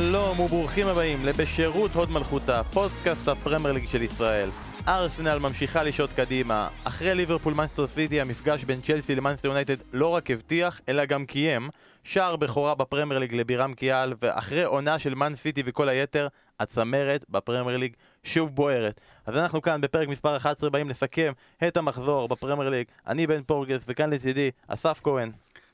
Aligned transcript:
שלום 0.00 0.40
וברוכים 0.40 0.86
הבאים 0.86 1.24
לבשירות 1.24 1.94
הוד 1.94 2.10
מלכותה, 2.10 2.64
פודקאסט 2.64 3.28
הפרמייר 3.28 3.72
ליג 3.72 3.88
של 3.88 4.02
ישראל. 4.02 4.48
ארסנל 4.88 5.38
ממשיכה 5.38 5.82
לשעוט 5.82 6.10
קדימה. 6.12 6.68
אחרי 6.84 7.14
ליברפול 7.14 7.54
מנצ'סטר 7.54 7.86
סיטי 7.86 8.20
המפגש 8.20 8.64
בין 8.64 8.80
צ'לסי 8.80 9.14
למנצ'סטר 9.14 9.48
יונייטד 9.48 9.76
לא 9.92 10.06
רק 10.06 10.30
הבטיח, 10.30 10.80
אלא 10.88 11.04
גם 11.04 11.26
קיים. 11.26 11.68
שער 12.04 12.36
בכורה 12.36 12.74
בפרמייר 12.74 13.18
ליג 13.18 13.34
לבירם 13.34 13.74
כיאל, 13.74 14.14
ואחרי 14.22 14.64
עונה 14.64 14.98
של 14.98 15.14
מן 15.14 15.36
סיטי 15.36 15.62
וכל 15.66 15.88
היתר, 15.88 16.28
הצמרת 16.60 17.24
בפרמייר 17.28 17.76
ליג 17.76 17.92
שוב 18.24 18.54
בוערת. 18.54 19.00
אז 19.26 19.36
אנחנו 19.36 19.62
כאן 19.62 19.80
בפרק 19.80 20.08
מספר 20.08 20.36
11 20.36 20.70
באים 20.70 20.88
לסכם 20.88 21.32
את 21.68 21.76
המחזור 21.76 22.28
בפרמייר 22.28 22.70
ליג. 22.70 22.86
אני 23.06 23.26
בן 23.26 23.42
פורגס, 23.42 23.82
וכאן 23.88 24.10
לצידי 24.10 24.50
אסף 24.68 25.00
כהן. 25.04 25.30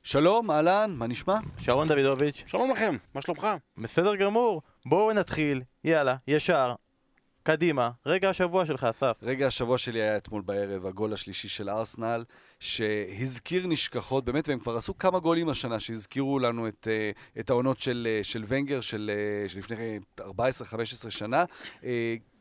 שלום, 0.08 0.50
אהלן, 0.50 0.94
מה 0.96 1.06
נשמע? 1.06 1.38
שרון 1.60 1.88
דוידוביץ'. 1.88 2.44
שלום 2.46 2.70
לכם, 2.70 2.96
מה 3.14 3.22
שלומך? 3.22 3.46
בסדר 3.78 4.16
גמור, 4.16 4.62
בואו 4.86 5.12
נתחיל, 5.12 5.62
יאללה, 5.84 6.16
ישר, 6.28 6.74
קדימה, 7.42 7.90
רגע 8.06 8.30
השבוע 8.30 8.66
שלך, 8.66 8.84
אסף. 8.84 9.12
רגע 9.22 9.46
השבוע 9.46 9.78
שלי 9.78 9.98
היה 10.02 10.16
אתמול 10.16 10.42
בערב, 10.42 10.86
הגול 10.86 11.12
השלישי 11.12 11.48
של 11.48 11.70
ארסנל, 11.70 12.24
שהזכיר 12.60 13.66
נשכחות, 13.66 14.24
באמת, 14.24 14.48
והם 14.48 14.58
כבר 14.58 14.76
עשו 14.76 14.98
כמה 14.98 15.18
גולים 15.18 15.48
השנה 15.48 15.80
שהזכירו 15.80 16.38
לנו 16.38 16.68
את, 16.68 16.88
אה, 16.90 17.10
את 17.40 17.50
העונות 17.50 17.80
של, 17.80 18.08
אה, 18.10 18.24
של 18.24 18.44
ונגר, 18.48 18.80
של, 18.80 19.10
אה, 19.14 19.48
של 19.48 19.58
לפני 19.58 19.98
14-15 20.20 21.10
שנה. 21.10 21.44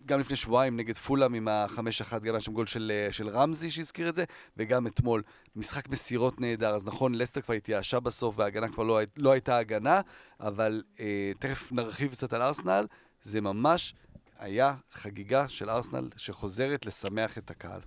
גם 0.05 0.20
לפני 0.20 0.36
שבועיים 0.36 0.77
נגד 0.77 0.95
פולאם 0.95 1.34
עם 1.34 1.48
ה-5-1, 1.48 2.20
גם 2.20 2.34
היה 2.34 2.41
שם 2.41 2.54
גול 2.54 2.66
של, 2.66 3.08
של 3.12 3.30
רמזי 3.30 3.70
שהזכיר 3.70 4.09
את 4.09 4.16
זה, 4.16 4.23
וגם 4.58 4.88
אתמול 4.88 5.22
משחק 5.56 5.89
מסירות 5.89 6.42
נהדר. 6.42 6.75
אז 6.75 6.86
נכון, 6.86 7.16
לסטר 7.16 7.42
כבר 7.42 7.53
התייאשה 7.53 8.00
בסוף 8.00 8.39
וההגנה 8.39 8.67
כבר 8.67 8.84
לא, 8.84 9.00
לא 9.17 9.31
הייתה 9.31 9.58
הגנה, 9.58 10.02
אבל 10.39 10.84
אה, 11.00 11.31
תכף 11.39 11.72
נרחיב 11.72 12.12
קצת 12.12 12.34
על 12.34 12.42
ארסנל. 12.42 12.88
זה 13.22 13.42
ממש 13.42 13.94
היה 14.39 14.73
חגיגה 14.92 15.47
של 15.47 15.70
ארסנל 15.70 16.09
שחוזרת 16.17 16.86
לשמח 16.86 17.38
את 17.38 17.52
הקהל. 17.52 17.80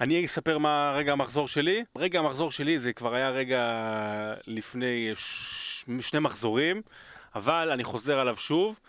אני 0.00 0.26
אספר 0.26 0.58
מה 0.58 0.92
רגע 0.96 1.12
המחזור 1.12 1.48
שלי. 1.48 1.84
רגע 1.96 2.18
המחזור 2.18 2.50
שלי 2.50 2.78
זה 2.78 2.92
כבר 2.92 3.14
היה 3.14 3.30
רגע 3.30 3.62
לפני 4.46 5.10
ש... 5.14 5.84
שני 6.00 6.20
מחזורים, 6.20 6.82
אבל 7.34 7.70
אני 7.70 7.84
חוזר 7.84 8.18
עליו 8.18 8.36
שוב. 8.36 8.80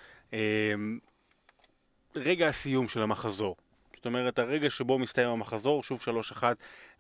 רגע 2.24 2.48
הסיום 2.48 2.88
של 2.88 3.02
המחזור. 3.02 3.56
זאת 3.98 4.06
אומרת, 4.06 4.40
הרגע 4.40 4.70
שבו 4.70 5.00
מסתיים 5.00 5.30
המחזור, 5.30 5.84
שוב 5.84 6.04
3-1 6.34 6.44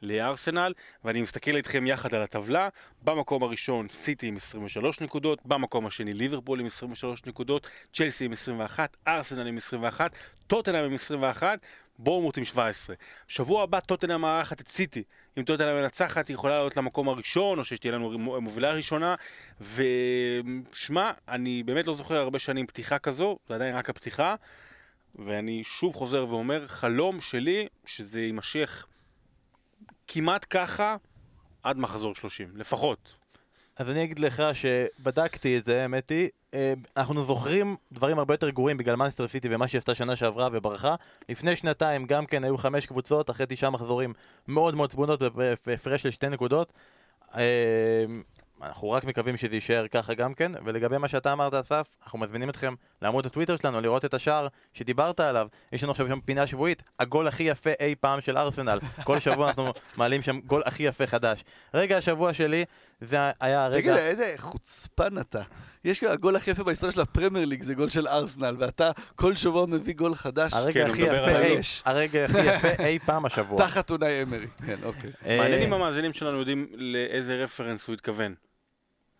לארסנל, 0.02 0.73
ואני 1.04 1.22
מסתכל 1.22 1.56
איתכם 1.56 1.88
יחד 1.88 2.14
על 2.14 2.22
הטבלה, 2.22 2.70
במקום 3.04 3.44
הראשון 3.44 3.88
סיטי 3.92 4.28
עם 4.28 4.36
23 4.36 5.02
נקודות, 5.02 5.40
במקום 5.45 5.86
השני 5.86 6.14
ליברפול 6.14 6.60
עם 6.60 6.66
23 6.66 7.26
נקודות, 7.26 7.68
צ'לסי 7.94 8.26
עם 8.26 8.32
21, 8.32 8.98
ארסנל 9.08 9.48
עם 9.48 9.58
21, 9.58 10.12
טוטנאם 10.48 10.84
עם 10.84 10.94
21, 10.94 11.60
בורמוט 12.00 12.38
עם 12.38 12.45
17. 12.45 12.95
שבוע 13.28 13.64
הבא 13.64 13.80
טוטנאם 13.80 14.22
מארחת 14.22 14.62
את 14.62 14.68
סיטי. 14.68 15.04
אם 15.38 15.44
טוטנאם 15.44 15.76
מנצחת 15.76 16.28
היא 16.28 16.34
יכולה 16.34 16.56
לעלות 16.56 16.78
למקום 16.78 17.10
הראשון, 17.10 17.60
או 17.60 17.66
שתהיה 17.66 17.94
לנו 17.94 18.20
מובילה 18.20 18.72
ראשונה, 18.72 19.16
ושמע, 19.62 21.12
אני 21.28 21.64
באמת 21.64 21.88
לא 21.88 21.94
זוכר 21.94 22.16
הרבה 22.16 22.40
שנים 22.40 22.68
פתיחה 22.68 23.00
כזו, 23.00 23.38
זה 23.48 23.56
עדיין 23.56 23.76
רק 23.76 23.90
הפתיחה. 23.90 24.36
ואני 25.26 25.64
שוב 25.64 25.96
חוזר 25.96 26.26
ואומר, 26.30 26.68
חלום 26.68 27.22
שלי 27.22 27.68
שזה 27.86 28.22
יימשך 28.22 28.86
כמעט 30.08 30.46
ככה 30.50 30.96
עד 31.64 31.78
מחזור 31.78 32.16
30, 32.16 32.52
לפחות. 32.56 33.14
אז 33.77 33.89
אני 33.89 34.04
אגיד 34.04 34.20
לך 34.20 34.44
שבדקתי 34.54 35.58
את 35.58 35.66
זה, 35.66 35.82
האמת 35.82 36.10
היא, 36.10 36.30
אה, 36.54 36.73
אנחנו 36.98 37.23
זוכרים 37.23 37.76
דברים 37.92 38.20
הרבה 38.20 38.33
יותר 38.33 38.50
גרועים 38.50 38.77
בגלל 38.77 38.95
מנסטר 38.95 39.27
סיטי 39.27 39.56
ומה 39.56 39.67
שהיא 39.67 39.80
עשתה 39.80 39.95
שנה 39.95 40.16
שעברה 40.16 40.50
וברחה. 40.52 40.95
לפני 41.30 41.56
שנתיים 41.56 42.06
גם 42.06 42.26
כן 42.26 42.44
היו 42.44 42.58
חמש 42.58 42.86
קבוצות, 42.86 43.30
אחרי 43.30 43.45
תשעה 43.50 43.70
מחזורים 43.70 44.14
מאוד 44.48 44.76
מאוד 44.76 44.89
צבונות 44.89 45.22
בהפרש 45.66 46.02
של 46.02 46.11
שתי 46.11 46.30
נקודות. 46.30 46.73
אה, 48.62 48.68
אנחנו 48.68 48.92
רק 48.92 49.04
מקווים 49.04 49.38
שזה 49.38 49.56
יישאר 49.56 49.88
ככה 49.88 50.14
גם 50.14 50.34
כן, 50.34 50.52
ולגבי 50.66 50.98
מה 50.98 51.08
שאתה 51.08 51.34
אמרת 51.34 51.54
אסף, 51.54 51.88
אנחנו 52.04 52.20
מזמינים 52.20 52.50
אתכם 52.50 52.73
לעמוד 53.02 53.26
הטוויטר 53.26 53.58
שלנו, 53.58 53.82
לראות 53.82 54.06
את 54.06 54.14
השער 54.14 54.48
שדיברת 54.73 55.20
עליו, 55.20 55.48
יש 55.72 55.84
לנו 55.84 55.92
עכשיו 55.92 56.08
שם 56.08 56.20
פינה 56.20 56.48
שבועית, 56.48 56.84
הגול 57.00 57.28
הכי 57.28 57.44
יפה 57.44 57.70
אי 57.80 57.95
פעם 58.00 58.22
של 58.22 58.38
ארסנל, 58.38 58.80
כל 59.04 59.20
שבוע 59.20 59.48
אנחנו 59.48 59.72
מעלים 59.98 60.22
שם 60.22 60.40
גול 60.40 60.62
הכי 60.66 60.84
יפה 60.84 61.08
חדש. 61.08 61.44
רגע 61.73 61.98
השבוע 61.98 62.34
שלי, 62.34 62.66
זה 63.02 63.18
היה 63.40 63.66
הרגע... 63.66 63.94
תגיד, 63.94 64.06
איזה 64.06 64.34
חוצפן 64.38 65.20
אתה. 65.20 65.42
יש 65.84 66.00
כאילו 66.00 66.12
הגול 66.12 66.36
הכי 66.36 66.52
יפה 66.52 66.64
בהיסטוריה 66.64 66.92
של 66.92 67.02
הפרמייר 67.02 67.45
ליג 67.45 67.64
זה 67.64 67.74
גול 67.74 67.89
של 67.89 68.08
ארסנל, 68.08 68.56
ואתה 68.60 68.92
כל 69.16 69.36
שבוע 69.36 69.66
מביא 69.66 69.94
גול 69.94 70.16
חדש. 70.16 70.54
הרגע 70.54 70.84
כן, 70.84 70.89
הכי 70.89 71.02
יפה 71.02 71.39
אי, 71.39 71.60
הרגע 71.86 72.24
הכי 72.24 72.39
יפה 72.56 72.84
אי 72.84 73.00
פעם 73.00 73.26
השבוע. 73.26 73.58
תחת 73.58 73.92
אונאי 73.92 74.24
אמרי, 74.24 74.48
כן, 74.66 74.76
אוקיי. 74.84 75.12
מעניין 75.38 75.64
אם 75.64 75.74
המאזינים 75.74 76.14
שלנו 76.14 76.39
יודעים 76.39 76.68
לאיזה 76.74 77.36
רפרנס 77.36 77.88
הוא 77.88 77.94
התכוון. 77.94 78.34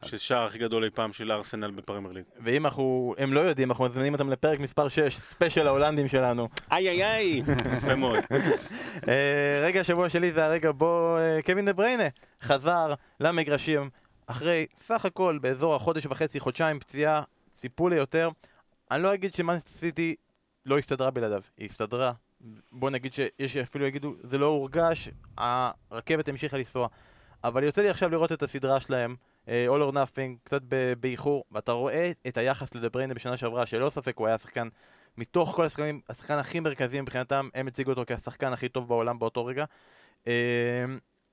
ששער 0.06 0.46
הכי 0.46 0.58
גדול 0.58 0.84
אי 0.84 0.90
פעם 0.90 1.13
של 1.13 1.31
ארסנל 1.31 1.72
בפרמייר 1.72 2.13
ליג. 2.13 2.24
ואם 2.40 2.66
אנחנו, 2.66 3.16
הם 3.18 3.34
לא 3.34 3.40
יודעים, 3.40 3.72
אנחנו 3.72 3.85
מזמינים 3.85 4.13
אותם 4.13 4.30
לפרק 4.30 4.59
מספר 4.59 4.88
6, 4.88 5.18
ספיישל 5.18 5.68
ההולנדים 5.68 6.08
שלנו. 6.08 6.47
איי 6.72 6.90
איי 6.90 7.03
איי, 7.06 7.41
יפה 7.78 7.96
מאוד. 7.96 8.19
אה, 9.07 9.62
רגע 9.63 9.81
השבוע 9.81 10.09
שלי 10.09 10.34
זה 10.34 10.46
הרגע 10.46 10.72
בו 10.72 11.18
אה, 11.18 11.41
קווין 11.41 11.66
דה 11.66 11.74
בראונה 11.73 12.03
חזר 12.41 12.94
למגרשים 13.19 13.90
אחרי 14.28 14.66
סך 14.78 15.06
הכל 15.06 15.38
באזור 15.41 15.75
החודש 15.75 16.06
וחצי, 16.06 16.40
חודשיים 16.40 16.80
פציעה, 16.80 17.22
ציפו 17.50 17.90
ליותר. 17.90 18.30
אני 18.91 19.03
לא 19.03 19.13
אגיד 19.13 19.34
שמאנסט 19.34 19.68
סיטי 19.68 20.16
לא 20.66 20.78
הסתדרה 20.78 21.12
בלעדיו, 21.12 21.41
היא 21.57 21.69
הסתדרה. 21.69 22.12
בוא 22.72 22.90
נגיד 22.90 23.13
שיש 23.13 23.57
אפילו 23.57 23.86
יגידו, 23.86 24.13
זה 24.24 24.38
לא 24.38 24.46
הורגש, 24.46 25.09
הרכבת 25.38 26.30
המשיכה 26.30 26.57
לנסוע. 26.57 26.88
אבל 27.44 27.63
יוצא 27.63 27.81
לי 27.81 27.90
עכשיו 27.90 28.09
לראות 28.09 28.31
את 28.31 28.44
הסדרה 28.44 28.80
שלהם. 28.80 29.16
אה, 29.47 29.68
All 29.69 29.91
or 29.91 29.94
Nothing, 29.94 30.44
קצת 30.44 30.62
באיחור, 31.00 31.44
ואתה 31.52 31.72
רואה 31.72 32.12
את 32.28 32.38
היחס 32.38 32.75
לדבריינה 32.75 33.13
בשנה 33.13 33.38
שעברה, 33.38 33.66
שללא 33.66 33.90
ספק 33.90 34.18
הוא 34.18 34.28
היה 34.28 34.38
שחקן, 34.38 34.68
מתוך 35.18 35.56
כל 35.56 35.66
השחקנים, 35.66 36.02
השחקן 36.09 36.34
הכי 36.34 36.59
מרכזי 36.59 37.02
מבחינתם, 37.02 37.50
הם 37.56 37.68
הציגו 37.68 37.91
אותו 37.91 38.03
כשחקן 38.07 38.53
הכי 38.53 38.69
טוב 38.69 38.88
בעולם 38.88 39.19
באותו 39.19 39.46
רגע. 39.46 39.66
אה, 40.28 40.86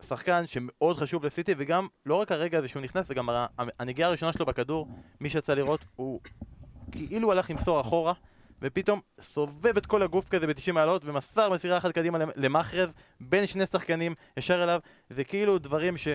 שחקן 0.03 0.47
שמאוד 0.47 0.97
חשוב 0.97 1.27
לסיטי, 1.27 1.55
וגם 1.59 1.87
לא 2.07 2.15
רק 2.15 2.33
הרגע 2.33 2.59
הזה 2.59 2.69
שהוא 2.69 2.83
נכנס, 2.83 3.07
וגם 3.09 3.29
הנגיעה 3.79 4.09
הראשונה 4.09 4.33
שלו 4.33 4.47
בכדור, 4.47 4.89
מי 5.21 5.31
שיצא 5.31 5.55
לראות, 5.55 5.81
הוא 5.97 6.21
כאילו 6.93 7.33
הלך 7.33 7.51
למסור 7.51 7.81
אחורה, 7.81 8.13
ופתאום 8.63 9.01
סובב 9.21 9.77
את 9.77 9.87
כל 9.87 10.03
הגוף 10.03 10.29
כזה 10.29 10.47
ב-90 10.47 10.73
מעלות, 10.73 11.03
ומסר 11.05 11.51
מסירה 11.51 11.79
אחת 11.79 11.93
קדימה 11.93 12.19
למאחרז, 12.37 12.91
בין 13.21 13.47
שני 13.47 13.67
שחקנים, 13.67 14.15
ישר 14.37 14.65
אליו, 14.65 14.81
זה 15.11 15.25
כאילו 15.25 15.59
דברים 15.59 15.97
ש... 15.97 16.09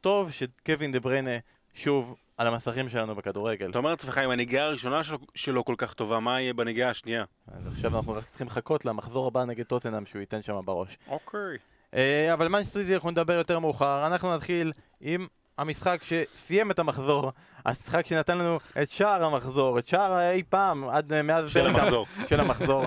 טוב 0.00 0.30
שקווין 0.30 0.92
דה 0.92 1.00
בריינה 1.00 1.30
שוב 1.74 2.16
על 2.36 2.46
המסכים 2.46 2.88
שלנו 2.88 3.14
בכדורגל. 3.14 3.70
אתה 3.70 3.78
אומר 3.78 3.90
לעצמך, 3.90 4.18
אם 4.24 4.30
הנגיעה 4.30 4.66
הראשונה 4.66 5.04
שלו, 5.04 5.18
שלו 5.34 5.64
כל 5.64 5.74
כך 5.78 5.94
טובה, 5.94 6.20
מה 6.20 6.40
יהיה 6.40 6.54
בנגיעה 6.54 6.90
השנייה? 6.90 7.24
אז 7.48 7.66
עכשיו 7.66 7.96
אנחנו 7.96 8.12
רק 8.12 8.24
צריכים 8.24 8.46
לחכות 8.46 8.84
למחזור 8.84 9.26
הבא 9.26 9.44
נגד 9.44 9.64
טוטנאם 9.64 10.06
שהוא 10.06 10.20
ייתן 10.20 10.42
שם 10.42 10.60
בראש. 10.64 10.98
אוקיי. 11.08 11.58
אה, 11.94 12.32
אבל 12.32 12.48
מנצ'סטריטי 12.48 12.94
אנחנו 12.94 13.10
נדבר 13.10 13.32
יותר 13.32 13.58
מאוחר. 13.58 14.06
אנחנו 14.06 14.34
נתחיל 14.34 14.72
עם 15.00 15.26
המשחק 15.58 16.00
שסיים 16.02 16.70
את 16.70 16.78
המחזור, 16.78 17.32
המשחק 17.64 18.06
שנתן 18.06 18.38
לנו 18.38 18.58
את 18.82 18.90
שער 18.90 19.24
המחזור, 19.24 19.78
את 19.78 19.86
שער 19.86 20.30
אי 20.30 20.42
פעם, 20.48 20.88
עד 20.88 21.22
מאז... 21.22 21.50
של 21.50 21.66
המחזור. 21.66 22.06
של 22.28 22.40
המחזור. 22.40 22.84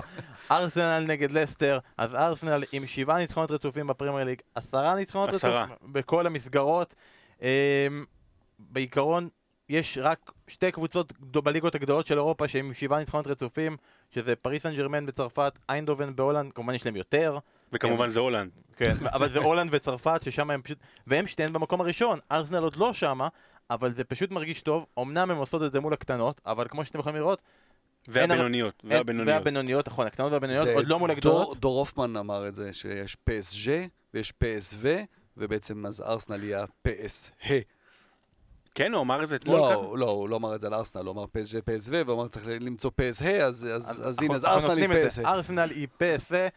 ארסנל 0.50 1.04
נגד 1.06 1.32
לסטר, 1.32 1.78
אז 1.98 2.14
ארסנל 2.14 2.64
עם 2.72 2.86
שבעה 2.86 3.18
ניצחונות 3.18 3.50
רצופים 3.50 3.86
בפרמייר 3.86 4.24
ליג, 4.24 4.40
עשרה 4.54 4.96
ניצחונות 4.96 5.28
רצופים 5.28 5.52
בכל 5.82 6.26
המסגרות. 6.26 6.94
אמ, 7.42 7.46
בעיקרון 8.58 9.28
יש 9.68 9.98
רק 10.02 10.32
שתי 10.48 10.72
קבוצות 10.72 11.12
בליגות 11.20 11.74
הגדולות 11.74 12.06
של 12.06 12.14
אירופה 12.14 12.48
שהן 12.48 12.66
עם 12.66 12.74
שבעה 12.74 12.98
ניצחונות 12.98 13.26
רצופים, 13.26 13.76
שזה 14.10 14.36
פריס 14.36 14.62
סן 14.62 14.74
ג'רמן 14.74 15.06
בצרפת, 15.06 15.58
איינדהובן 15.68 16.16
בהולנד, 16.16 16.52
כמובן 16.52 16.74
יש 16.74 16.86
להם 16.86 16.96
יותר. 16.96 17.38
וכמובן 17.72 18.08
זה 18.08 18.20
הולנד. 18.20 18.50
כן, 18.76 18.94
אבל 19.06 19.32
זה 19.32 19.38
הולנד 19.38 19.74
וצרפת, 19.74 20.20
ששם 20.24 20.50
הם 20.50 20.62
פשוט... 20.62 20.78
והם 21.06 21.26
שתיהן 21.26 21.52
במקום 21.52 21.80
הראשון, 21.80 22.18
ארסנל 22.32 22.62
עוד 22.62 22.76
לא 22.76 22.92
שמה, 22.92 23.28
אבל 23.70 23.94
זה 23.94 24.04
פשוט 24.04 24.30
מרגיש 24.30 24.62
טוב, 24.62 24.86
אמנם 24.98 25.30
הם 25.30 25.36
עושות 25.36 25.62
את 25.62 25.72
זה 25.72 25.80
מול 25.80 25.92
הקטנות, 25.92 26.40
אבל 26.46 26.66
כמו 26.68 26.84
שאתם 26.84 26.98
יכולים 26.98 27.16
לראות, 27.16 27.42
והבינוניות, 28.08 28.82
והבינוניות. 28.84 29.36
והבינוניות, 29.36 29.88
נכון, 29.88 30.06
הקטנות 30.06 30.32
והבינוניות, 30.32 30.68
עוד 30.74 30.86
לא 30.86 30.98
מול 30.98 31.10
הגדולות. 31.10 31.58
דור 31.58 31.78
הופמן 31.78 32.16
אמר 32.16 32.48
את 32.48 32.54
זה, 32.54 32.72
שיש 32.72 33.16
PSG 33.30 33.68
ויש 34.14 34.32
PSV, 34.44 34.86
ובעצם 35.36 35.86
אז 35.86 36.00
ארסנל 36.00 36.44
יהיה 36.44 36.62
ה-PS-ה. 36.62 37.54
כן, 38.74 38.94
הוא 38.94 39.02
אמר 39.02 39.22
את 39.22 39.28
זה 39.28 39.36
אתמול 39.36 39.56
לא? 39.56 39.94
לא, 39.98 40.10
הוא 40.10 40.28
לא 40.28 40.36
אמר 40.36 40.54
את 40.54 40.60
זה 40.60 40.66
על 40.66 40.74
ארסנל, 40.74 41.06
הוא 41.06 41.12
אמר 41.12 41.24
PSG, 41.24 41.56
PSV, 41.70 41.92
והוא 42.06 42.14
אמר 42.14 42.28
צריך 42.28 42.46
למצוא 42.60 42.90
PS-ה, 43.00 43.44
אז 43.44 43.66
הנה, 44.22 44.34
אז 44.34 44.44
ארסנל 44.44 44.78
היא 44.78 44.88
PS-ה. 44.88 45.30
ארסנל 45.30 45.70
היא 45.70 45.88
PS-ה. 46.02 46.48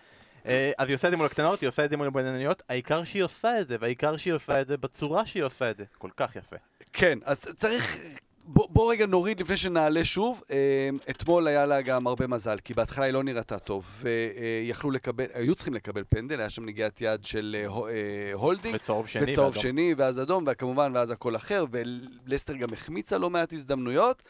אה, 0.48 0.72
אז 0.78 0.88
היא 0.88 0.96
עושה 0.96 1.08
את 1.08 1.12
זה 1.12 1.18
מול 1.18 1.26
הקטנות, 1.26 1.62
היא 1.62 1.70
עושה 1.70 1.86
את 1.86 1.90
זה 1.90 1.98
מול 1.98 2.08
הבינוניות, 2.08 2.64
העיקר 2.70 3.04
שהיא 3.04 3.24
עושה 3.24 3.60
את 3.62 3.68
זה, 3.68 3.78
והעיקר 3.80 4.18
שהיא 4.18 4.34
עושה 4.34 4.62
את 4.62 4.68
זה 4.68 4.78
בצורה 4.78 5.26
שהיא 5.26 5.44
עושה 5.44 5.72
את 5.72 5.78
זה. 5.78 5.84
כל 5.98 6.10
כך 6.18 6.36
יפה. 6.36 6.56
כן, 6.94 7.20
אז 7.26 7.40
צריך 7.58 7.98
בוא, 8.46 8.68
בוא 8.70 8.92
רגע 8.92 9.06
נוריד 9.06 9.42
לפני 9.42 9.58
שנעלה 9.58 10.06
שוב. 10.06 10.42
אה, 10.52 10.90
אתמול 11.10 11.48
היה 11.48 11.66
לה 11.66 11.82
גם 11.82 12.08
הרבה 12.08 12.28
מזל, 12.28 12.58
כי 12.64 12.74
בהתחלה 12.74 13.06
היא 13.06 13.14
לא 13.14 13.24
נראתה 13.24 13.60
טוב, 13.60 13.86
ויכלו 14.02 14.92
לקבל, 14.92 15.26
היו 15.34 15.56
צריכים 15.56 15.74
לקבל 15.74 16.04
פנדל, 16.10 16.40
היה 16.40 16.50
שם 16.50 16.66
נגיעת 16.66 17.02
יד 17.02 17.26
של 17.26 17.56
אה, 17.60 17.66
הו- 17.66 17.88
הולדינג. 18.34 18.76
וצהוב 18.76 19.08
שני 19.08 19.32
וצהוב. 19.32 19.56
שני, 19.56 19.94
ואז 19.98 20.22
אדום, 20.22 20.44
וכמובן, 20.48 20.92
ואז 20.96 21.12
הכל 21.12 21.36
אחר, 21.36 21.66
ולסטר 21.72 22.54
גם 22.54 22.74
החמיצה 22.74 23.18
לא 23.18 23.30
מעט 23.30 23.54
הזדמנויות, 23.54 24.24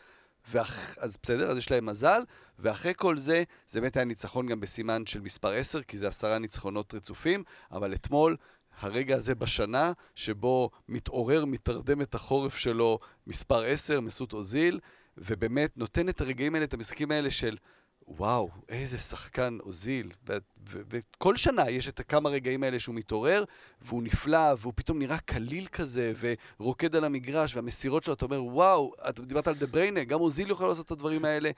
ואח... 0.52 0.98
אז 0.98 1.18
בסדר, 1.24 1.52
אז 1.52 1.58
יש 1.58 1.72
להם 1.72 1.86
מזל, 1.86 2.22
ואחרי 2.60 2.94
כל 2.98 3.18
זה, 3.18 3.44
זה 3.68 3.82
באמת 3.82 3.98
היה 3.98 4.06
ניצחון 4.06 4.48
גם 4.48 4.60
בסימן 4.60 5.06
של 5.06 5.22
מספר 5.22 5.50
10, 5.54 5.82
כי 5.84 5.98
זה 5.98 6.08
עשרה 6.08 6.40
ניצחונות 6.40 6.94
רצופים, 6.94 7.44
אבל 7.72 7.94
אתמול, 7.94 8.36
הרגע 8.80 9.16
הזה 9.16 9.36
בשנה, 9.36 9.92
שבו 10.16 10.70
מתעורר, 10.90 11.46
מתרדמת 11.46 12.16
החורף 12.16 12.58
שלו 12.58 13.00
מספר 13.28 13.66
10, 13.66 14.02
מסות 14.02 14.34
אוזיל, 14.34 14.80
ובאמת 15.18 15.78
נותן 15.78 16.10
את 16.10 16.22
הרגעים 16.22 16.56
האלה, 16.56 16.66
את 16.66 16.74
המשחקים 16.74 17.12
האלה 17.12 17.32
של... 17.32 17.58
וואו, 18.08 18.50
איזה 18.70 18.98
שחקן 18.98 19.58
אוזיל. 19.64 20.12
וכל 20.68 21.36
שנה 21.36 21.70
יש 21.70 21.88
את 21.88 22.00
הכמה 22.00 22.30
רגעים 22.30 22.64
האלה 22.64 22.80
שהוא 22.80 22.96
מתעורר, 22.96 23.44
והוא 23.82 24.04
נפלא, 24.04 24.54
והוא 24.58 24.74
פתאום 24.76 25.00
נראה 25.00 25.18
קליל 25.18 25.68
כזה, 25.68 26.14
ורוקד 26.60 26.96
על 26.96 27.04
המגרש, 27.04 27.56
והמסירות 27.56 28.04
שלו, 28.04 28.14
אתה 28.14 28.26
אומר, 28.26 28.44
וואו, 28.44 28.92
אתה 29.10 29.22
דיברת 29.22 29.48
על 29.48 29.56
דה 29.56 29.68
בריינה, 29.68 30.04
גם 30.04 30.20
אוזיל 30.20 30.50
יוכל 30.50 30.68
לעשות 30.68 30.86
את 30.86 30.92
הדברים 30.92 31.26
האלה, 31.26 31.52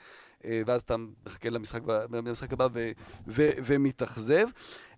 אה, 0.45 0.61
ואז 0.65 0.81
אתה 0.81 0.95
מחכה 1.25 1.49
למשחק, 1.49 1.81
למשחק 2.11 2.53
הבא 2.53 2.67
ו- 2.73 2.91
ו- 3.27 3.49
ומתאכזב. 3.65 4.47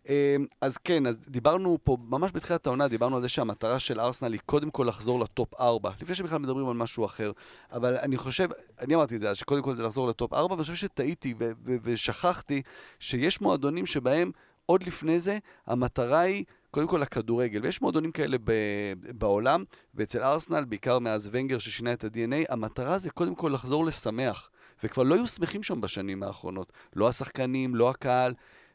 אה, 0.09 0.35
אז 0.61 0.77
כן, 0.77 1.05
אז 1.05 1.17
דיברנו 1.27 1.77
פה, 1.83 1.97
ממש 2.09 2.31
בתחילת 2.33 2.67
העונה, 2.67 2.87
דיברנו 2.87 3.15
על 3.15 3.21
זה 3.21 3.29
שהמטרה 3.29 3.79
של 3.79 3.99
ארסנל 3.99 4.33
היא 4.33 4.41
קודם 4.45 4.69
כל 4.69 4.85
לחזור 4.87 5.19
לטופ 5.19 5.61
4, 5.61 5.91
לפני 6.01 6.15
שבכלל 6.15 6.37
מדברים 6.37 6.69
על 6.69 6.75
משהו 6.75 7.05
אחר. 7.05 7.31
אבל 7.71 7.97
אני 7.97 8.17
חושב, 8.17 8.49
אני 8.79 8.95
אמרתי 8.95 9.15
את 9.15 9.19
זה, 9.19 9.29
אז 9.29 9.37
שקודם 9.37 9.61
כל 9.61 9.75
זה 9.75 9.83
לחזור 9.83 10.07
לטופ 10.07 10.33
4, 10.33 10.53
ואני 10.53 10.63
חושב 10.63 10.75
שטעיתי 10.75 11.33
ו- 11.39 11.51
ו- 11.65 11.75
ושכחתי 11.83 12.61
שיש 12.99 13.41
מועדונים 13.41 13.85
שבהם 13.85 14.31
עוד 14.65 14.83
לפני 14.83 15.19
זה 15.19 15.37
המטרה 15.67 16.19
היא 16.19 16.45
קודם 16.71 16.87
כל 16.87 17.01
הכדורגל. 17.01 17.59
ויש 17.63 17.81
מועדונים 17.81 18.11
כאלה 18.11 18.37
ב- 18.43 18.93
בעולם, 19.17 19.63
ואצל 19.95 20.23
ארסנל, 20.23 20.65
בעיקר 20.65 20.99
מאז 20.99 21.29
ונגר 21.31 21.59
ששינה 21.59 21.93
את 21.93 22.03
ה-DNA, 22.03 22.45
המטרה 22.49 22.97
זה 22.97 23.09
קודם 23.09 23.35
כל 23.35 23.51
לחזור 23.53 23.85
לשמח. 23.85 24.49
וכבר 24.83 25.03
לא 25.03 25.15
היו 25.15 25.27
שמחים 25.27 25.63
שם 25.63 25.81
בשנים 25.81 26.23
האחרונות. 26.23 26.71
לא 26.95 27.07
השחקנים, 27.07 27.75
לא 27.75 27.89
הקהל. 27.89 28.33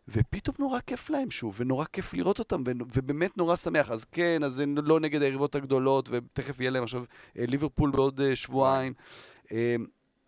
ופתאום 0.09 0.57
נורא 0.59 0.81
כיף 0.81 1.11
להם 1.11 1.31
שוב, 1.31 1.55
ונורא 1.59 1.85
כיף 1.93 2.15
לראות 2.15 2.39
אותם, 2.39 2.63
ו- 2.67 2.85
ובאמת 2.95 3.37
נורא 3.37 3.57
שמח. 3.57 3.91
אז 3.91 4.05
כן, 4.05 4.45
אז 4.45 4.53
זה 4.53 4.65
לא 4.67 5.01
נגד 5.01 5.23
היריבות 5.23 5.55
הגדולות, 5.55 6.09
ותכף 6.13 6.61
יהיה 6.61 6.71
להם 6.71 6.83
עכשיו 6.83 7.05
אה, 7.39 7.45
ליברפול 7.49 7.91
בעוד 7.91 8.21
אה, 8.21 8.37
שבועיים. 8.37 8.93
אה, 9.53 9.77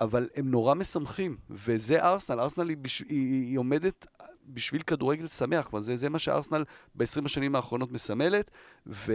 אבל 0.01 0.29
הם 0.37 0.51
נורא 0.51 0.75
משמחים, 0.75 1.37
וזה 1.51 2.05
ארסנל. 2.05 2.41
ארסנל 2.41 2.69
היא, 2.69 2.77
בש... 2.77 3.01
היא, 3.01 3.49
היא 3.49 3.59
עומדת 3.59 4.07
בשביל 4.47 4.83
כדורגל 4.83 5.27
שמח, 5.27 5.67
כלומר 5.67 5.83
זה, 5.83 5.97
זה 5.97 6.09
מה 6.09 6.19
שארסנל 6.19 6.65
ב-20 6.95 7.25
השנים 7.25 7.57
האחרונות 7.57 7.93
מסמלת, 7.93 8.51
ו... 8.87 9.13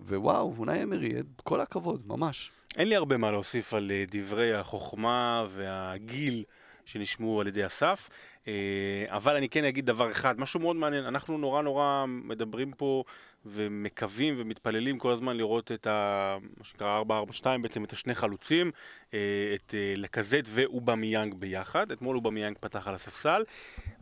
ווואו, 0.00 0.54
אונאי 0.58 0.82
אמרי, 0.82 1.10
כל 1.44 1.60
הכבוד, 1.60 2.02
ממש. 2.06 2.50
אין 2.76 2.88
לי 2.88 2.96
הרבה 2.96 3.16
מה 3.16 3.30
להוסיף 3.30 3.74
על 3.74 3.92
דברי 4.10 4.54
החוכמה 4.54 5.46
והגיל 5.50 6.44
שנשמעו 6.86 7.40
על 7.40 7.46
ידי 7.46 7.66
אסף, 7.66 8.10
אה, 8.48 9.04
אבל 9.08 9.36
אני 9.36 9.48
כן 9.48 9.64
אגיד 9.64 9.86
דבר 9.86 10.10
אחד, 10.10 10.40
משהו 10.40 10.60
מאוד 10.60 10.76
מעניין, 10.76 11.04
אנחנו 11.04 11.38
נורא 11.38 11.62
נורא 11.62 12.04
מדברים 12.08 12.72
פה 12.72 13.04
ומקווים 13.46 14.34
ומתפללים 14.38 14.98
כל 14.98 15.12
הזמן 15.12 15.36
לראות 15.36 15.72
את 15.72 15.86
ה... 15.86 16.36
מה 16.56 16.64
שנקרא 16.64 16.96
442, 16.96 17.62
בעצם 17.62 17.84
את 17.84 17.92
השני 17.92 18.14
חלוצים, 18.14 18.70
אה, 19.14 19.18
את 19.54 19.74
אה, 19.74 19.94
לקזט 19.96 20.44
ואובמיאנג 20.44 21.34
ביחד. 21.34 21.92
אתמול 21.92 22.16
אובמיאנג 22.16 22.56
פתח 22.60 22.88
על 22.88 22.94
הספסל, 22.94 23.42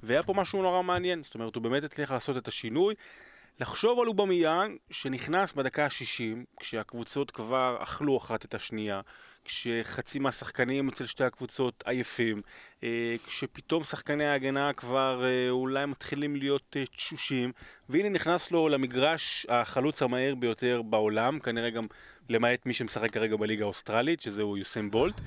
והיה 0.03 0.23
פה 0.23 0.35
משהו 0.35 0.63
נורא 0.63 0.83
מעניין, 0.83 1.23
זאת 1.23 1.35
אומרת, 1.35 1.55
הוא 1.55 1.63
באמת 1.63 1.85
הצליח 1.85 2.11
לעשות 2.11 2.37
את 2.37 2.49
השינוי. 2.49 2.95
לחשוב 3.61 4.01
על 4.01 4.07
אובמיאנג 4.07 4.77
שנכנס 4.91 5.53
בדקה 5.53 5.85
ה-60, 5.85 6.45
כשהקבוצות 6.61 7.31
כבר 7.31 7.77
אכלו 7.81 8.17
אחת 8.17 8.45
את 8.45 8.55
השנייה, 8.55 9.01
כשחצי 9.45 10.19
מהשחקנים 10.19 10.89
אצל 10.89 11.07
שתי 11.07 11.25
הקבוצות 11.25 11.85
עייפים, 11.87 12.43
אה, 12.83 13.17
כשפתאום 13.27 13.85
שחקני 13.85 14.25
ההגנה 14.25 14.73
כבר 14.73 15.25
אה, 15.25 15.51
אולי 15.51 15.87
מתחילים 15.87 16.37
להיות 16.37 16.77
אה, 16.77 16.87
תשושים, 16.87 17.53
והנה 17.89 18.09
נכנס 18.09 18.51
לו 18.51 18.69
למגרש 18.69 19.47
החלוץ 19.49 20.03
המהיר 20.03 20.35
ביותר 20.35 20.83
בעולם, 20.83 21.39
כנראה 21.39 21.71
גם 21.71 21.87
למעט 22.29 22.67
מי 22.67 22.75
שמשחק 22.75 23.11
כרגע 23.11 23.37
בליגה 23.37 23.65
האוסטרלית, 23.65 24.23
שזהו 24.23 24.57
יוסיין 24.57 24.91
בולט, 24.91 25.21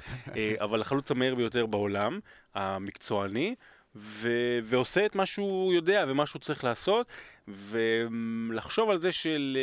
אבל 0.59 0.81
החלוץ 0.81 1.11
המהיר 1.11 1.35
ביותר 1.35 1.65
בעולם, 1.65 2.19
המקצועני. 2.55 3.55
ו- 3.97 4.59
ועושה 4.63 5.05
את 5.05 5.15
מה 5.15 5.25
שהוא 5.25 5.73
יודע 5.73 6.05
ומה 6.07 6.25
שהוא 6.25 6.39
צריך 6.39 6.63
לעשות, 6.63 7.07
ולחשוב 7.47 8.89
על 8.89 8.97
זה 8.97 9.11
של 9.11 9.57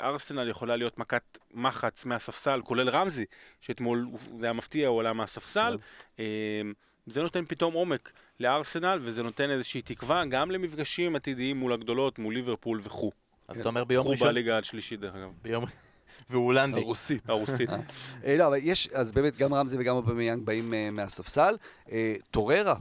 אה, 0.00 0.06
ארסנל 0.06 0.48
יכולה 0.48 0.76
להיות 0.76 0.98
מכת 0.98 1.38
מחץ 1.54 2.06
מהספסל, 2.06 2.60
כולל 2.64 2.88
רמזי, 2.88 3.24
שאתמול 3.60 4.08
זה 4.38 4.46
היה 4.46 4.52
מפתיע, 4.52 4.88
הוא 4.88 5.00
עלה 5.00 5.12
מהספסל. 5.12 5.76
אה, 6.18 6.24
זה 7.06 7.22
נותן 7.22 7.44
פתאום 7.44 7.74
עומק 7.74 8.12
לארסנל, 8.40 8.98
וזה 9.02 9.22
נותן 9.22 9.50
איזושהי 9.50 9.82
תקווה 9.82 10.24
גם 10.26 10.50
למפגשים 10.50 11.16
עתידיים 11.16 11.56
מול 11.56 11.72
הגדולות, 11.72 12.18
מול 12.18 12.34
ליברפול 12.34 12.80
וכו'. 12.82 13.12
אז 13.48 13.60
אתה 13.60 13.68
אומר 13.68 13.84
ביום 13.84 14.08
ראשון... 14.08 14.28
בליגה 14.28 14.58
השלישית 14.58 15.00
דרך 15.00 15.14
אגב, 15.14 15.30
ביום... 15.42 15.64
והוא 16.30 16.44
הולנדי. 16.44 16.80
הרוסית. 16.80 17.30
הרוסית. 17.30 17.70
אה, 18.24 18.36
לא, 18.36 18.46
אבל 18.46 18.58
יש, 18.62 18.88
אז 18.88 19.12
באמת 19.12 19.36
גם 19.36 19.54
רמזי 19.54 19.76
וגם 19.80 19.96
אובמיאנג 19.96 20.44
באים 20.44 20.74
אה, 20.74 20.88
מהספסל. 20.92 21.56
אה, 21.92 22.14
טוררה, 22.30 22.74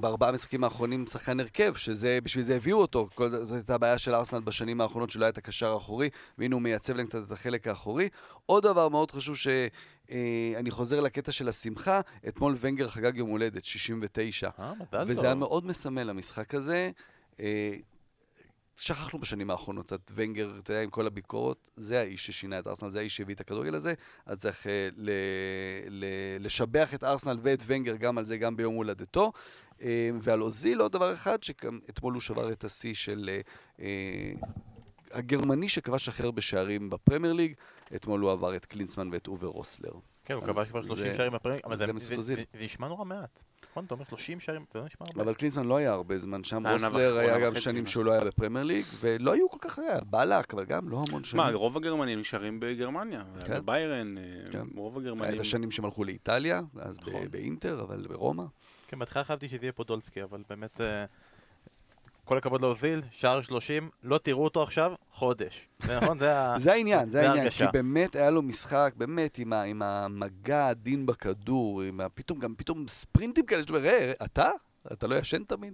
בארבעה 0.00 0.28
המשחקים 0.28 0.64
האחרונים 0.64 1.06
שחקן 1.06 1.40
הרכב, 1.40 1.74
שזה, 1.74 2.18
בשביל 2.22 2.44
זה 2.44 2.56
הביאו 2.56 2.78
אותו. 2.78 3.08
זאת 3.42 3.52
הייתה 3.52 3.74
הבעיה 3.74 3.98
של 3.98 4.14
ארסנל 4.14 4.40
בשנים 4.40 4.80
האחרונות, 4.80 5.10
שלא 5.10 5.24
היה 5.24 5.30
את 5.30 5.38
הקשר 5.38 5.72
האחורי, 5.72 6.10
והנה 6.38 6.54
הוא 6.54 6.62
מייצב 6.62 6.96
להם 6.96 7.06
קצת 7.06 7.22
את 7.26 7.32
החלק 7.32 7.68
האחורי. 7.68 8.08
עוד 8.46 8.62
דבר 8.62 8.88
מאוד 8.88 9.10
חשוב 9.10 9.36
ש... 9.36 9.48
אני 10.56 10.70
חוזר 10.70 11.00
לקטע 11.00 11.32
של 11.32 11.48
השמחה, 11.48 12.00
אתמול 12.28 12.56
ונגר 12.60 12.88
חגג 12.88 13.16
יום 13.16 13.30
הולדת, 13.30 13.64
69. 13.64 14.48
אה, 14.58 14.72
מזל 14.74 14.84
טוב. 14.90 15.00
וזה 15.06 15.26
היה 15.26 15.34
מאוד 15.34 15.66
מסמל 15.66 16.02
למשחק 16.02 16.54
הזה. 16.54 16.90
שכחנו 18.80 19.18
בשנים 19.18 19.50
האחרונות 19.50 19.86
קצת, 19.86 20.10
ונגר, 20.14 20.58
אתה 20.58 20.70
יודע, 20.72 20.82
עם 20.82 20.90
כל 20.90 21.06
הביקורות, 21.06 21.70
זה 21.76 22.00
האיש 22.00 22.26
ששינה 22.26 22.58
את 22.58 22.66
ארסנל, 22.66 22.90
זה 22.90 22.98
האיש 22.98 23.16
שהביא 23.16 23.34
את 23.34 23.40
הכדורגל 23.40 23.74
הזה, 23.74 23.94
אז 24.26 24.38
צריך 24.38 24.66
אה, 24.66 24.88
ל, 24.96 25.10
ל, 25.90 26.04
לשבח 26.40 26.94
את 26.94 27.04
ארסנל 27.04 27.38
ואת 27.42 27.62
ונגר 27.66 27.96
גם 27.96 28.18
על 28.18 28.24
זה, 28.24 28.36
גם 28.36 28.56
ביום 28.56 28.74
הולדתו. 28.74 29.32
אה, 29.82 30.10
ועל 30.22 30.42
אוזיל 30.42 30.80
עוד 30.80 30.92
דבר 30.92 31.14
אחד, 31.14 31.42
שאתמול 31.42 32.12
הוא 32.14 32.20
שבר 32.20 32.52
את 32.52 32.64
השיא 32.64 32.94
של 32.94 33.30
אה, 33.32 33.40
אה, 33.80 34.32
הגרמני 35.12 35.68
שכבש 35.68 36.08
הכי 36.08 36.22
הרבה 36.22 36.40
שערים 36.42 36.90
בפרמייר 36.90 37.32
ליג, 37.32 37.54
אתמול 37.94 38.20
הוא 38.20 38.30
עבר 38.30 38.56
את 38.56 38.64
קלינסמן 38.66 39.08
ואת 39.12 39.28
אווה 39.28 39.46
רוסלר. 39.46 39.92
כן, 40.24 40.34
הוא 40.34 40.44
כבש 40.44 40.68
כבר 40.68 40.82
30 40.84 41.06
זה- 41.06 41.14
שערים 41.16 41.32
בפרמייר, 41.32 41.60
אבל 41.64 41.76
זה 41.76 41.86
זה. 41.98 42.16
זה 42.22 42.34
זה 42.52 42.64
נשמע 42.64 42.88
נורא 42.88 43.04
מעט. 43.04 43.40
נכון, 43.70 43.84
אתה 43.84 43.94
אומר 43.94 44.04
30 44.04 44.40
שערים, 44.40 44.64
זה 44.72 44.78
לא 44.78 44.84
נשמע 44.84 45.06
הרבה. 45.10 45.22
אבל 45.22 45.34
קלינסמן 45.34 45.66
לא 45.66 45.76
היה 45.76 45.92
הרבה 45.92 46.18
זמן 46.18 46.44
שם, 46.44 46.66
היה 46.66 46.72
רוסלר 46.72 47.18
היה 47.18 47.38
גם 47.40 47.54
שנים. 47.54 47.86
שהוא 47.86 48.04
לא 48.04 48.12
היה 48.12 48.24
בפרמייר 48.24 48.64
ליג, 48.64 48.84
ולא 49.00 49.32
היו 49.32 49.50
כל 49.50 49.58
כך, 49.60 49.78
היה 49.78 50.00
בלק, 50.00 50.54
אבל 50.54 50.64
גם 50.64 50.88
לא 50.88 51.04
המון 51.08 51.24
שנים. 51.24 51.42
מה, 51.44 51.50
רוב 51.52 51.76
הגרמנים 51.76 52.20
נשארים 52.20 52.60
בגרמניה, 52.60 53.22
כן. 53.46 53.60
בביירן, 53.60 54.18
אה, 54.18 54.22
כן. 54.52 54.66
רוב 54.76 54.98
היה 54.98 55.06
הגרמנים. 55.06 55.34
את 55.34 55.40
השנים 55.40 55.70
שהם 55.70 55.84
הלכו 55.84 56.04
לאיטליה, 56.04 56.60
אז 56.80 56.98
ב- 56.98 57.08
נכון. 57.08 57.30
באינטר, 57.30 57.80
אבל 57.82 58.06
ברומא. 58.08 58.44
כן, 58.88 58.98
בהתחלה 58.98 59.24
חשבתי 59.24 59.48
שזה 59.48 59.58
יהיה 59.62 59.72
פודולסקי, 59.72 60.22
אבל 60.22 60.42
באמת... 60.48 60.80
כל 62.30 62.38
הכבוד 62.38 62.60
להוזיל, 62.60 63.02
שער 63.10 63.42
30, 63.42 63.90
לא 64.02 64.18
תראו 64.18 64.44
אותו 64.44 64.62
עכשיו, 64.62 64.92
חודש. 65.12 65.68
זה 65.78 65.96
נכון? 66.00 66.18
זה 66.18 66.38
ה... 66.38 66.58
זה 66.58 66.72
העניין, 66.72 67.08
זה 67.10 67.30
העניין, 67.30 67.50
כי. 67.50 67.64
באמת 67.72 68.16
היה 68.16 68.30
לו 68.30 68.42
משחק, 68.42 68.92
באמת, 68.96 69.38
עם 69.38 69.52
ה- 69.52 69.62
עם 69.62 69.82
המגע 69.82 70.58
העדין 70.64 71.06
בכדור, 71.06 71.82
עם 71.82 72.00
ה- 72.00 72.08
פתאום, 72.08 72.38
גם 72.38 72.54
פתאום 72.54 72.88
ספרינטים 72.88 73.46
כאלה, 73.46 73.62
שאתה 73.62 73.72
אומר, 73.72 73.84
"אה, 73.88 74.12
אתה? 74.24 74.50
אתה 74.92 75.06
לא 75.06 75.14
ישן 75.14 75.44
תמיד? 75.44 75.72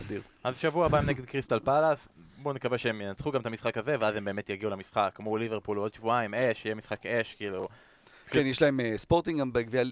אדיר. 0.00 0.22
אז 0.44 0.56
שבוע 0.58 0.86
הבא 0.86 1.00
נגד 1.00 1.24
קריסטל 1.24 1.58
פאלאס, 1.58 2.08
בואו 2.42 2.54
נקווה 2.54 2.78
שהם 2.78 3.00
ינצחו 3.00 3.30
גם 3.32 3.40
את 3.40 3.46
המשחק 3.46 3.76
הזה, 3.76 3.96
ואז 4.00 4.16
הם 4.16 4.24
באמת 4.24 4.50
יגיעו 4.50 4.70
למשחק, 4.70 5.10
כמו 5.14 5.36
ליברפול 5.36 5.76
עוד 5.78 5.94
שבועיים, 5.94 6.34
אש, 6.34 6.64
יהיה 6.64 6.74
משחק 6.74 7.06
אש, 7.06 7.34
כאילו... 7.34 7.68
כן, 8.30 8.46
יש 8.46 8.62
להם 8.62 8.80
אה, 8.80 8.92
ספורטינג 8.98 9.40
גם 9.40 9.52
בגביע- 9.52 9.84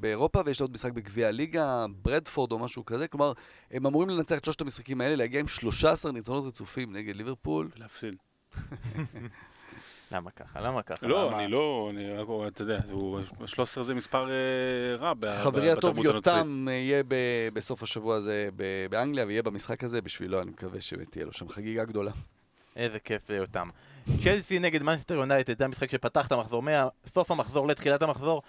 באירופה, 0.00 0.40
ויש 0.46 0.60
עוד 0.60 0.72
משחק 0.72 0.92
בגביע 0.92 1.28
הליגה, 1.28 1.86
ברדפורד 2.02 2.52
או 2.52 2.58
משהו 2.58 2.84
כזה. 2.84 3.08
כלומר, 3.08 3.32
הם 3.70 3.86
אמורים 3.86 4.08
לנצח 4.10 4.38
את 4.38 4.44
שלושת 4.44 4.60
המשחקים 4.60 5.00
האלה, 5.00 5.16
להגיע 5.16 5.40
עם 5.40 5.48
13 5.48 6.12
ניצחונות 6.12 6.44
רצופים 6.46 6.92
נגד 6.96 7.16
ליברפול. 7.16 7.68
להפסיד. 7.76 8.14
למה 10.12 10.30
ככה? 10.30 10.60
למה 10.60 10.82
ככה? 10.82 11.06
לא, 11.06 11.26
למה- 11.28 11.38
אני 11.44 11.52
לא, 11.52 11.90
אני 11.94 12.10
רק, 12.10 12.26
אתה 12.46 12.62
יודע, 12.62 12.80
הוא- 12.90 13.20
13 13.46 13.84
זה 13.84 13.94
מספר 13.94 14.28
אה, 14.30 14.34
רע 14.96 15.12
ב- 15.14 15.30
חברי 15.42 15.68
ב- 15.74 15.78
הטוב 15.78 15.90
בתרבות 15.90 16.06
הנוצרית. 16.14 16.36
יותם 16.36 16.68
אה, 16.68 16.72
יהיה 16.72 17.02
בסוף 17.52 17.82
השבוע 17.82 18.16
הזה 18.16 18.48
ב- 18.56 18.86
באנגליה, 18.90 19.26
ויהיה 19.26 19.42
במשחק 19.42 19.84
הזה 19.84 20.02
בשבילו, 20.02 20.40
אני 20.42 20.50
מקווה 20.50 20.80
שתהיה 20.80 21.24
לו 21.24 21.32
שם 21.32 21.48
חגיגה 21.48 21.84
גדולה. 21.84 22.12
איזה 22.76 22.98
כיף 22.98 23.30
ליותם. 23.30 23.68
צ'לסי 24.24 24.58
נגד 24.58 24.82
מנצ'סטר 24.82 25.14
יונייטד, 25.14 25.58
זה 25.58 25.64
המשחק 25.64 25.90
שפתח 25.90 26.26
את 26.26 26.32
המחזור, 26.32 26.62
מסוף 27.06 27.30
המחזור 27.30 27.68
לתחילת 27.68 28.02
המחזור. 28.02 28.42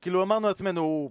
כאילו 0.00 0.22
אמרנו 0.22 0.48
לעצמנו, 0.48 1.10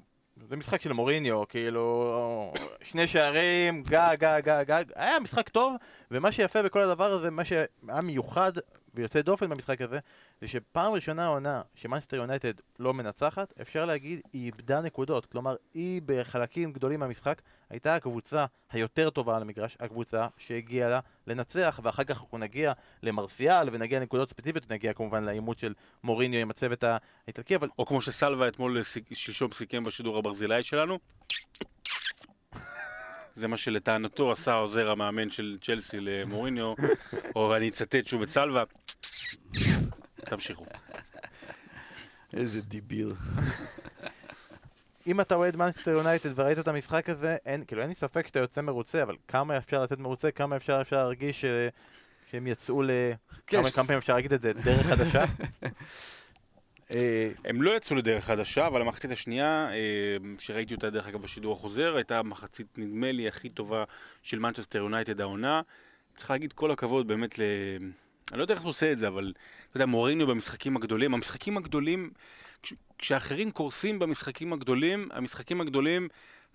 זה 0.49 0.55
משחק 0.55 0.81
של 0.81 0.93
מוריניו, 0.93 1.47
כאילו, 1.47 2.53
שני 2.81 3.07
שערים, 3.07 3.83
גג, 3.83 4.15
גג, 4.19 4.41
גג, 4.43 4.63
גג, 4.67 4.83
היה 4.95 5.19
משחק 5.19 5.49
טוב, 5.49 5.73
ומה 6.11 6.31
שיפה 6.31 6.63
בכל 6.63 6.79
הדבר 6.79 7.13
הזה, 7.13 7.29
מה 7.29 7.45
שהיה 7.45 8.01
מיוחד 8.03 8.51
ויוצא 8.95 9.21
דופן 9.21 9.49
במשחק 9.49 9.81
הזה, 9.81 9.99
זה 10.41 10.47
שפעם 10.47 10.93
ראשונה 10.93 11.25
העונה 11.25 11.61
שמאנסטר 11.75 12.17
יונייטד 12.17 12.53
לא 12.79 12.93
מנצחת, 12.93 13.53
אפשר 13.61 13.85
להגיד, 13.85 14.21
היא 14.33 14.45
איבדה 14.45 14.81
נקודות. 14.81 15.25
כלומר, 15.25 15.55
היא 15.73 16.01
בחלקים 16.05 16.73
גדולים 16.73 16.99
מהמשחק 16.99 17.41
הייתה 17.69 17.95
הקבוצה 17.95 18.45
היותר 18.71 19.09
טובה 19.09 19.35
על 19.35 19.41
המגרש, 19.41 19.77
הקבוצה 19.79 20.27
שהגיעה 20.37 20.89
לה 20.89 20.99
לנצח, 21.27 21.79
ואחר 21.83 22.03
כך 22.03 22.21
אנחנו 22.21 22.37
נגיע 22.37 22.73
למרסיאל 23.03 23.69
ונגיע 23.71 23.99
לנקודות 23.99 24.29
ספציפיות, 24.29 24.65
ונגיע 24.69 24.93
כמובן 24.93 25.23
לעימות 25.23 25.57
של 25.57 25.73
מוריניו 26.03 26.41
עם 26.41 26.49
הצוות 26.49 26.83
האיטלקי, 27.27 27.55
אבל... 27.55 27.69
או 27.79 27.85
כמו 27.85 28.01
שסלווה 28.01 28.47
אתמול 28.47 28.81
שלשום 29.13 29.51
סיכם 29.51 29.83
בשידור 29.83 30.17
הברזילאי 30.17 30.63
שלנו. 30.63 30.99
זה 33.35 33.47
מה 33.47 33.57
שלטענתו 33.57 34.31
עשה 34.31 34.53
עוזר 34.53 34.91
המאמן 34.91 35.29
של 35.29 35.57
צ'לסי 35.61 35.97
למוריניו, 35.99 36.73
או 37.35 37.55
אני 37.55 37.69
אצטט 37.69 38.07
שוב 38.07 38.21
את 38.21 38.29
סלווה. 38.29 38.63
תמשיכו. 40.31 40.65
איזה 42.33 42.61
דיביל. 42.61 43.11
אם 45.07 45.21
אתה 45.21 45.35
אוהד 45.35 45.55
מנסטר 45.55 45.91
יונייטד 45.91 46.39
וראית 46.39 46.59
את 46.59 46.67
המשחק 46.67 47.09
הזה, 47.09 47.37
אין, 47.45 47.65
כאילו 47.65 47.81
אין 47.81 47.89
לי 47.89 47.95
ספק 47.95 48.27
שאתה 48.27 48.39
יוצא 48.39 48.61
מרוצה, 48.61 49.03
אבל 49.03 49.15
כמה 49.27 49.57
אפשר 49.57 49.83
לצאת 49.83 49.99
מרוצה, 49.99 50.31
כמה 50.31 50.55
אפשר 50.55 50.81
אפשר 50.81 50.95
להרגיש 50.95 51.41
ש... 51.41 51.45
שהם 52.31 52.47
יצאו 52.47 52.81
ל... 52.81 52.91
כן, 53.47 53.57
כמה, 53.57 53.71
פעמים 53.71 53.97
אפשר 53.97 54.13
להגיד 54.13 54.33
את 54.33 54.41
זה, 54.41 54.53
דרך 54.53 54.85
חדשה? 54.85 55.23
אה, 56.93 57.31
הם 57.45 57.61
לא 57.61 57.75
יצאו 57.75 57.95
לדרך 57.95 58.25
חדשה, 58.25 58.67
אבל 58.67 58.81
המחצית 58.81 59.11
השנייה, 59.11 59.69
אה, 59.71 60.17
שראיתי 60.39 60.73
אותה 60.73 60.89
דרך 60.89 61.07
אגב 61.07 61.21
בשידור 61.21 61.53
החוזר, 61.53 61.95
הייתה 61.95 62.19
המחצית, 62.19 62.77
נדמה 62.77 63.11
לי, 63.11 63.27
הכי 63.27 63.49
טובה 63.49 63.83
של 64.21 64.39
מנצ'סטר 64.39 64.79
יונייטד 64.79 65.21
העונה. 65.21 65.61
צריך 66.15 66.31
להגיד 66.31 66.53
כל 66.53 66.71
הכבוד 66.71 67.07
באמת. 67.07 67.39
אני 68.31 68.37
לא 68.37 68.43
יודע 68.43 68.53
איך 68.53 68.63
הוא 68.63 68.69
עושה 68.69 68.91
את 68.91 68.97
זה, 68.97 69.07
אבל 69.07 69.33
אתה 69.69 69.77
יודע, 69.77 69.85
מוריניו 69.85 70.27
במשחקים 70.27 70.77
הגדולים, 70.77 71.13
המשחקים 71.13 71.57
הגדולים, 71.57 72.11
כשאחרים 72.97 73.51
קורסים 73.51 73.99
במשחקים 73.99 74.53
הגדולים, 74.53 75.09
המשחקים 75.11 75.61
הגדולים 75.61 76.07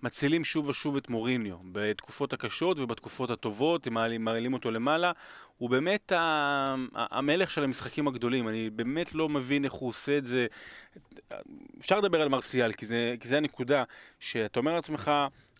מצילים 0.03 0.43
שוב 0.43 0.69
ושוב 0.69 0.97
את 0.97 1.09
מוריניו. 1.09 1.55
בתקופות 1.71 2.33
הקשות 2.33 2.79
ובתקופות 2.79 3.31
הטובות, 3.31 3.87
הם 3.87 3.93
מעלים, 4.23 4.53
אותו 4.53 4.71
למעלה. 4.71 5.11
הוא 5.57 5.69
באמת 5.69 6.11
המלך 6.95 7.51
של 7.51 7.63
המשחקים 7.63 8.07
הגדולים. 8.07 8.47
אני 8.47 8.69
באמת 8.69 9.15
לא 9.15 9.29
מבין 9.29 9.65
איך 9.65 9.73
הוא 9.73 9.89
עושה 9.89 10.17
את 10.17 10.25
זה. 10.25 10.47
אפשר 11.79 11.99
לדבר 11.99 12.21
על 12.21 12.29
מרסיאל, 12.29 12.73
כי 12.73 12.85
זה, 12.85 13.15
כי 13.19 13.27
זה 13.27 13.37
הנקודה, 13.37 13.83
שאתה 14.19 14.59
אומר 14.59 14.75
לעצמך... 14.75 15.11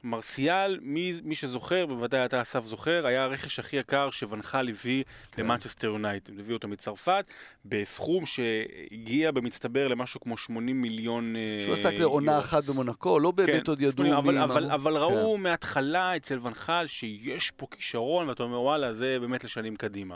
מרסיאל, 0.07 0.79
מי, 0.81 1.13
מי 1.23 1.35
שזוכר, 1.35 1.85
בוודאי 1.85 2.25
אתה 2.25 2.41
אסף 2.41 2.65
זוכר, 2.65 3.07
היה 3.07 3.23
הרכש 3.23 3.59
הכי 3.59 3.77
יקר 3.77 4.09
שוונחל 4.09 4.69
הביא 4.69 5.03
כן. 5.31 5.41
למנצ'סטר 5.41 5.87
יונייטד. 5.87 6.39
הביא 6.39 6.53
אותו 6.53 6.67
מצרפת, 6.67 7.25
בסכום 7.65 8.25
שהגיע 8.25 9.31
במצטבר 9.31 9.87
למשהו 9.87 10.19
כמו 10.19 10.37
80 10.37 10.81
מיליון... 10.81 11.35
אה, 11.35 11.61
שהוא 11.61 11.73
עשה 11.73 11.91
כזה 11.91 12.03
עונה 12.03 12.39
אחת 12.39 12.63
במונקו, 12.63 13.19
לא 13.19 13.31
באמת 13.31 13.49
כן, 13.49 13.71
עוד 13.71 13.81
ידעו 13.81 14.03
מי... 14.03 14.13
אבל, 14.17 14.37
אבל, 14.37 14.71
אבל 14.71 14.91
כן. 14.93 14.99
ראו 14.99 15.37
מההתחלה 15.37 16.15
אצל 16.15 16.39
ונחל 16.43 16.87
שיש 16.87 17.51
פה 17.51 17.67
כישרון, 17.71 18.29
ואתה 18.29 18.43
אומר, 18.43 18.61
וואלה, 18.61 18.93
זה 18.93 19.17
באמת 19.21 19.43
לשנים 19.43 19.75
קדימה. 19.75 20.15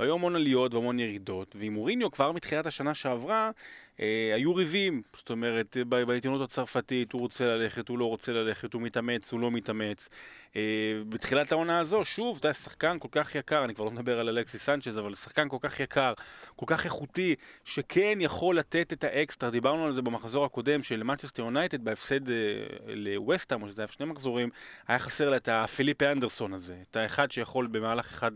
והיו 0.00 0.14
המון 0.14 0.36
עליות 0.36 0.74
והמון 0.74 0.98
ירידות, 0.98 1.56
ועם 1.58 1.72
מוריניו 1.72 2.10
כבר 2.10 2.32
מתחילת 2.32 2.66
השנה 2.66 2.94
שעברה, 2.94 3.50
היו 4.34 4.54
ריבים, 4.54 5.02
זאת 5.16 5.30
אומרת, 5.30 5.76
בעיתונות 5.88 6.40
הצרפתית, 6.40 7.12
הוא 7.12 7.20
רוצה 7.20 7.46
ללכת, 7.46 7.88
הוא 7.88 7.98
לא 7.98 8.04
רוצה 8.04 8.32
ללכת, 8.32 8.74
הוא 8.74 8.82
מתאמץ, 8.82 9.32
הוא 9.32 9.40
לא 9.40 9.50
מתאמץ. 9.50 10.08
אה, 10.56 10.62
בתחילת 11.08 11.52
העונה 11.52 11.78
הזו, 11.78 12.04
שוב, 12.04 12.36
אתה 12.36 12.46
יודע, 12.46 12.54
שחקן 12.54 12.98
כל 12.98 13.08
כך 13.10 13.34
יקר, 13.34 13.64
אני 13.64 13.74
כבר 13.74 13.84
לא 13.84 13.90
מדבר 13.90 14.20
על 14.20 14.28
אלכסיס 14.28 14.58
סנצ'ז, 14.58 14.98
אבל 14.98 15.14
שחקן 15.14 15.48
כל 15.48 15.56
כך 15.60 15.80
יקר, 15.80 16.12
כל 16.56 16.66
כך 16.68 16.84
איכותי, 16.84 17.34
שכן 17.64 18.18
יכול 18.20 18.58
לתת 18.58 18.92
את 18.92 19.04
האקסטרה, 19.04 19.50
דיברנו 19.50 19.84
על 19.84 19.92
זה 19.92 20.02
במחזור 20.02 20.44
הקודם 20.44 20.82
של 20.82 21.02
מנצ'סטר 21.02 21.42
יונייטד, 21.42 21.84
בהפסד 21.84 22.30
אה, 22.30 22.34
לווסטהאם, 22.86 23.62
או 23.62 23.68
שזה 23.68 23.82
היה 23.82 23.88
שני 23.88 24.06
מחזורים, 24.06 24.50
היה 24.88 24.98
חסר 24.98 25.30
לה 25.30 25.36
את 25.36 25.48
הפליפה 25.52 26.06
אנדרסון 26.06 26.52
הזה, 26.52 26.76
את 26.90 26.96
האחד 26.96 27.30
שיכול 27.30 27.66
במהלך 27.66 28.06
אחד 28.06 28.32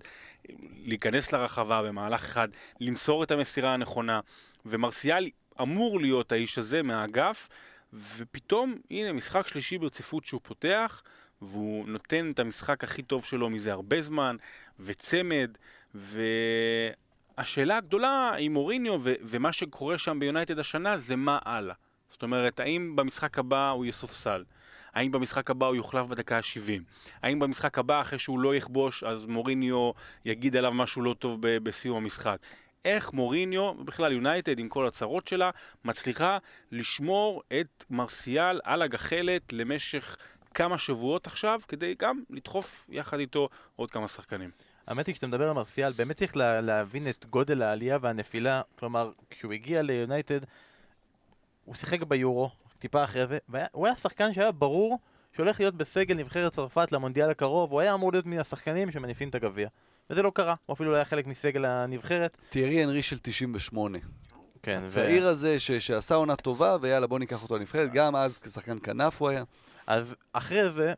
להיכנס 0.84 1.32
לרחבה, 1.32 1.82
במהלך 1.82 2.24
אחד 2.24 2.48
למסור 2.80 3.22
את 3.22 3.30
המסירה 3.30 3.74
הנכונה, 3.74 4.20
ומרסיאל 4.66 5.26
אמור 5.60 6.00
להיות 6.00 6.32
האיש 6.32 6.58
הזה 6.58 6.82
מהאגף, 6.82 7.48
ופתאום, 7.92 8.74
הנה, 8.90 9.12
משחק 9.12 9.48
שלישי 9.48 9.78
ברציפות 9.78 10.24
שהוא 10.24 10.40
פותח, 10.44 11.02
והוא 11.42 11.88
נותן 11.88 12.30
את 12.30 12.38
המשחק 12.38 12.84
הכי 12.84 13.02
טוב 13.02 13.24
שלו 13.24 13.50
מזה 13.50 13.72
הרבה 13.72 14.02
זמן, 14.02 14.36
וצמד, 14.80 15.56
והשאלה 15.94 17.76
הגדולה 17.76 18.32
עם 18.38 18.52
מוריניו 18.52 19.00
ו- 19.02 19.14
ומה 19.22 19.52
שקורה 19.52 19.98
שם 19.98 20.18
ביונייטד 20.18 20.58
השנה 20.58 20.98
זה 20.98 21.16
מה 21.16 21.38
הלאה. 21.44 21.74
זאת 22.10 22.22
אומרת, 22.22 22.60
האם 22.60 22.96
במשחק 22.96 23.38
הבא 23.38 23.70
הוא 23.70 23.86
יסופסל? 23.86 24.44
האם 24.94 25.12
במשחק 25.12 25.50
הבא 25.50 25.66
הוא 25.66 25.76
יוחלף 25.76 26.06
בדקה 26.06 26.36
ה-70? 26.36 26.82
האם 27.22 27.38
במשחק 27.38 27.78
הבא, 27.78 28.00
אחרי 28.00 28.18
שהוא 28.18 28.38
לא 28.38 28.56
יכבוש, 28.56 29.04
אז 29.04 29.26
מוריניו 29.26 29.90
יגיד 30.24 30.56
עליו 30.56 30.72
משהו 30.72 31.02
לא 31.02 31.14
טוב 31.18 31.38
בסיום 31.40 31.96
המשחק? 31.96 32.38
איך 32.84 33.12
מוריניו, 33.12 33.74
בכלל 33.74 34.12
יונייטד 34.12 34.58
עם 34.58 34.68
כל 34.68 34.86
הצרות 34.86 35.28
שלה, 35.28 35.50
מצליחה 35.84 36.38
לשמור 36.70 37.42
את 37.60 37.84
מרסיאל 37.90 38.60
על 38.64 38.82
הגחלת 38.82 39.52
למשך 39.52 40.16
כמה 40.54 40.78
שבועות 40.78 41.26
עכשיו, 41.26 41.60
כדי 41.68 41.94
גם 41.98 42.22
לדחוף 42.30 42.86
יחד 42.88 43.18
איתו 43.18 43.48
עוד 43.76 43.90
כמה 43.90 44.08
שחקנים. 44.08 44.50
האמת 44.86 45.06
היא, 45.06 45.12
כשאתה 45.12 45.26
מדבר 45.26 45.48
על 45.48 45.54
מרסיאל, 45.54 45.92
באמת 45.92 46.16
צריך 46.16 46.36
לה, 46.36 46.60
להבין 46.60 47.08
את 47.08 47.26
גודל 47.30 47.62
העלייה 47.62 47.98
והנפילה. 48.00 48.62
כלומר, 48.78 49.10
כשהוא 49.30 49.52
הגיע 49.52 49.82
ליונייטד, 49.82 50.40
הוא 51.64 51.74
שיחק 51.74 52.02
ביורו, 52.02 52.50
טיפה 52.78 53.04
אחרי 53.04 53.26
זה, 53.26 53.38
והוא 53.48 53.86
היה 53.86 53.96
שחקן 53.96 54.34
שהיה 54.34 54.52
ברור 54.52 54.98
שהולך 55.32 55.60
להיות 55.60 55.74
בסגל 55.74 56.14
נבחרת 56.14 56.52
צרפת 56.52 56.92
למונדיאל 56.92 57.30
הקרוב, 57.30 57.70
הוא 57.72 57.80
היה 57.80 57.94
אמור 57.94 58.12
להיות 58.12 58.26
מן 58.26 58.38
השחקנים 58.38 58.90
שמניפים 58.90 59.28
את 59.28 59.34
הגביע. 59.34 59.68
וזה 60.10 60.22
לא 60.22 60.30
קרה, 60.34 60.54
הוא 60.66 60.74
אפילו 60.74 60.90
לא 60.90 60.96
היה 60.96 61.04
חלק 61.04 61.26
מסגל 61.26 61.64
הנבחרת. 61.64 62.36
תיארי 62.48 62.84
אנרי 62.84 63.02
של 63.02 63.18
98. 63.22 63.98
כן, 64.62 64.82
הצעיר 64.84 65.24
ו... 65.24 65.28
הזה 65.28 65.58
ש- 65.58 65.70
שעשה 65.72 66.14
עונה 66.14 66.36
טובה, 66.36 66.76
ויאללה 66.80 67.06
בוא 67.06 67.18
ניקח 67.18 67.42
אותו 67.42 67.56
לנבחרת, 67.58 67.92
גם 67.92 68.16
אז 68.16 68.38
כשחקן 68.38 68.78
כנף 68.82 69.20
הוא 69.22 69.28
היה. 69.28 69.44
אז 69.86 70.14
אחרי 70.32 70.70
זה, 70.70 70.92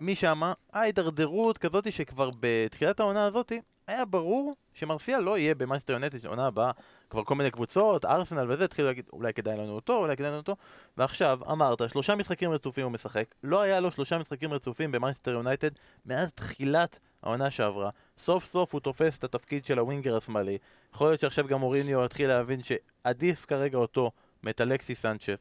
משם, 0.00 0.42
ההידרדרות 0.72 1.58
כזאת 1.58 1.92
שכבר 1.92 2.30
בתחילת 2.40 3.00
העונה 3.00 3.24
הזאת, 3.26 3.52
היה 3.86 4.04
ברור 4.04 4.56
שמרסיאל 4.80 5.20
לא 5.20 5.38
יהיה 5.38 5.54
במאסטר 5.54 5.92
יונטד 5.92 6.20
של 6.20 6.28
עונה 6.28 6.46
הבאה. 6.46 6.70
כבר 7.10 7.24
כל 7.24 7.34
מיני 7.34 7.50
קבוצות, 7.50 8.04
ארסנל 8.04 8.52
וזה, 8.52 8.64
התחילו 8.64 8.88
להגיד 8.88 9.04
אולי 9.12 9.32
כדאי 9.32 9.58
לנו 9.58 9.72
אותו, 9.72 9.96
אולי 9.96 10.16
כדאי 10.16 10.28
לנו 10.28 10.36
אותו. 10.36 10.56
ועכשיו, 10.96 11.38
אמרת, 11.50 11.90
שלושה 11.90 12.14
משחקים 12.14 12.50
רצופים 12.50 12.84
הוא 12.84 12.92
משחק. 12.92 13.24
לא 13.44 13.60
היה 13.60 13.80
לו 13.80 13.90
שלושה 13.90 14.18
משחקים 14.18 14.52
רצופים 14.52 14.92
במנצ'סטר 14.92 15.30
יונייטד 15.30 15.70
מאז 16.06 16.32
תחילת 16.32 16.98
העונה 17.22 17.50
שעברה. 17.50 17.90
סוף 18.18 18.46
סוף 18.46 18.72
הוא 18.72 18.80
תופס 18.80 19.18
את 19.18 19.24
התפקיד 19.24 19.64
של 19.64 19.78
הווינגר 19.78 20.16
השמאלי. 20.16 20.58
יכול 20.94 21.08
להיות 21.08 21.20
שעכשיו 21.20 21.46
גם 21.46 21.62
מוריניו 21.62 22.04
יתחיל 22.04 22.28
להבין 22.28 22.60
שעדיף 22.62 23.46
כרגע 23.46 23.78
אותו 23.78 24.10
מת 24.42 24.60
אלכסיס 24.60 24.94
סנצ'ז. 24.94 25.36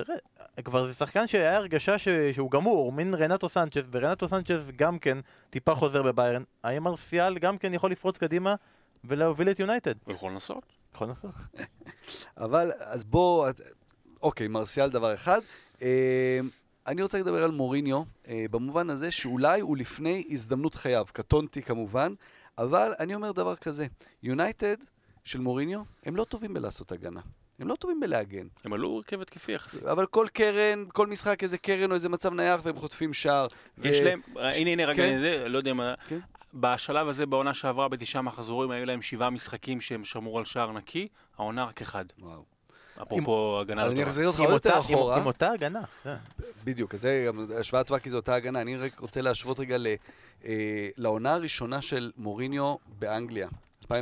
ותראה, 0.00 0.18
כבר 0.64 0.86
זה 0.86 0.94
שחקן 0.94 1.26
שהיה 1.26 1.56
הרגשה 1.56 1.98
ש... 1.98 2.08
שהוא 2.08 2.50
גמור, 2.50 2.92
מין 2.92 3.14
רנטו 3.14 3.48
סנצ'ס, 3.48 3.86
ורנטו 3.90 4.28
סנצ'ס 4.28 4.60
גם 4.76 4.98
כן 4.98 5.18
טיפה 5.50 5.74
חוזר 5.74 6.02
בביירן. 6.02 6.42
האם 6.64 6.82
מרסיאל 6.82 7.38
גם 7.38 7.58
כן 7.58 7.74
יכול 7.74 7.90
לפרוץ 7.90 8.18
קדימה 8.18 8.54
ולהוביל 9.04 9.50
את 9.50 9.60
יונייטד? 9.60 9.94
הוא 10.04 10.14
יכול 10.14 10.32
לנסות. 10.32 10.72
יכול 10.94 11.08
לנסות. 11.08 11.30
אבל, 12.44 12.72
אז 12.80 13.04
בוא, 13.04 13.48
אוקיי, 14.22 14.48
מרסיאל 14.48 14.90
דבר 14.90 15.14
אחד. 15.14 15.40
אה, 15.82 16.40
אני 16.86 17.02
רוצה 17.02 17.18
לדבר 17.18 17.44
על 17.44 17.50
מוריניו, 17.50 18.02
אה, 18.28 18.44
במובן 18.50 18.90
הזה 18.90 19.10
שאולי 19.10 19.60
הוא 19.60 19.76
לפני 19.76 20.24
הזדמנות 20.30 20.74
חייו. 20.74 21.06
קטונתי 21.12 21.62
כמובן, 21.62 22.14
אבל 22.58 22.94
אני 23.00 23.14
אומר 23.14 23.32
דבר 23.32 23.56
כזה, 23.56 23.86
יונייטד 24.22 24.76
של 25.24 25.40
מוריניו, 25.40 25.82
הם 26.04 26.16
לא 26.16 26.24
טובים 26.24 26.54
בלעשות 26.54 26.92
הגנה. 26.92 27.20
הם 27.58 27.68
לא 27.68 27.74
טובים 27.74 28.00
בלהגן. 28.00 28.46
הם 28.64 28.72
עלו 28.72 28.96
הרכב 28.96 29.20
התקפי 29.20 29.52
יחסית. 29.52 29.84
אבל 29.84 30.06
כל 30.06 30.26
קרן, 30.32 30.84
כל 30.92 31.06
משחק 31.06 31.42
איזה 31.42 31.58
קרן 31.58 31.90
או 31.90 31.94
איזה 31.94 32.08
מצב 32.08 32.32
נייח 32.34 32.60
והם 32.64 32.76
חוטפים 32.76 33.14
שער. 33.14 33.46
יש 33.82 34.00
ו... 34.00 34.04
להם, 34.04 34.20
הנה 34.36 34.70
הנה 34.70 34.84
רגע, 34.84 35.02
כן? 35.02 35.18
זה, 35.20 35.48
לא 35.48 35.58
יודע 35.58 35.72
מה, 35.72 35.94
כן? 36.08 36.18
בשלב 36.54 37.08
הזה 37.08 37.26
בעונה 37.26 37.54
שעברה 37.54 37.88
בתשעה 37.88 38.22
מחזורים 38.22 38.70
היו 38.70 38.86
להם 38.86 39.02
שבעה 39.02 39.30
משחקים 39.30 39.80
שהם 39.80 40.04
שמרו 40.04 40.38
על 40.38 40.44
שער 40.44 40.72
נקי, 40.72 41.08
העונה 41.38 41.64
רק 41.64 41.82
אחד. 41.82 42.04
וואו. 42.18 42.44
אפרופו 43.02 43.58
הגנה 43.60 43.82
לטובה. 43.82 44.00
אני 44.00 44.08
אחזיר 44.08 44.28
אותך 44.28 44.40
עוד 44.40 44.50
יותר 44.50 44.78
אחורה. 44.78 45.16
עם 45.16 45.26
אותה 45.26 45.52
הגנה. 45.52 45.80
בדיוק, 46.64 46.94
אז 46.94 47.00
זה 47.00 47.24
גם 47.26 47.46
השוואה 47.60 47.84
טובה 47.84 48.00
כי 48.00 48.10
זו 48.10 48.16
אותה 48.16 48.34
הגנה. 48.34 48.60
אני 48.60 48.76
רק 48.76 48.98
רוצה 48.98 49.20
להשוות 49.20 49.60
רגע 49.60 49.76
אה, 50.44 50.88
לעונה 50.96 51.34
הראשונה 51.34 51.82
של 51.82 52.10
מוריניו 52.16 52.74
באנגליה. 52.98 53.48
2004-2005, 53.92 53.94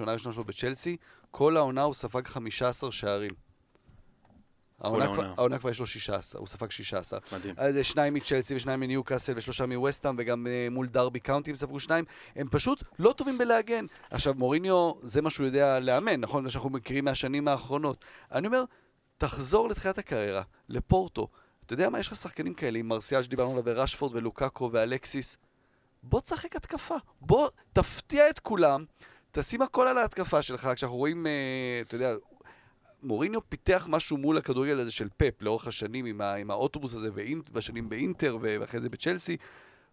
עונה 0.00 0.12
ראשונה 0.12 0.34
שלו 0.34 0.44
בצ'לסי, 0.44 0.96
כל 1.30 1.56
העונה 1.56 1.82
הוא 1.82 1.94
ספג 1.94 2.26
15 2.26 2.92
שערים. 2.92 3.30
העונה 4.80 5.14
כבר- 5.14 5.32
העונה. 5.36 5.58
כבר 5.58 5.70
יש 5.70 5.80
לו 5.80 5.86
16, 5.86 6.38
הוא 6.38 6.48
ספג 6.48 6.70
16. 6.70 7.20
מדהים. 7.32 7.54
אז 7.58 7.74
זה 7.74 7.84
שניים 7.84 8.14
מצ'לסי 8.14 8.56
ושניים 8.56 8.80
מניוקאסל 8.80 9.32
ושלושה 9.36 9.66
מווסטהאם 9.66 10.14
וגם 10.18 10.46
אה, 10.46 10.68
מול 10.70 10.86
דרבי 10.86 11.20
קאונטי 11.20 11.50
הם 11.50 11.56
ספגו 11.56 11.80
שניים. 11.80 12.04
הם 12.36 12.46
פשוט 12.50 12.82
לא 12.98 13.12
טובים 13.16 13.38
בלהגן. 13.38 13.86
עכשיו, 14.10 14.34
מוריניו, 14.34 14.92
זה 15.02 15.22
מה 15.22 15.30
שהוא 15.30 15.46
יודע 15.46 15.80
לאמן, 15.80 16.20
נכון? 16.20 16.44
מה 16.44 16.50
שאנחנו 16.50 16.70
מכירים 16.70 17.04
מהשנים 17.04 17.48
האחרונות. 17.48 18.04
אני 18.32 18.46
אומר, 18.46 18.64
תחזור 19.18 19.68
לתחילת 19.68 19.98
הקריירה, 19.98 20.42
לפורטו. 20.68 21.28
אתה 21.66 21.74
יודע 21.74 21.88
מה, 21.90 21.98
יש 22.00 22.06
לך 22.06 22.16
שחקנים 22.16 22.54
כאלה, 22.54 22.78
עם 22.78 22.88
מרסיאל 22.88 23.22
שדיברנו 23.22 23.50
עליו, 23.50 23.62
ורשפורד 23.66 24.14
ולוקאקו 24.14 24.70
ואלקסיס. 24.72 25.36
בוא 26.02 26.20
תשחק 26.20 26.56
התקפה. 26.56 26.96
בוא 27.20 27.48
תפתיע 27.72 28.30
את 28.30 28.38
כולם, 28.38 28.84
תשים 29.30 29.62
הכל 29.62 29.88
על 29.88 29.98
ההתקפה 29.98 30.42
שלך. 30.42 30.68
כשאנחנו 30.74 30.96
רואים, 30.96 31.26
אה, 31.26 31.80
אתה 31.80 31.94
יודע, 31.94 32.14
מוריניו 33.02 33.48
פיתח 33.48 33.86
משהו 33.90 34.16
מול 34.16 34.38
הכדורגל 34.38 34.80
הזה 34.80 34.90
של 34.90 35.08
פפ 35.16 35.42
לאורך 35.42 35.66
השנים 35.66 36.04
עם, 36.04 36.20
ה, 36.20 36.34
עם 36.34 36.50
האוטובוס 36.50 36.94
הזה, 36.94 37.08
ואינט, 37.12 37.50
בשנים 37.50 37.88
באינטר 37.88 38.38
ואחרי 38.40 38.80
זה 38.80 38.88
בצ'לסי. 38.88 39.36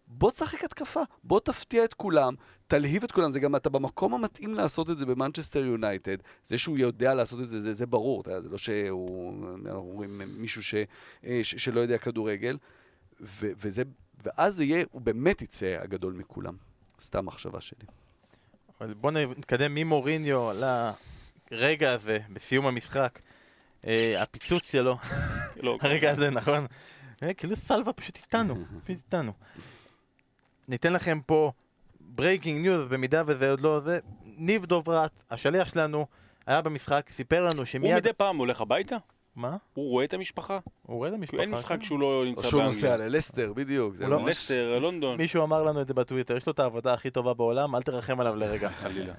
בוא 0.07 0.31
תשחק 0.31 0.63
התקפה, 0.63 1.01
בוא 1.23 1.39
תפתיע 1.39 1.83
את 1.83 1.93
כולם, 1.93 2.33
תלהיב 2.67 3.03
את 3.03 3.11
כולם, 3.11 3.31
זה 3.31 3.39
גם 3.39 3.55
אתה 3.55 3.69
במקום 3.69 4.13
המתאים 4.13 4.53
לעשות 4.53 4.89
את 4.89 4.97
זה 4.97 5.05
במנצ'סטר 5.05 5.65
יונייטד. 5.65 6.17
זה 6.43 6.57
שהוא 6.57 6.77
יודע 6.77 7.13
לעשות 7.13 7.39
את 7.39 7.49
זה, 7.49 7.61
זה, 7.61 7.73
זה 7.73 7.85
ברור, 7.85 8.21
אתה 8.21 8.41
זה 8.41 8.49
לא 8.49 8.57
שהוא, 8.57 9.33
אנחנו 9.65 9.81
רואים 9.81 10.21
מישהו 10.27 10.63
ש, 10.63 10.75
אה, 11.25 11.39
ש, 11.43 11.55
שלא 11.55 11.79
יודע 11.79 11.97
כדורגל, 11.97 12.57
ו, 13.21 13.51
וזה, 13.57 13.83
ואז 14.23 14.55
זה 14.55 14.63
יהיה, 14.63 14.85
הוא 14.91 15.01
באמת 15.01 15.41
יצא 15.41 15.77
הגדול 15.81 16.13
מכולם. 16.13 16.55
סתם 16.99 17.25
מחשבה 17.25 17.61
שלי. 17.61 17.85
אבל 18.81 18.93
בואו 18.93 19.13
נתקדם 19.13 19.75
ממוריניו 19.75 20.51
לרגע 21.51 21.91
הזה, 21.91 22.17
בסיום 22.29 22.67
המשחק. 22.67 23.19
אה, 23.87 24.23
הפיצוץ 24.23 24.71
שלו, 24.71 24.97
לא, 25.63 25.77
הרגע 25.81 26.11
הזה, 26.11 26.29
נכון? 26.29 26.65
אה, 27.23 27.33
כאילו 27.33 27.55
סלווה 27.55 27.93
פשוט 27.93 28.17
איתנו, 28.17 28.55
פשוט 28.83 28.97
איתנו. 29.05 29.33
ניתן 30.67 30.93
לכם 30.93 31.19
פה 31.25 31.51
breaking 31.99 32.61
news, 32.61 32.87
במידה 32.87 33.23
וזה 33.27 33.51
עוד 33.51 33.61
לא 33.61 33.79
זה. 33.79 33.99
ניב 34.23 34.65
דוברת, 34.65 35.23
השליח 35.31 35.69
שלנו, 35.69 36.05
היה 36.45 36.61
במשחק, 36.61 37.09
סיפר 37.11 37.45
לנו 37.45 37.57
הוא 37.57 37.65
שמיד... 37.65 37.95
מדי 37.95 38.13
פעם 38.13 38.37
הולך 38.37 38.61
הביתה? 38.61 38.97
מה? 39.37 39.57
הוא 39.73 39.89
רואה 39.89 40.05
את 40.05 40.13
המשפחה? 40.13 40.59
הוא 40.81 40.97
רואה 40.97 41.09
את 41.09 41.13
המשפחה? 41.13 41.41
אין 41.41 41.51
משחק 41.51 41.79
כן. 41.79 41.83
שהוא 41.85 41.99
לא 41.99 42.19
או 42.19 42.25
נמצא 42.25 42.47
שהוא 42.47 42.63
נוסע 42.63 42.87
באנגליה. 42.87 43.07
ללסטר, 43.09 43.53
בדיוק. 43.53 43.95
לא- 43.99 44.25
לסטר, 44.29 44.79
לונדון. 44.81 45.17
מישהו 45.17 45.43
אמר 45.43 45.63
לנו 45.63 45.81
את 45.81 45.87
זה 45.87 45.93
בטוויטר, 45.93 46.37
יש 46.37 46.47
לו 46.47 46.51
את 46.53 46.59
העבודה 46.59 46.93
הכי 46.93 47.09
טובה 47.09 47.33
בעולם, 47.33 47.75
אל 47.75 47.81
תרחם 47.81 48.19
עליו 48.19 48.35
לרגע. 48.35 48.69
חלילה. 48.81 49.13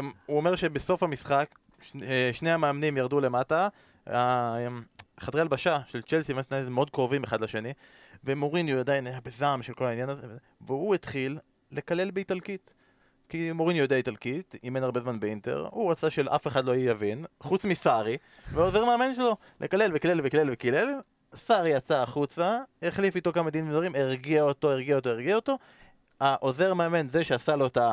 אמ, 0.00 0.10
הוא 0.26 0.36
אומר 0.36 0.56
שבסוף 0.56 1.02
המשחק, 1.02 1.48
שני- 1.82 2.06
אה, 2.48 2.54
המאמנים 2.54 2.96
ירדו 2.96 3.20
למטה, 3.20 3.68
אמ, 4.08 4.12
חדרי 5.20 5.40
הלבשה 5.40 5.78
של 5.86 6.02
צ'לסי 6.02 6.32
מאוד 6.70 6.90
קרובים 6.90 7.24
אחד 7.24 7.40
לשני, 7.40 7.72
ומוריניו 8.24 8.78
עדיין 8.78 9.06
היה 9.06 9.18
בזעם 9.24 9.62
של 9.62 9.74
כל 9.74 9.86
העניין 9.86 10.08
הזה, 10.08 10.26
והוא 10.60 10.94
התחיל 10.94 11.38
לקלל 11.72 12.10
באיטלקית. 12.10 12.74
כי 13.30 13.52
מוריניו 13.52 13.82
יודע 13.82 13.96
איטלקית, 13.96 14.54
אימן 14.62 14.82
הרבה 14.82 15.00
זמן 15.00 15.20
באינטר, 15.20 15.66
הוא 15.70 15.90
רצה 15.90 16.10
שאף 16.10 16.46
אחד 16.46 16.64
לא 16.64 16.76
יבין, 16.76 17.24
חוץ 17.40 17.64
מסארי, 17.64 18.16
ועוזר 18.52 18.84
מאמן 18.84 19.14
שלו, 19.14 19.36
לקלל 19.60 19.90
וקלל 19.94 20.20
וקלל 20.24 20.50
וקילל, 20.52 20.88
סארי 21.34 21.70
יצא 21.70 22.02
החוצה, 22.02 22.58
החליף 22.82 23.16
איתו 23.16 23.32
כמה 23.32 23.50
דין 23.50 23.68
ודברים, 23.68 23.94
הרגיע 23.94 24.42
אותו, 24.42 24.70
הרגיע 24.70 24.96
אותו, 24.96 25.10
הרגיע 25.10 25.36
אותו, 25.36 25.58
העוזר 26.20 26.74
מאמן, 26.74 27.08
זה 27.08 27.24
שעשה 27.24 27.56
לו 27.56 27.66
את 27.66 27.76
ה... 27.76 27.92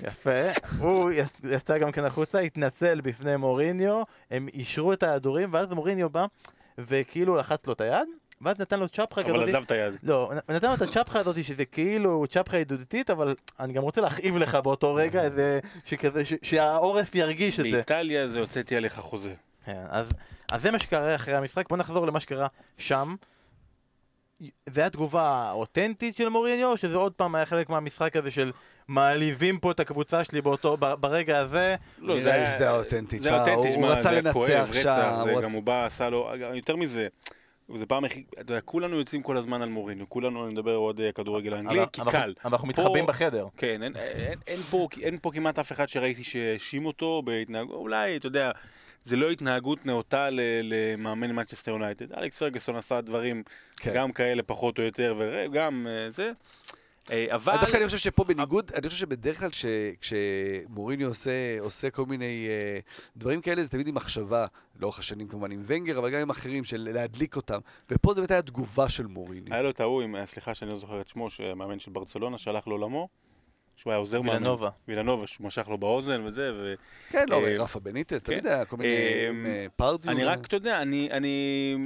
יפה, 0.00 0.40
הוא 0.78 1.10
יצ- 1.10 1.46
יצא 1.50 1.78
גם 1.78 1.92
כן 1.92 2.04
החוצה, 2.04 2.38
התנצל 2.38 3.00
בפני 3.00 3.36
מוריניו, 3.36 4.02
הם 4.30 4.48
אישרו 4.48 4.92
את 4.92 5.02
ההדורים, 5.02 5.48
ואז 5.52 5.68
מוריניו 5.72 6.10
בא 6.10 6.26
וכאילו 6.78 7.36
לחץ 7.36 7.66
לו 7.66 7.72
את 7.72 7.80
היד, 7.80 8.08
ואז 8.44 8.58
נתן 8.58 8.80
לו 8.80 8.88
צ'פחה 8.88 9.22
כזאת. 9.22 9.36
אבל 9.36 9.48
עזב 9.48 9.62
את 9.62 9.70
היד. 9.70 9.94
לא, 10.02 10.32
נתן 10.48 10.68
לו 10.68 10.74
את 10.74 10.82
הצ'פחה 10.82 11.18
הזאת 11.18 11.44
שזה 11.44 11.64
כאילו 11.64 12.24
צ'פחה 12.30 12.58
ידידותית, 12.58 13.10
אבל 13.10 13.34
אני 13.60 13.72
גם 13.72 13.82
רוצה 13.82 14.00
להכאיב 14.00 14.36
לך 14.36 14.54
באותו 14.54 14.94
רגע, 14.94 15.22
איזה, 15.24 15.60
שכזה, 15.84 16.22
שהעורף 16.42 17.14
ירגיש 17.14 17.60
את 17.60 17.64
זה. 17.64 17.70
באיטליה 17.70 18.28
זה 18.28 18.40
הוצאתי 18.40 18.76
עליך 18.76 18.98
חוזה. 18.98 19.34
כן, 19.66 19.82
אז, 19.88 20.08
אז 20.52 20.62
זה 20.62 20.70
מה 20.70 20.78
שקרה 20.78 21.14
אחרי 21.14 21.36
המשחק, 21.36 21.68
בוא 21.68 21.76
נחזור 21.76 22.06
למה 22.06 22.20
שקרה 22.20 22.46
שם. 22.78 23.14
זה 24.68 24.80
היה 24.80 24.90
תגובה 24.90 25.50
אותנטית 25.52 26.16
של 26.16 26.28
מוריניו, 26.28 26.76
שזה 26.76 26.96
עוד 26.96 27.12
פעם 27.12 27.34
היה 27.34 27.46
חלק 27.46 27.68
מהמשחק 27.68 28.16
הזה 28.16 28.30
של 28.30 28.52
מעליבים 28.88 29.58
פה 29.58 29.70
את 29.70 29.80
הקבוצה 29.80 30.24
שלי 30.24 30.40
באותו, 30.40 30.76
ב- 30.80 30.94
ברגע 30.94 31.38
הזה? 31.38 31.76
לא, 31.98 32.20
שזה 32.20 32.64
היה 32.64 32.76
אותנטי. 32.76 33.18
זה 33.18 33.40
אותנטי, 33.40 33.74
הוא 33.74 33.86
רצה 33.86 34.02
זה 34.02 34.10
לנצח 34.10 34.32
כואב, 34.32 34.72
שם, 34.72 35.24
זה 35.24 35.46
הוא 35.52 35.62
בא, 35.64 35.84
עשה 35.86 36.08
לו, 36.08 36.30
יותר 36.54 36.76
מזה, 36.76 37.08
זה 37.78 37.86
פעם 37.86 38.04
הכי, 38.04 38.24
אתה 38.32 38.52
יודע, 38.52 38.60
כולנו 38.60 38.96
יוצאים 38.98 39.22
כל 39.22 39.36
הזמן 39.36 39.62
על 39.62 39.68
מוריניו, 39.68 40.08
כולנו, 40.08 40.44
אני 40.44 40.52
מדבר 40.52 40.74
עוד 40.74 41.00
אה, 41.00 41.12
כדורגל 41.12 41.54
האנגלי, 41.54 41.80
כי 41.92 42.00
אבל 42.00 42.12
קל. 42.12 42.18
אנחנו- 42.18 42.48
אנחנו 42.50 42.68
מתחבאים 42.68 43.06
פה- 43.06 43.12
בחדר. 43.12 43.46
כן, 43.56 43.82
אין, 43.82 43.96
אין, 43.96 44.38
אין, 44.46 44.58
פה, 44.60 44.88
אין 45.02 45.18
פה 45.22 45.30
כמעט 45.34 45.58
אף 45.58 45.72
אחד 45.72 45.88
שראיתי 45.88 46.24
שהאשים 46.24 46.86
אותו 46.86 47.22
בהתנהגות, 47.24 47.74
אולי, 47.76 48.16
אתה 48.16 48.26
יודע, 48.26 48.50
זה 49.04 49.16
לא 49.16 49.30
התנהגות 49.30 49.86
נאותה 49.86 50.30
ל- 50.30 50.40
למאמן 50.62 51.32
מנצ'סטר 51.32 51.70
יונייטד. 51.70 52.12
אלכס 52.12 52.38
פרגוסון 52.38 52.76
עשה 52.76 53.00
דברים 53.00 53.42
כן. 53.76 53.92
גם 53.94 54.12
כאלה 54.12 54.42
פחות 54.42 54.78
או 54.78 54.82
יותר, 54.84 55.14
וגם 55.18 55.86
אה, 55.90 56.10
זה. 56.10 56.32
אה, 57.10 57.26
אבל... 57.34 57.56
דווקא 57.60 57.76
אני 57.76 57.86
חושב 57.86 57.98
שפה 57.98 58.24
בניגוד, 58.24 58.72
אני 58.74 58.88
חושב 58.88 59.00
שבדרך 59.00 59.40
כלל 59.40 59.50
כש- 59.50 59.66
כשמוריניו 60.00 61.08
עושה, 61.08 61.30
עושה 61.60 61.90
כל 61.90 62.06
מיני 62.06 62.46
אה, 62.48 62.78
דברים 63.16 63.40
כאלה, 63.40 63.64
זה 63.64 63.70
תמיד 63.70 63.88
עם 63.88 63.94
מחשבה, 63.94 64.46
לאורך 64.80 64.98
השנים 64.98 65.28
כמובן 65.28 65.50
עם 65.50 65.62
ונגר, 65.66 65.98
אבל 65.98 66.10
גם 66.10 66.20
עם 66.20 66.30
אחרים, 66.30 66.64
של 66.64 66.88
להדליק 66.92 67.36
אותם. 67.36 67.58
ופה 67.90 68.14
זה 68.14 68.20
באמת 68.20 68.30
היה 68.30 68.42
תגובה 68.42 68.88
של 68.88 69.06
מוריניו. 69.06 69.54
היה 69.54 69.62
לו 69.62 69.70
את 69.70 69.80
ההוא, 69.80 70.02
סליחה 70.24 70.54
שאני 70.54 70.70
לא 70.70 70.76
זוכר 70.76 71.00
את 71.00 71.08
שמו, 71.08 71.30
שמאמן 71.30 71.78
של 71.78 71.90
ברצלונה 71.90 72.38
שהלך 72.38 72.68
לעולמו, 72.68 73.08
שהוא 73.76 73.90
היה 73.90 73.98
עוזר 73.98 74.20
מאמן. 74.22 74.32
וילנובה. 74.32 74.70
וילנובה, 74.88 75.26
שהוא 75.26 75.46
משך 75.46 75.68
לו 75.68 75.78
באוזן 75.78 76.22
וזה, 76.24 76.50
ו... 76.54 76.74
כן, 77.10 77.24
לא, 77.28 77.46
אה, 77.46 77.56
רפה 77.58 77.80
בניטס, 77.80 78.22
כן. 78.22 78.32
תמיד 78.32 78.46
היה 78.46 78.64
כל 78.64 78.76
מיני 78.76 78.94
אה, 78.94 79.30
אה, 79.46 79.66
פרדיו. 79.76 80.12
אני 80.12 80.24
רק, 80.24 80.46
אתה 80.46 80.56
יודע, 80.56 80.82
אני, 80.82 81.08
אני 81.10 81.76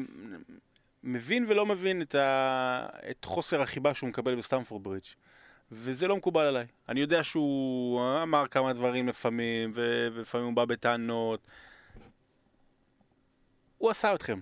מבין 1.02 1.44
ולא 1.48 1.66
מבין 1.66 2.02
את, 2.02 2.14
ה... 2.14 2.86
את 3.10 3.24
חוסר 3.24 3.62
החיבה 3.62 3.94
שהוא 3.94 4.08
מקבל 4.08 4.34
בסטמפורד 4.34 4.84
ברידג'. 4.84 5.04
וזה 5.72 6.08
לא 6.08 6.16
מקובל 6.16 6.44
עליי. 6.46 6.66
אני 6.88 7.00
יודע 7.00 7.24
שהוא 7.24 8.02
אמר 8.22 8.46
כמה 8.46 8.72
דברים 8.72 9.08
לפעמים, 9.08 9.72
ו... 9.74 10.08
ולפעמים 10.12 10.46
הוא 10.46 10.54
בא 10.54 10.64
בטענות. 10.64 11.40
הוא 13.78 13.90
עשה 13.90 14.14
אתכם. 14.14 14.40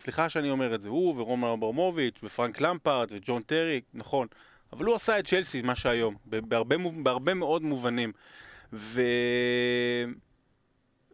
סליחה 0.00 0.28
שאני 0.28 0.50
אומר 0.50 0.74
את 0.74 0.80
זה. 0.80 0.88
הוא 0.88 1.20
ורומן 1.20 1.48
אברמוביץ' 1.48 2.18
ופרנק 2.22 2.60
למפרט 2.60 3.08
וג'ון 3.12 3.42
טרי, 3.42 3.80
נכון. 3.94 4.26
אבל 4.72 4.84
הוא 4.84 4.94
עשה 4.94 5.18
את 5.18 5.26
צ'לסי, 5.26 5.62
מה 5.62 5.76
שהיום, 5.76 6.16
בהרבה, 6.26 6.76
מוב- 6.76 7.04
בהרבה 7.04 7.34
מאוד 7.34 7.62
מובנים. 7.62 8.12
ו... 8.72 9.00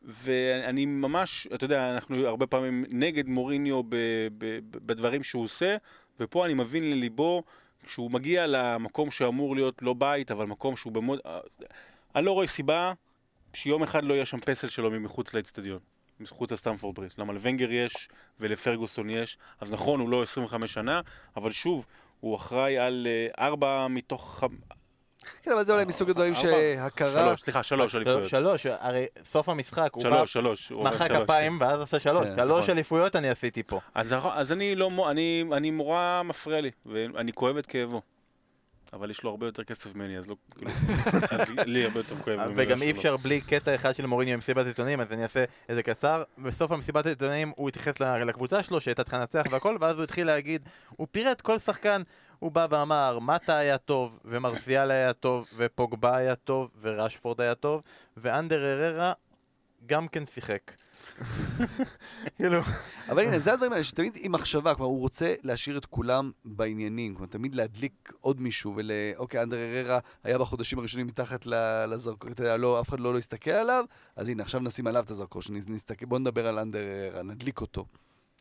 ואני 0.04 0.86
ממש, 0.86 1.46
אתה 1.54 1.64
יודע, 1.64 1.94
אנחנו 1.94 2.26
הרבה 2.26 2.46
פעמים 2.46 2.84
נגד 2.88 3.28
מוריניו 3.28 3.82
ב- 3.82 3.88
ב- 4.38 4.58
ב- 4.70 4.86
בדברים 4.86 5.22
שהוא 5.22 5.44
עושה, 5.44 5.76
ופה 6.20 6.44
אני 6.46 6.54
מבין 6.54 6.90
לליבו, 6.90 7.42
כשהוא 7.86 8.10
מגיע 8.10 8.46
למקום 8.46 9.10
שאמור 9.10 9.54
להיות 9.54 9.82
לא 9.82 9.94
בית, 9.94 10.30
אבל 10.30 10.46
מקום 10.46 10.76
שהוא 10.76 10.92
במוד... 10.92 11.18
אני 12.14 12.24
לא 12.24 12.32
רואה 12.32 12.46
סיבה 12.46 12.92
שיום 13.54 13.82
אחד 13.82 14.04
לא 14.04 14.14
יהיה 14.14 14.26
שם 14.26 14.40
פסל 14.40 14.68
שלו 14.68 14.90
מחוץ 14.90 15.34
לאצטדיון, 15.34 15.78
מחוץ 16.20 16.52
לסטמפורד 16.52 16.94
ברידג'. 16.94 17.12
למה 17.18 17.32
לוונגר 17.32 17.72
יש 17.72 18.08
ולפרגוסון 18.40 19.10
יש, 19.10 19.38
אז 19.60 19.72
נכון, 19.72 20.00
הוא 20.00 20.08
לא 20.08 20.22
25 20.22 20.72
שנה, 20.72 21.00
אבל 21.36 21.50
שוב, 21.50 21.86
הוא 22.20 22.36
אחראי 22.36 22.78
על 22.78 23.06
אה, 23.10 23.46
ארבע 23.46 23.86
מתוך... 23.88 24.44
כן, 25.42 25.52
אבל 25.52 25.64
זה 25.64 25.72
אולי 25.72 25.84
מסוג 25.84 26.10
הדברים? 26.10 26.34
שהכרה... 26.34 27.24
שלוש, 27.26 27.40
סליחה, 27.42 27.62
שלוש 27.62 27.94
אליפויות. 27.94 28.28
שלוש, 28.28 28.66
הרי 28.66 29.06
סוף 29.24 29.48
המשחק, 29.48 29.90
הוא 29.92 30.04
בא, 30.04 30.24
מחא. 30.74 31.24
כפיים, 31.24 31.60
ואז 31.60 31.80
עשה 31.80 32.00
שלוש. 32.00 32.26
כן, 32.26 32.36
שלוש 32.36 32.62
נכון. 32.62 32.74
אליפויות 32.74 33.16
אני 33.16 33.28
עשיתי 33.28 33.62
פה. 33.62 33.80
אז, 33.94 34.14
אז 34.32 34.52
אני 34.52 34.74
לא, 34.74 35.10
אני 35.52 35.70
מורה 35.70 36.22
מפריע 36.22 36.60
לי, 36.60 36.70
ואני 36.86 37.32
כואב 37.32 37.56
את 37.56 37.66
כאבו. 37.66 38.02
אבל 38.92 39.10
יש 39.10 39.22
לו 39.22 39.30
הרבה 39.30 39.46
יותר 39.46 39.64
כסף 39.64 39.94
ממני, 39.94 40.18
אז 40.18 40.28
לא, 40.28 40.36
כאילו, 40.56 40.70
אז 41.30 41.50
לי 41.66 41.84
הרבה 41.84 42.00
יותר 42.00 42.16
כואב. 42.16 42.36
ממנו 42.36 42.52
וגם. 42.56 42.82
אי 42.82 42.90
אפשר 42.90 43.16
בלי 43.16 43.40
קטע 43.40 43.74
אחד 43.74 43.94
של 43.94 44.06
מוריניו 44.06 44.34
במסיבת 44.34 44.66
עיתונאים, 44.66 45.00
אז 45.00 45.12
אני 45.12 45.22
אעשה 45.22 45.44
איזה 45.68 45.82
קצר. 45.82 46.22
בסוף 46.38 46.72
המסיבת 46.72 47.06
העיתונאים 47.06 47.52
הוא 47.56 47.68
התייחס 47.68 48.00
לקבוצה 48.00 48.62
שלו, 48.62 48.80
שהייתה 48.80 49.02
צריכה 49.02 49.18
לנצח 49.18 49.42
והכל, 49.50 49.76
ואז 49.80 49.96
הוא 49.96 50.04
התחיל 50.04 50.26
להגיד, 50.26 50.68
הוא 50.88 51.06
פירט 51.10 51.40
כל 51.40 51.58
שחקן, 51.58 52.02
הוא 52.38 52.52
בא 52.52 52.66
ואמר, 52.70 53.18
מטה 53.18 53.56
היה 53.58 53.78
טוב, 53.78 54.18
ומרסיאל 54.24 54.90
היה 54.90 55.12
טוב, 55.12 55.46
ופוגבה 55.56 56.16
היה 56.16 56.34
טוב, 56.34 56.70
ורשפורד 56.80 57.40
היה 57.40 57.54
טוב, 57.54 57.82
ואנדר 58.16 58.64
אררה 58.64 59.12
גם 59.86 60.08
כן 60.08 60.26
שיחק. 60.26 60.72
כאילו, 62.36 62.58
אבל 63.08 63.22
הנה, 63.22 63.38
זה 63.38 63.52
הדברים 63.52 63.72
האלה, 63.72 63.84
שתמיד 63.84 64.12
עם 64.20 64.32
מחשבה, 64.32 64.74
כלומר, 64.74 64.90
הוא 64.90 65.00
רוצה 65.00 65.34
להשאיר 65.42 65.78
את 65.78 65.86
כולם 65.86 66.30
בעניינים, 66.44 67.14
כלומר, 67.14 67.28
תמיד 67.28 67.54
להדליק 67.54 68.12
עוד 68.20 68.40
מישהו, 68.40 68.72
ול... 68.76 68.90
אוקיי, 69.16 69.42
אנדר 69.42 69.56
אררה 69.56 69.98
היה 70.24 70.38
בחודשים 70.38 70.78
הראשונים 70.78 71.06
מתחת 71.06 71.46
ל- 71.46 71.84
לזרקור, 71.84 72.30
אתה 72.30 72.42
יודע, 72.42 72.56
לא, 72.56 72.80
אף 72.80 72.88
אחד 72.88 73.00
לא, 73.00 73.12
לא 73.12 73.18
הסתכל 73.18 73.50
עליו, 73.50 73.84
אז 74.16 74.28
הנה, 74.28 74.42
עכשיו 74.42 74.60
נשים 74.60 74.86
עליו 74.86 75.02
את 75.02 75.10
הזרקור, 75.10 75.42
שנסתכל, 75.42 76.06
בוא 76.06 76.18
נדבר 76.18 76.46
על 76.46 76.58
אנדר 76.58 76.80
אררה, 76.80 77.22
נדליק 77.22 77.60
אותו. 77.60 77.86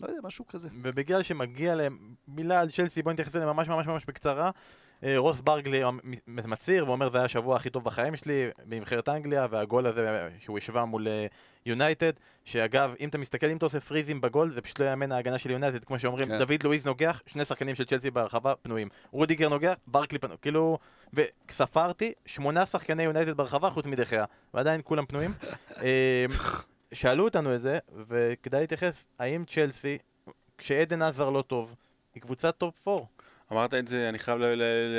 לא 0.01 0.07
יודע, 0.07 0.19
משהו 0.23 0.47
כזה. 0.47 0.69
ובגלל 0.81 1.23
שמגיע 1.23 1.75
להם 1.75 1.97
מילה 2.27 2.61
על 2.61 2.71
צ'לסי, 2.71 3.01
בוא 3.03 3.11
נתייחס 3.13 3.35
אליהם 3.35 3.49
ממש 3.49 3.67
ממש 3.69 3.87
ממש 3.87 4.05
בקצרה. 4.05 4.51
אה, 5.03 5.17
רוס 5.17 5.39
ברקלי 5.39 5.84
מ- 5.83 6.49
מצהיר 6.49 6.87
ואומר 6.87 7.09
זה 7.09 7.17
היה 7.17 7.25
השבוע 7.25 7.55
הכי 7.55 7.69
טוב 7.69 7.83
בחיים 7.83 8.15
שלי 8.15 8.49
בנבחרת 8.65 9.09
אנגליה 9.09 9.47
והגול 9.49 9.87
הזה 9.87 10.29
שהוא 10.39 10.57
השווה 10.57 10.85
מול 10.85 11.07
אה, 11.07 11.25
יונייטד 11.65 12.11
שאגב 12.45 12.93
אם 12.99 13.09
אתה 13.09 13.17
מסתכל 13.17 13.47
אם 13.49 13.57
אתה 13.57 13.65
עושה 13.65 13.79
freeze 13.79 14.11
ים 14.11 14.21
בגול 14.21 14.51
זה 14.53 14.61
פשוט 14.61 14.79
לא 14.79 14.85
יאמן 14.85 15.11
ההגנה 15.11 15.37
של 15.37 15.51
יונייטד. 15.51 15.83
כמו 15.83 15.99
שאומרים 15.99 16.27
כן. 16.27 16.39
דוד 16.39 16.63
לואיז 16.63 16.85
נוגח 16.85 17.21
שני 17.27 17.45
שחקנים 17.45 17.75
של 17.75 17.83
צ'לסי 17.83 18.11
ברחבה 18.11 18.55
פנויים. 18.55 18.89
רודיגר 19.11 19.49
נוגח 19.49 19.73
ברקלי 19.87 20.19
פנוי. 20.19 20.37
כאילו 20.41 20.77
וספרתי 21.13 22.13
שמונה 22.25 22.65
שחקני 22.65 23.03
יונייטד 23.03 23.37
ברחבה 23.37 23.69
חוץ 23.69 23.85
מדה 23.86 24.05
חאה 24.05 24.25
ועדיין 24.53 24.81
כולם 24.83 25.05
פנויים. 25.05 25.33
אה, 25.83 26.25
שאלו 26.93 27.23
אותנו 27.23 27.55
את 27.55 27.61
זה 27.61 27.77
וכדאי 28.07 28.61
להתייחס 28.61 29.07
האם 29.19 29.43
צ'לסי 29.45 29.97
כשעדן 30.57 31.01
הזאר 31.01 31.29
לא 31.29 31.41
טוב 31.41 31.75
היא 32.15 32.21
קבוצת 32.21 32.57
top 32.57 32.88
4 32.87 33.05
אמרת 33.51 33.73
את 33.73 33.87
זה, 33.87 34.09
אני 34.09 34.19
חייב 34.19 34.39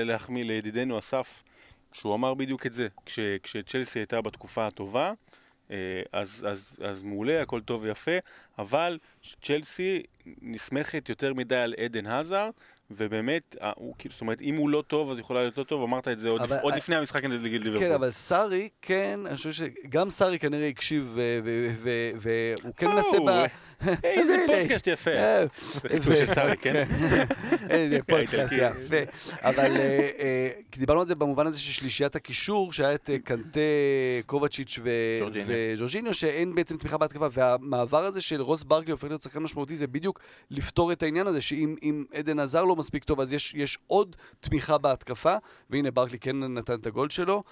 להחמיא 0.05 0.45
לידידנו 0.45 0.99
אסף, 0.99 1.43
שהוא 1.93 2.15
אמר 2.15 2.35
בדיוק 2.35 2.67
את 2.67 2.75
זה. 2.75 2.89
כש, 3.07 3.19
כשצ'לסי 3.43 3.99
הייתה 3.99 4.21
בתקופה 4.21 4.67
הטובה, 4.67 5.13
אה, 5.71 5.77
אז, 6.13 6.47
אז, 6.49 6.77
אז 6.85 7.03
מעולה, 7.03 7.43
הכל 7.43 7.61
טוב 7.61 7.83
ויפה, 7.83 8.11
אבל 8.59 8.99
צ'לסי 9.43 10.03
נסמכת 10.43 11.09
יותר 11.09 11.35
מדי 11.35 11.57
על 11.57 11.75
עדן 11.85 12.07
הזאר, 12.07 12.51
ובאמת, 12.91 13.57
אה, 13.63 13.73
הוא, 13.77 13.95
כאילו, 13.99 14.13
זאת 14.13 14.21
אומרת, 14.21 14.41
אם 14.41 14.57
הוא 14.57 14.71
לא 14.71 14.83
טוב, 14.87 15.11
אז 15.11 15.19
יכולה 15.19 15.41
להיות 15.41 15.59
לא 15.59 15.65
טוב, 15.65 15.83
אמרת 15.83 16.09
את 16.09 16.19
זה 16.19 16.29
עוד, 16.29 16.41
אבל- 16.41 16.59
עוד 16.63 16.75
לפני 16.75 16.97
המשחק 16.97 17.25
נגד 17.25 17.61
ליברפול. 17.63 17.81
כן, 17.89 17.93
אבל 17.93 18.11
סארי, 18.11 18.69
כן, 18.83 19.21
אני 19.27 19.37
חושב 19.37 19.53
שגם 19.53 20.11
סארי 20.11 20.39
כנראה 20.39 20.69
הקשיב, 20.69 21.19
והוא 22.19 22.75
כן 22.77 22.89
מנסה 22.89 23.17
ב... 23.27 23.47
איזה 24.05 24.37
פודקאסט 24.47 24.87
יפה. 24.87 25.11
אה, 25.11 25.45
של 26.03 26.27
סארי, 26.27 26.57
כן? 26.57 26.85
אין, 27.71 28.03
פודקאסט. 28.09 28.53
יפה. 28.53 28.97
אבל 29.43 29.77
אה, 29.77 30.11
אה, 30.19 30.51
דיברנו 30.77 31.01
על 31.01 31.07
זה 31.07 31.15
במובן 31.15 31.47
הזה 31.47 31.61
של 31.61 31.73
שלישיית 31.73 32.17
הקישור, 32.17 32.73
שהיה 32.73 32.95
את 32.95 33.11
אה, 33.11 33.19
קנטה, 33.19 33.61
קובצ'יץ'. 34.27 34.79
וג'ורג'יניו, 35.47 36.15
שאין 36.15 36.55
בעצם 36.55 36.77
תמיכה 36.77 36.99
בהתקפה, 36.99 37.27
והמעבר 37.33 38.05
הזה 38.05 38.21
של 38.21 38.41
רוס 38.43 38.63
ברקלי 38.63 38.93
הופך 38.93 39.05
להיות 39.05 39.23
שחקן 39.23 39.41
משמעותי, 39.41 39.77
זה 39.77 39.87
בדיוק 39.87 40.21
לפתור 40.51 40.93
את 40.93 41.03
העניין 41.03 41.27
הזה, 41.27 41.41
שאם 41.41 41.77
אם 41.83 42.05
עדן 42.15 42.39
עזר 42.39 42.65
לא 42.65 42.77
מספיק 42.77 43.05
טוב, 43.05 43.21
אז 43.21 43.33
יש, 43.33 43.79
עוד 43.87 44.17
תמיכה 44.41 44.79
בהתקפה, 44.79 45.35
והנה 45.71 45.91
ברקלי 45.91 46.19
כן 46.19 46.37
נתן 46.55 46.75
את 46.75 46.87
הגול 46.87 47.09
שלו. 47.11 47.43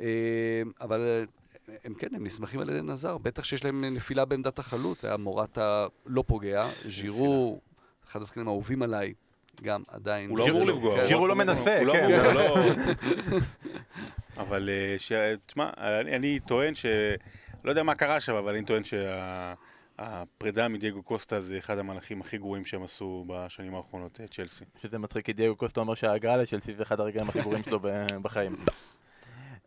אה, 0.00 0.06
אבל 0.80 1.00
אה, 1.00 1.24
הם 1.84 1.94
כן, 1.94 2.14
הם 2.14 2.24
נסמכים 2.24 2.60
על 2.60 2.70
עדן 2.70 2.90
עזר, 2.90 3.18
בטח 3.18 3.44
שיש 3.44 3.64
להם 3.64 3.84
נפילה 3.84 4.24
בעמדת 4.24 4.58
החלוץ, 4.58 5.04
היה 5.04 5.16
מורטה 5.16 5.86
לא 6.06 6.24
פוגע, 6.26 6.66
ז'ירו, 6.68 7.60
אחד 8.08 8.22
השחקנים 8.22 8.48
האהובים 8.48 8.82
עליי, 8.82 9.14
גם 9.62 9.82
עדיין. 9.88 10.30
הוא 10.30 10.38
לא 10.38 10.48
אמור 10.48 10.66
לפגוע. 10.66 11.06
ג'ירו 11.06 11.20
הוא 11.20 11.28
לא 11.28 11.36
מנסה, 11.36 11.82
לא 11.82 11.92
כן. 11.92 12.34
לא... 12.34 12.56
אבל, 14.42 14.70
אה, 14.70 15.34
תשמע, 15.46 15.70
אני 15.78 16.16
אני 16.16 16.40
טוען 16.40 16.74
ש... 16.74 16.86
לא 17.64 17.70
יודע 17.70 17.82
מה 17.82 17.94
קרה 17.94 18.20
שם, 18.20 18.34
אבל 18.34 18.54
אני 18.54 18.64
טוען 18.64 18.82
שהפרידה 18.84 20.68
מדייגו 20.68 21.02
קוסטה 21.02 21.40
זה 21.40 21.58
אחד 21.58 21.78
המהלכים 21.78 22.20
הכי 22.20 22.38
גרועים 22.38 22.64
שהם 22.64 22.82
עשו 22.82 23.24
בשנים 23.28 23.74
האחרונות, 23.74 24.20
אה, 24.20 24.28
צ'לסי. 24.28 24.64
שזה 24.82 24.98
מצחיק 24.98 25.26
כי 25.26 25.32
דייגו 25.32 25.56
קוסטה 25.56 25.80
אומר 25.80 25.94
שההגעה 25.94 26.36
לצ'לסי 26.36 26.74
זה 26.74 26.82
אחד 26.82 27.00
הרגעים 27.00 27.28
הכי 27.28 27.40
גרועים 27.40 27.62
שלו 27.64 27.80
בחיים. 28.22 28.56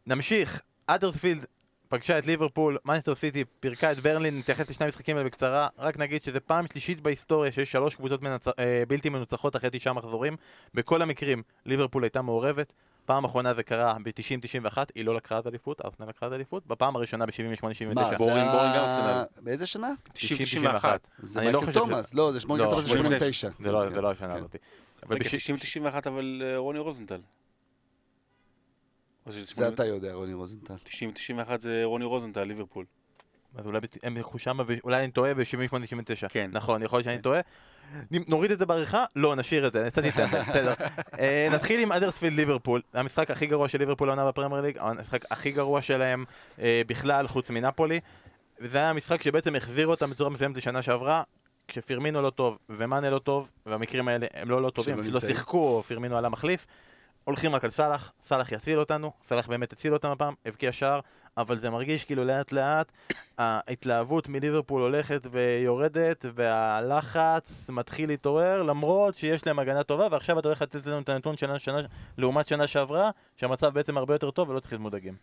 נמשיך, 0.08 0.62
האדרספילד 0.88 1.46
פגשה 1.94 2.18
את 2.20 2.28
ליברפול, 2.28 2.78
מנצ'סטר 2.86 3.16
סיטי 3.16 3.44
פירקה 3.60 3.92
את 3.92 4.00
ברנלי, 4.00 4.38
נתייחס 4.38 4.70
לשני 4.70 4.86
המשחקים 4.86 5.18
האלה 5.18 5.30
בקצרה, 5.30 5.68
רק 5.80 5.98
נגיד 5.98 6.24
שזה 6.24 6.40
פעם 6.40 6.66
שלישית 6.72 7.02
בהיסטוריה 7.02 7.52
שיש 7.52 7.72
שלוש 7.72 7.96
קבוצות 7.96 8.22
מנצ... 8.22 8.48
אה, 8.48 8.54
בלתי 8.88 9.10
מנוצחות 9.10 9.56
אחרי 9.56 9.70
תשעה 9.74 9.94
מחזורים, 9.94 10.36
בכל 10.74 11.02
המקרים 11.02 11.44
ליברפול 11.66 12.04
הייתה 12.04 12.22
מעורבת, 12.22 12.74
פעם 13.06 13.26
אחרונה 13.26 13.54
זה 13.54 13.64
קרה 13.64 13.94
ב-90-91, 14.04 14.78
היא 14.96 15.06
לא 15.06 15.16
לקחה 15.16 15.40
את 15.40 15.46
האליפות, 15.46 15.82
ארסנל 15.86 16.06
לקחה 16.10 16.28
את 16.28 16.32
האליפות, 16.32 16.68
בפעם 16.68 16.96
הראשונה 16.96 17.26
ב-78-79. 17.26 17.94
מה, 17.96 18.10
זה 18.10 18.16
boring, 18.18 18.48
ה- 18.48 18.52
boring 18.52 18.76
ארסנל. 18.76 19.24
באיזה 19.42 19.66
שנה? 19.66 19.92
90-91. 20.14 20.86
זה 21.20 21.40
אני 21.40 21.52
לא 21.52 21.60
מייקל 21.62 21.74
תומאס, 21.74 22.14
לא, 22.14 22.32
זה 22.32 22.40
שמונה 22.40 22.64
לא, 22.64 22.70
תומאס 22.70 22.84
זה 22.84 22.90
89. 22.90 23.50
זה 23.60 23.72
לא, 23.72 23.90
זה 23.90 24.02
לא 24.02 24.12
השנה 24.12 24.28
כן. 24.34 24.38
הזאת. 24.40 24.56
אבל 25.06 25.16
רגע, 25.16 25.26
בש- 25.26 25.50
90-91 25.50 26.08
אבל 26.10 26.42
אה, 26.46 26.58
רוני 26.58 26.80
רוזנטל. 26.80 27.20
זה 29.26 29.68
אתה 29.68 29.86
יודע, 29.86 30.14
רוני 30.14 30.34
רוזנטל. 30.34 30.74
90-91 30.86 31.58
זה 31.60 31.82
רוני 31.84 32.06
רוזנטל, 32.06 32.44
ליברפול. 32.44 32.86
אז 33.56 33.66
אולי 33.66 33.80
הם 34.04 34.18
ילכו 34.18 34.40
שמה, 34.40 34.64
ואולי 34.68 35.04
אני 35.04 35.12
טועה 35.12 35.34
ב-78-79. 35.34 36.30
כן. 36.30 36.50
נכון, 36.54 36.84
יכול 36.84 36.98
להיות 36.98 37.06
שאני 37.06 37.16
כן. 37.16 37.22
טועה. 37.22 37.42
נוריד 38.28 38.52
את 38.52 38.60
זה 38.60 38.66
בעריכה? 38.66 39.06
לא, 39.16 39.36
נשאיר 39.36 39.68
את 39.68 39.74
זה, 39.74 39.88
קצת 39.92 40.02
ניתן, 40.02 40.28
בסדר. 40.50 40.74
אה, 41.20 41.50
נתחיל 41.52 41.80
עם 41.80 41.92
אדרספילד 41.92 42.36
ליברפול, 42.36 42.82
המשחק 42.94 43.32
הכי 43.32 43.46
גרוע 43.46 43.70
של 43.70 43.80
ליברפול 43.80 44.10
העונה 44.10 44.28
בפרמייר 44.28 44.62
ליג, 44.62 44.78
המשחק 44.80 45.26
הכי 45.32 45.52
גרוע 45.52 45.82
שלהם 45.82 46.26
אה, 46.60 46.82
בכלל, 46.88 47.28
חוץ 47.28 47.50
מנפולי. 47.50 48.00
וזה 48.60 48.78
היה 48.78 48.90
המשחק 48.90 49.22
שבעצם 49.22 49.56
החזיר 49.56 49.88
אותם 49.88 50.10
בצורה 50.10 50.30
מסוימת 50.30 50.58
לשנה 50.58 50.82
שעברה, 50.82 51.24
כשפירמינו 51.68 52.22
לא 52.22 52.30
טוב 52.30 52.58
ומאנה 52.70 53.10
לא 53.10 53.20
טוב, 53.20 53.50
והמקרים 53.66 54.08
האלה 54.08 54.28
הם 54.34 54.50
לא 54.50 54.62
לא 54.62 54.70
טובים, 54.70 55.00
לא. 55.00 55.20
שיחקו 55.20 55.84
פירמינו 55.88 56.18
עלה 56.18 56.30
מחליף. 56.30 56.66
הולכים 57.24 57.56
רק 57.56 57.64
על 57.64 57.72
סאלח, 57.72 58.12
סאלח 58.24 58.52
יציל 58.52 58.80
אותנו, 58.80 59.12
סאלח 59.24 59.48
באמת 59.48 59.74
הציל 59.74 59.94
אותם 59.94 60.10
הפעם, 60.12 60.34
הבקיע 60.46 60.72
שער, 60.72 61.00
אבל 61.38 61.58
זה 61.58 61.70
מרגיש 61.70 62.06
כאילו 62.06 62.24
לאט 62.24 62.52
לאט 62.52 62.92
ההתלהבות 63.38 64.30
מליברפול 64.30 64.82
הולכת 64.82 65.28
ויורדת 65.32 66.26
והלחץ 66.36 67.70
מתחיל 67.70 68.10
להתעורר 68.10 68.62
למרות 68.62 69.16
שיש 69.16 69.48
להם 69.48 69.60
הגנה 69.60 69.84
טובה 69.84 70.08
ועכשיו 70.12 70.40
אתה 70.40 70.48
הולך 70.48 70.62
לתת 70.62 70.86
לנו 70.86 71.00
את 71.00 71.10
הנתון 71.10 71.38
שנה, 71.38 71.60
שנה, 71.60 71.82
לעומת 72.18 72.48
שנה 72.48 72.68
שעברה 72.68 73.10
שהמצב 73.38 73.74
בעצם 73.74 73.98
הרבה 73.98 74.14
יותר 74.14 74.32
טוב 74.32 74.50
ולא 74.50 74.60
צריך 74.60 74.74
להיות 74.74 74.82
מודאגים. 74.82 75.14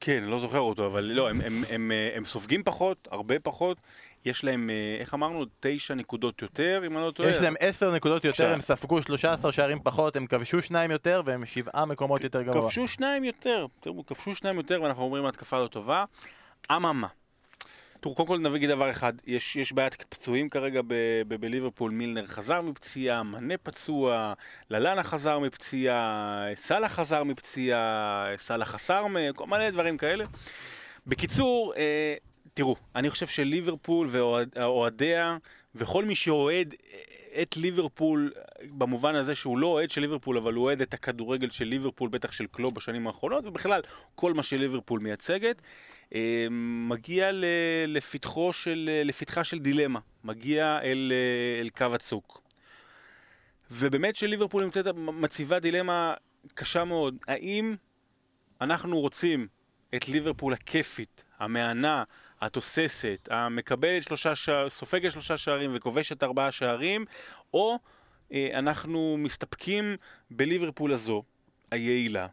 כן, 0.00 0.24
לא 0.24 0.38
זוכר 0.38 0.60
אותו, 0.60 0.86
אבל 0.86 1.04
לא, 1.04 1.30
הם, 1.30 1.40
הם, 1.40 1.62
הם, 1.70 1.92
אה, 1.92 2.10
הם 2.14 2.24
סופגים 2.24 2.62
פחות, 2.62 3.08
הרבה 3.10 3.38
פחות. 3.38 3.80
יש 4.24 4.44
להם, 4.44 4.70
אה, 4.70 4.96
איך 5.00 5.14
אמרנו, 5.14 5.44
תשע 5.60 5.94
נקודות 5.94 6.42
יותר, 6.42 6.82
אם 6.86 6.96
אני 6.96 7.06
לא 7.06 7.10
טועה. 7.10 7.30
יש 7.30 7.38
להם 7.38 7.54
עשר 7.60 7.94
נקודות 7.94 8.24
יותר, 8.24 8.52
הם 8.52 8.60
ספגו 8.60 9.02
13 9.02 9.52
שערים 9.52 9.78
פחות, 9.82 10.16
הם 10.16 10.26
כבשו 10.26 10.62
שניים 10.62 10.90
יותר 10.90 11.22
והם 11.24 11.46
שבעה 11.46 11.84
מקומות 11.84 12.24
יותר 12.24 12.42
גבוה. 12.42 12.62
כבשו 12.62 12.88
שניים 12.88 13.24
יותר, 13.24 13.66
תראו, 13.80 14.06
כבשו 14.06 14.34
שניים 14.34 14.56
יותר 14.56 14.82
ואנחנו 14.82 15.02
אומרים 15.02 15.26
התקפה 15.26 15.58
לא 15.58 15.66
טובה. 15.66 16.04
אממה. 16.72 17.08
תראו, 18.00 18.14
קודם 18.14 18.28
כל 18.28 18.38
נביא 18.38 18.68
דבר 18.68 18.90
אחד, 18.90 19.12
יש, 19.26 19.56
יש 19.56 19.72
בעיית 19.72 20.04
פצועים 20.08 20.48
כרגע 20.48 20.80
בליברפול, 21.28 21.90
מילנר 21.90 22.26
חזר 22.26 22.60
מפציעה, 22.60 23.22
מנה 23.22 23.54
פצוע, 23.62 24.32
ללאנה 24.70 25.02
חזר 25.02 25.38
מפציעה, 25.38 26.44
סאלח 26.54 26.92
חזר 26.92 27.24
מפציעה, 27.24 28.26
סאלח 28.36 28.70
חסר, 28.70 29.06
מלא 29.46 29.70
דברים 29.70 29.96
כאלה. 29.96 30.24
בקיצור, 31.06 31.74
אה, 31.76 32.14
תראו, 32.58 32.76
אני 32.96 33.10
חושב 33.10 33.26
שליברפול 33.26 34.08
ואוהדיה 34.10 35.36
וכל 35.74 36.04
מי 36.04 36.14
שאוהד 36.14 36.74
את 37.42 37.56
ליברפול, 37.56 38.32
במובן 38.78 39.14
הזה 39.14 39.34
שהוא 39.34 39.58
לא 39.58 39.66
אוהד 39.66 39.90
של 39.90 40.00
ליברפול, 40.00 40.36
אבל 40.36 40.54
הוא 40.54 40.64
אוהד 40.64 40.80
את 40.80 40.94
הכדורגל 40.94 41.50
של 41.50 41.64
ליברפול, 41.64 42.08
בטח 42.08 42.32
של 42.32 42.46
קלוב 42.46 42.74
בשנים 42.74 43.06
האחרונות, 43.06 43.46
ובכלל, 43.46 43.80
כל 44.14 44.32
מה 44.34 44.42
שליברפול 44.42 45.00
מייצגת, 45.00 45.62
אה, 46.14 46.46
מגיע 46.88 47.30
לפתחו 47.86 48.52
של, 48.52 48.90
לפתחה 49.04 49.44
של 49.44 49.58
דילמה, 49.58 50.00
מגיע 50.24 50.78
אל, 50.82 51.12
אה, 51.14 51.60
אל 51.60 51.68
קו 51.68 51.94
הצוק. 51.94 52.42
ובאמת 53.70 54.16
שליברפול 54.16 54.64
נמצאת, 54.64 54.86
מציבה 54.96 55.58
דילמה 55.58 56.14
קשה 56.54 56.84
מאוד. 56.84 57.16
האם 57.28 57.74
אנחנו 58.60 59.00
רוצים 59.00 59.46
את 59.94 60.08
ליברפול 60.08 60.52
הכיפית, 60.52 61.24
המהנה, 61.38 62.04
התוססת, 62.40 63.28
המקבלת 63.30 64.02
שלושה 64.02 64.34
שערים, 64.34 64.68
סופגת 64.68 65.12
שלושה 65.12 65.36
שערים 65.36 65.70
וכובשת 65.74 66.22
ארבעה 66.22 66.52
שערים, 66.52 67.04
או 67.54 67.78
אה, 68.32 68.50
אנחנו 68.52 69.16
מסתפקים 69.18 69.96
בליברפול 70.30 70.92
הזו, 70.92 71.22
היעילה, 71.70 72.26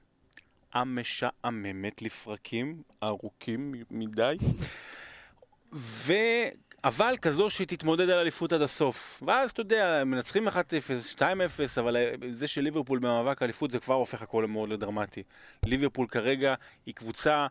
המשעממת 0.73 2.01
לפרקים 2.01 2.81
ארוכים 3.03 3.73
מדי, 3.91 4.37
ו... 5.73 6.13
אבל 6.85 7.15
כזו 7.21 7.49
שתתמודד 7.49 8.09
על 8.09 8.19
אליפות 8.19 8.53
עד 8.53 8.61
הסוף. 8.61 9.23
ואז 9.25 9.51
אתה 9.51 9.61
יודע, 9.61 10.03
מנצחים 10.05 10.47
1-0, 10.47 10.51
2-0, 11.15 11.21
אבל 11.79 11.97
זה 12.31 12.47
שליברפול 12.47 12.99
במאבק 12.99 13.41
אליפות 13.41 13.71
זה 13.71 13.79
כבר 13.79 13.93
הופך 13.93 14.21
הכל 14.21 14.45
מאוד 14.45 14.69
לדרמטי. 14.69 15.23
ליברפול 15.65 16.07
כרגע 16.07 16.55
היא 16.85 16.93
קבוצה 16.95 17.47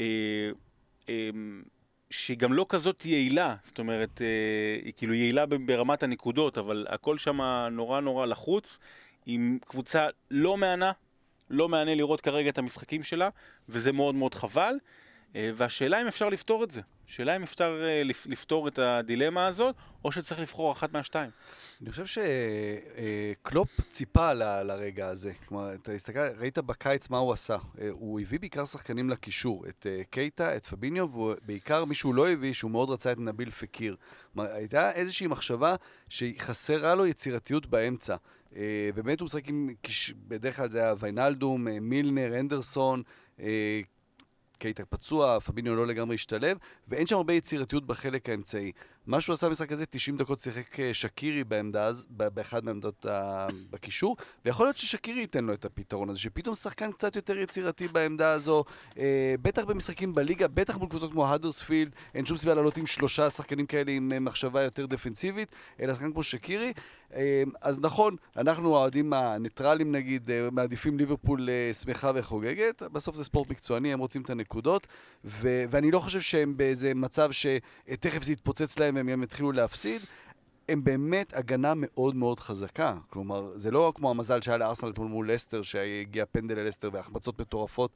אה, 0.00 0.50
אה, 1.08 1.30
שהיא 2.16 2.38
גם 2.38 2.52
לא 2.52 2.66
כזאת 2.68 3.04
יעילה, 3.04 3.56
זאת 3.64 3.78
אומרת, 3.78 4.22
אה, 4.22 4.80
היא 4.84 4.92
כאילו 4.96 5.14
יעילה 5.14 5.46
ברמת 5.46 6.02
הנקודות, 6.02 6.58
אבל 6.58 6.86
הכל 6.88 7.18
שם 7.18 7.40
נורא 7.70 8.00
נורא 8.00 8.26
לחוץ, 8.26 8.78
עם 9.26 9.58
קבוצה 9.64 10.06
לא 10.30 10.56
מהנה, 10.56 10.92
לא 11.50 11.68
מהנה 11.68 11.94
לראות 11.94 12.20
כרגע 12.20 12.50
את 12.50 12.58
המשחקים 12.58 13.02
שלה, 13.02 13.28
וזה 13.68 13.92
מאוד 13.92 14.14
מאוד 14.14 14.34
חבל, 14.34 14.74
והשאלה 15.34 16.00
אם 16.02 16.06
אפשר 16.06 16.28
לפתור 16.28 16.64
את 16.64 16.70
זה. 16.70 16.80
שאלה 17.06 17.36
אם 17.36 17.42
אפשר 17.42 17.80
אה, 17.82 18.02
לפ- 18.04 18.26
לפתור 18.26 18.68
את 18.68 18.78
הדילמה 18.78 19.46
הזאת, 19.46 19.74
או 20.04 20.12
שצריך 20.12 20.40
לבחור 20.40 20.72
אחת 20.72 20.92
מהשתיים. 20.92 21.30
אני 21.82 21.90
חושב 21.90 22.04
שקלופ 22.06 23.68
ציפה 23.90 24.32
ל- 24.32 24.62
לרגע 24.62 25.08
הזה. 25.08 25.32
כלומר, 25.48 25.74
אתה 25.74 25.92
הסתכל, 25.92 26.18
ראית 26.38 26.58
בקיץ 26.58 27.10
מה 27.10 27.18
הוא 27.18 27.32
עשה. 27.32 27.56
אה, 27.80 27.88
הוא 27.90 28.20
הביא 28.20 28.40
בעיקר 28.40 28.64
שחקנים 28.64 29.10
לקישור. 29.10 29.64
את 29.68 29.86
אה, 29.90 30.02
קייטה, 30.10 30.56
את 30.56 30.66
פביניו, 30.66 31.04
ובעיקר 31.18 31.84
מי 31.84 31.94
שהוא 31.94 32.14
לא 32.14 32.28
הביא, 32.28 32.52
שהוא 32.52 32.70
מאוד 32.70 32.90
רצה 32.90 33.12
את 33.12 33.18
נביל 33.18 33.50
פקיר. 33.50 33.96
כלומר, 34.34 34.52
הייתה 34.52 34.92
איזושהי 34.92 35.26
מחשבה 35.26 35.74
שחסרה 36.08 36.94
לו 36.94 37.06
יצירתיות 37.06 37.66
באמצע. 37.66 38.16
אה, 38.56 38.62
ובאמת 38.94 39.20
הוא 39.20 39.26
משחק 39.26 39.48
עם, 39.48 39.74
בדרך 40.28 40.56
כלל 40.56 40.70
זה 40.70 40.78
היה 40.82 40.94
ויינלדום, 40.98 41.68
אה, 41.68 41.80
מילנר, 41.80 42.40
אנדרסון, 42.40 43.02
אה, 44.56 44.60
קייטה 44.60 44.84
פצוע, 44.84 45.40
פביניו 45.40 45.76
לא 45.76 45.86
לגמרי 45.86 46.14
השתלב, 46.14 46.56
ואין 46.88 47.06
שם 47.06 47.16
הרבה 47.16 47.32
יצירתיות 47.32 47.86
בחלק 47.86 48.28
האמצעי. 48.28 48.72
מה 49.06 49.20
שהוא 49.20 49.34
עשה 49.34 49.48
במשחק 49.48 49.72
הזה, 49.72 49.86
90 49.86 50.16
דקות 50.16 50.38
שיחק 50.38 50.80
אה, 50.80 50.94
שקירי 50.94 51.44
בעמדה 51.44 51.84
אז, 51.84 52.06
באחד 52.10 52.64
מהעמדות 52.64 53.06
ה- 53.06 53.46
בקישור, 53.70 54.16
ויכול 54.44 54.66
להיות 54.66 54.76
ששקירי 54.76 55.20
ייתן 55.20 55.44
לו 55.44 55.52
את 55.54 55.64
הפתרון 55.64 56.08
הזה, 56.10 56.18
שפתאום 56.18 56.54
שחקן 56.54 56.92
קצת 56.92 57.16
יותר 57.16 57.38
יצירתי 57.38 57.88
בעמדה 57.88 58.32
הזו, 58.32 58.64
אה, 58.98 59.34
בטח 59.42 59.64
במשחקים 59.64 60.14
בליגה, 60.14 60.48
בטח 60.48 60.76
מול 60.76 60.88
קבוצות 60.88 61.12
כמו 61.12 61.26
האדרספילד, 61.26 61.92
אין 62.14 62.26
שום 62.26 62.36
סיבה 62.36 62.54
לעלות 62.54 62.76
עם 62.76 62.86
שלושה 62.86 63.30
שחקנים 63.30 63.66
כאלה 63.66 63.92
עם 63.92 64.12
אה, 64.12 64.20
מחשבה 64.20 64.62
יותר 64.62 64.86
דפנסיבית, 64.86 65.48
אלא 65.80 65.94
שחקן 65.94 66.12
כמו 66.12 66.22
שקירי. 66.22 66.72
אה, 67.14 67.42
אז 67.60 67.80
נכון, 67.80 68.16
אנחנו 68.36 68.76
האוהדים 68.76 69.12
הניטרלים 69.12 69.92
נגיד, 69.92 70.30
אה, 70.30 70.48
מעדיפים 70.52 70.98
ליברפול 70.98 71.48
אה, 71.50 71.74
שמחה 71.74 72.12
וחוגגת, 72.14 72.82
בסוף 72.82 73.16
זה 73.16 73.24
ספורט 73.24 73.50
מקצועני, 73.50 73.92
הם 73.92 73.98
רוצים 73.98 74.22
את 74.22 74.30
הנקודות, 74.30 74.86
ו- 75.24 75.64
ואני 75.70 75.90
לא 75.90 75.98
חושב 75.98 76.20
שהם 76.20 76.56
באיזה 76.56 76.94
מצב 76.94 77.30
שתכף 77.32 78.22
זה 78.22 78.32
יתפוצץ 78.32 78.78
להם 78.78 78.94
והם 78.94 79.22
יתחילו 79.22 79.52
להפסיד. 79.52 80.02
הם 80.68 80.84
באמת 80.84 81.34
הגנה 81.34 81.72
מאוד 81.76 82.16
מאוד 82.16 82.40
חזקה. 82.40 82.94
כלומר, 83.10 83.52
זה 83.54 83.70
לא 83.70 83.92
כמו 83.94 84.10
המזל 84.10 84.40
שהיה 84.40 84.56
לארסנל 84.56 84.90
אתמול 84.90 85.08
מול 85.08 85.32
לסטר, 85.32 85.62
שהגיע 85.62 86.24
פנדל 86.32 86.58
ללסטר 86.58 86.90
והחמצות 86.92 87.40
מטורפות. 87.40 87.90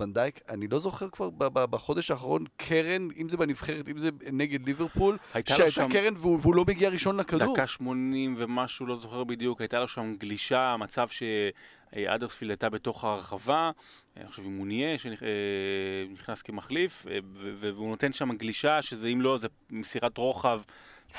אה, 0.00 0.06
ונדייק, 0.06 0.40
אני 0.50 0.68
לא 0.68 0.78
זוכר 0.78 1.08
כבר 1.10 1.30
בחודש 1.48 2.10
האחרון 2.10 2.44
קרן, 2.56 3.08
אם 3.16 3.28
זה 3.28 3.36
בנבחרת, 3.36 3.88
אם 3.88 3.98
זה 3.98 4.08
נגד 4.32 4.66
ליברפול, 4.66 5.18
שהייתה 5.32 5.70
שם- 5.70 5.88
קרן 5.92 6.14
והוא, 6.16 6.38
והוא 6.42 6.54
לא 6.54 6.64
מגיע 6.68 6.88
ראשון 6.88 7.16
לכדור. 7.20 7.54
דקה 7.54 7.66
80 7.66 8.34
ומשהו, 8.38 8.86
לא 8.86 8.96
זוכר 8.96 9.24
בדיוק, 9.24 9.60
הייתה 9.60 9.80
לו 9.80 9.88
שם 9.88 10.14
גלישה, 10.18 10.76
מצב 10.78 11.08
שאדרספילד 11.08 12.50
הייתה 12.50 12.70
בתוך 12.70 13.04
הרחבה, 13.04 13.70
אני 14.16 14.28
חושב 14.28 14.42
עם 14.44 14.56
מוניה 14.56 14.98
שנכנס 14.98 16.42
כמחליף, 16.42 17.06
אה, 17.10 17.18
ו- 17.34 17.52
ו- 17.60 17.70
והוא 17.74 17.88
נותן 17.88 18.12
שם 18.12 18.36
גלישה, 18.36 18.82
שזה 18.82 19.08
אם 19.08 19.20
לא, 19.20 19.38
זה 19.38 19.48
מסירת 19.70 20.18
רוחב, 20.18 20.60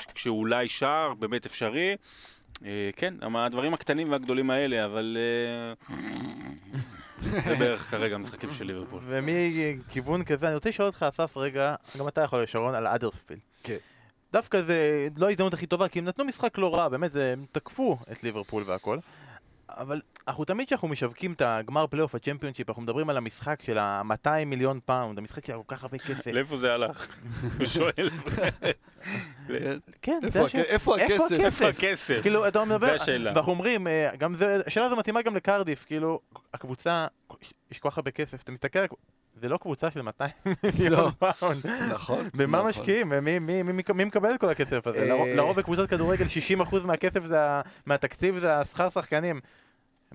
ש- 0.00 0.06
כשאולי 0.14 0.68
שער, 0.68 1.14
באמת 1.14 1.46
אפשרי. 1.46 1.96
אה, 2.64 2.90
כן, 2.96 3.14
הדברים 3.34 3.74
הקטנים 3.74 4.06
והגדולים 4.10 4.50
האלה, 4.50 4.84
אבל 4.84 5.16
אה, 5.20 5.94
זה 7.48 7.54
בערך 7.58 7.90
כרגע 7.90 8.14
המשחקים 8.14 8.52
של 8.52 8.64
ליברפול. 8.64 9.02
ומכיוון 9.06 10.24
כזה, 10.24 10.46
אני 10.46 10.54
רוצה 10.54 10.68
לשאול 10.68 10.86
אותך, 10.86 11.06
אסף, 11.08 11.36
רגע, 11.36 11.74
גם 11.98 12.08
אתה 12.08 12.20
יכול, 12.20 12.42
שרון, 12.42 12.74
על 12.74 12.86
האדרספילד. 12.86 13.40
כן. 13.62 13.76
דווקא 14.32 14.62
זה 14.62 15.08
לא 15.16 15.26
ההזדמנות 15.26 15.54
הכי 15.54 15.66
טובה, 15.66 15.88
כי 15.88 15.98
הם 15.98 16.04
נתנו 16.04 16.24
משחק 16.24 16.58
לא 16.58 16.74
רע, 16.74 16.88
באמת, 16.88 17.12
זה- 17.12 17.32
הם 17.32 17.44
תקפו 17.52 17.98
את 18.12 18.22
ליברפול 18.24 18.62
והכל. 18.66 18.98
אבל 19.68 20.00
אנחנו 20.28 20.44
תמיד 20.44 20.66
כשאנחנו 20.66 20.88
משווקים 20.88 21.32
את 21.32 21.42
הגמר 21.44 21.86
פלייאוף 21.86 22.14
הצ'מפיונשיפ, 22.14 22.68
אנחנו 22.68 22.82
מדברים 22.82 23.10
על 23.10 23.16
המשחק 23.16 23.62
של 23.62 23.78
ה-200 23.78 24.44
מיליון 24.46 24.80
פאונד, 24.84 25.18
המשחק 25.18 25.44
שהיה 25.46 25.58
כל 25.58 25.76
כך 25.76 25.82
הרבה 25.82 25.98
כסף. 25.98 26.26
לאיפה 26.26 26.58
זה 26.58 26.74
הלך? 26.74 27.06
הוא 27.58 27.66
שואל. 27.66 28.10
כן. 30.02 30.20
זה 30.32 30.42
השאלה. 30.44 30.62
איפה 30.64 30.96
הכסף? 30.96 31.32
איפה 31.40 31.68
הכסף? 31.68 32.18
כאילו, 32.22 32.48
אתה 32.48 32.64
מדבר, 32.64 32.86
זה 32.86 32.94
השאלה. 32.94 33.32
ואנחנו 33.34 33.52
אומרים, 33.52 33.86
אה, 33.86 34.10
גם 34.18 34.34
זה, 34.34 34.60
השאלה 34.66 34.86
הזו 34.86 34.96
מתאימה 34.96 35.22
גם 35.22 35.36
לקרדיף, 35.36 35.84
כאילו, 35.84 36.20
הקבוצה, 36.54 37.06
יש 37.70 37.78
כל 37.78 37.90
כך 37.90 37.98
הרבה 37.98 38.10
כסף, 38.10 38.42
אתה 38.42 38.52
מסתכל, 38.52 38.78
זה 39.40 39.48
לא 39.48 39.56
קבוצה 39.56 39.90
של 39.90 40.02
200 40.02 40.30
מיליון 40.80 41.10
פאונד. 41.18 41.66
נכון. 41.92 42.28
במה 42.34 42.58
נכון. 42.58 42.70
משקיעים? 42.70 43.12
מי, 43.22 43.62
מקבל 44.04 44.34
את 44.34 44.40
כל 44.40 44.48
הכסף 44.48 44.86
הזה? 44.86 44.98
אה, 45.12 45.34
לרוב- 45.36 45.56
בקבוצות 45.56 45.90
כדורגל 45.90 46.26
60% 46.60 46.74
מהכסף 46.84 47.20
מהתקציב 47.86 48.38
זה 48.38 48.58
השכר 48.58 48.90
שחקנים. 48.90 49.40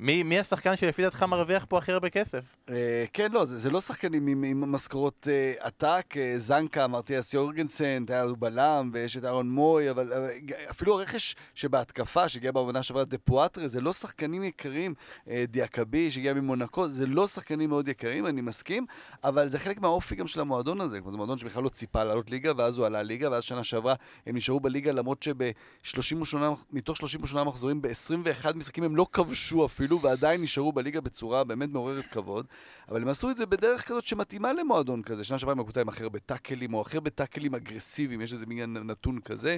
מי, 0.01 0.23
מי 0.23 0.39
השחקן 0.39 0.77
שלפי 0.77 1.01
דעתך 1.01 1.23
מרוויח 1.23 1.65
פה 1.69 1.77
הכי 1.77 1.91
הרבה 1.91 2.09
כסף? 2.09 2.39
אה, 2.69 3.05
כן, 3.13 3.31
לא, 3.31 3.45
זה, 3.45 3.57
זה 3.57 3.69
לא 3.69 3.81
שחקנים 3.81 4.27
עם, 4.27 4.43
עם 4.43 4.71
משכורות 4.71 5.27
אה, 5.31 5.53
עתק, 5.59 6.17
אה, 6.17 6.33
זנקה, 6.37 6.87
מתיאס 6.87 7.33
יורגנסן, 7.33 8.05
היה 8.09 8.25
לו 8.25 8.35
בלם, 8.35 8.89
ויש 8.93 9.17
את 9.17 9.25
אהרון 9.25 9.49
מוי, 9.49 9.89
אבל 9.89 10.13
אבל 10.13 10.29
אפילו 10.69 10.99
הרכש 10.99 11.35
שבהתקפה, 11.55 12.29
שהגיע 12.29 12.51
בעונה 12.51 12.83
שעברה 12.83 13.05
דפואטרה, 13.05 13.67
זה 13.67 13.81
לא 13.81 13.93
שחקנים 13.93 14.43
יקרים. 14.43 14.93
אה, 15.29 15.43
דיאקבי, 15.47 16.11
שהגיע 16.11 16.33
ממונקו, 16.33 16.87
זה 16.87 17.05
לא 17.05 17.27
שחקנים 17.27 17.69
מאוד 17.69 17.87
יקרים, 17.87 18.25
אני 18.25 18.41
מסכים, 18.41 18.85
אבל 19.23 19.47
זה 19.47 19.59
חלק 19.59 19.81
מהאופי 19.81 20.15
גם 20.15 20.27
של 20.27 20.39
המועדון 20.39 20.81
הזה. 20.81 20.99
זה 21.11 21.17
מועדון 21.17 21.37
שבכלל 21.37 21.63
לא 21.63 21.69
ציפה 21.69 22.03
לעלות 22.03 22.29
ליגה, 22.29 22.51
ואז 22.57 22.77
הוא 22.77 22.85
עלה 22.85 23.03
ליגה, 23.03 23.31
ואז 23.31 23.43
שנה 23.43 23.63
שעברה 23.63 23.93
הם 24.25 24.35
נשארו 24.35 24.59
בליגה, 24.59 24.91
למרות 24.91 25.23
שב-38, 25.23 26.37
מתוך 26.71 26.97
38 26.97 27.43
מחזורים, 27.43 27.81
ב-21 27.81 28.53
משחקים 28.55 28.83
הם 28.83 28.95
לא 28.95 29.05
כבשו 29.11 29.65
אפילו, 29.65 29.88
ועדיין 29.97 30.41
נשארו 30.41 30.71
בליגה 30.71 31.01
בצורה 31.01 31.43
באמת 31.43 31.69
מעוררת 31.69 32.07
כבוד. 32.07 32.45
אבל 32.89 33.01
הם 33.01 33.07
עשו 33.07 33.29
את 33.29 33.37
זה 33.37 33.45
בדרך 33.45 33.87
כזאת 33.87 34.05
שמתאימה 34.05 34.53
למועדון 34.53 35.01
כזה. 35.01 35.23
שנה 35.23 35.39
שעברה 35.39 35.53
עם 35.53 35.59
הקבוצה 35.59 35.81
עם 35.81 35.89
הכי 35.89 36.03
הרבה 36.03 36.19
טאקלים, 36.19 36.73
או 36.73 36.81
הכי 36.81 36.97
הרבה 36.97 37.09
טאקלים 37.09 37.55
אגרסיביים, 37.55 38.21
יש 38.21 38.33
איזה 38.33 38.45
מין 38.45 38.73
נתון 38.73 39.19
כזה. 39.19 39.57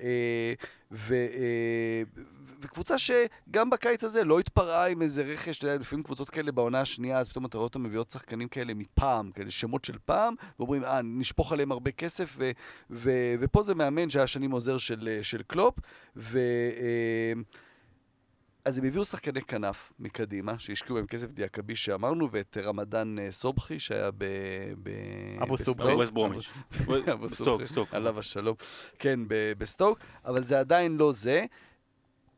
אה, 0.00 0.02
אה, 0.02 0.54
ו- 0.92 1.26
וקבוצה 2.60 2.98
שגם 2.98 3.70
בקיץ 3.70 4.04
הזה 4.04 4.24
לא 4.24 4.38
התפרעה 4.38 4.88
עם 4.88 5.02
איזה 5.02 5.22
רכש, 5.22 5.58
אתה 5.58 5.66
יודע, 5.66 5.78
לפעמים 5.80 6.02
קבוצות 6.02 6.30
כאלה 6.30 6.52
בעונה 6.52 6.80
השנייה, 6.80 7.18
אז 7.18 7.28
פתאום 7.28 7.46
אתה 7.46 7.58
רואה 7.58 7.64
אותן 7.64 7.82
מביאות 7.82 8.10
שחקנים 8.10 8.48
כאלה 8.48 8.74
מפעם, 8.74 9.30
כאלה 9.30 9.50
שמות 9.50 9.84
של 9.84 9.98
פעם, 10.04 10.34
ואומרים, 10.58 10.84
אה, 10.84 11.02
נשפוך 11.02 11.52
עליהם 11.52 11.72
הרבה 11.72 11.90
כסף, 11.90 12.34
ו, 12.38 12.50
ו, 12.90 13.34
ופה 13.40 13.62
זה 13.62 13.74
מאמן 13.74 14.10
שהיה 14.10 14.26
שנים 14.26 14.50
עוזר 14.50 14.78
של, 14.78 15.08
אה, 15.08 15.22
של 15.22 15.42
קלופ, 15.42 15.74
ו... 16.16 16.38
אה, 16.38 17.42
אז 18.64 18.78
הם 18.78 18.84
הביאו 18.84 19.04
שחקני 19.04 19.42
כנף 19.42 19.92
מקדימה, 19.98 20.58
שהשקיעו 20.58 20.94
בהם 20.94 21.06
כסף 21.06 21.32
דיאקבי 21.32 21.76
שאמרנו, 21.76 22.30
ואת 22.30 22.56
רמדאן 22.62 23.18
אה, 23.18 23.30
סובחי, 23.30 23.78
שהיה 23.78 24.10
ב... 24.10 24.24
ב 24.82 24.90
אבו. 25.42 25.58
סובחי. 25.58 25.94
ווסט 25.94 26.12
ברומיץ'. 26.12 26.50
אבו 27.12 27.28
סטוק, 27.34 27.46
סובחי, 27.46 27.66
סטוק. 27.66 27.94
עליו 27.94 28.18
השלום. 28.18 28.54
כן, 28.98 29.20
ב- 29.28 29.52
בסטוק, 29.58 29.98
אבל 30.24 30.44
זה 30.44 30.60
עדיין 30.60 30.96
לא 30.96 31.12
זה. 31.12 31.44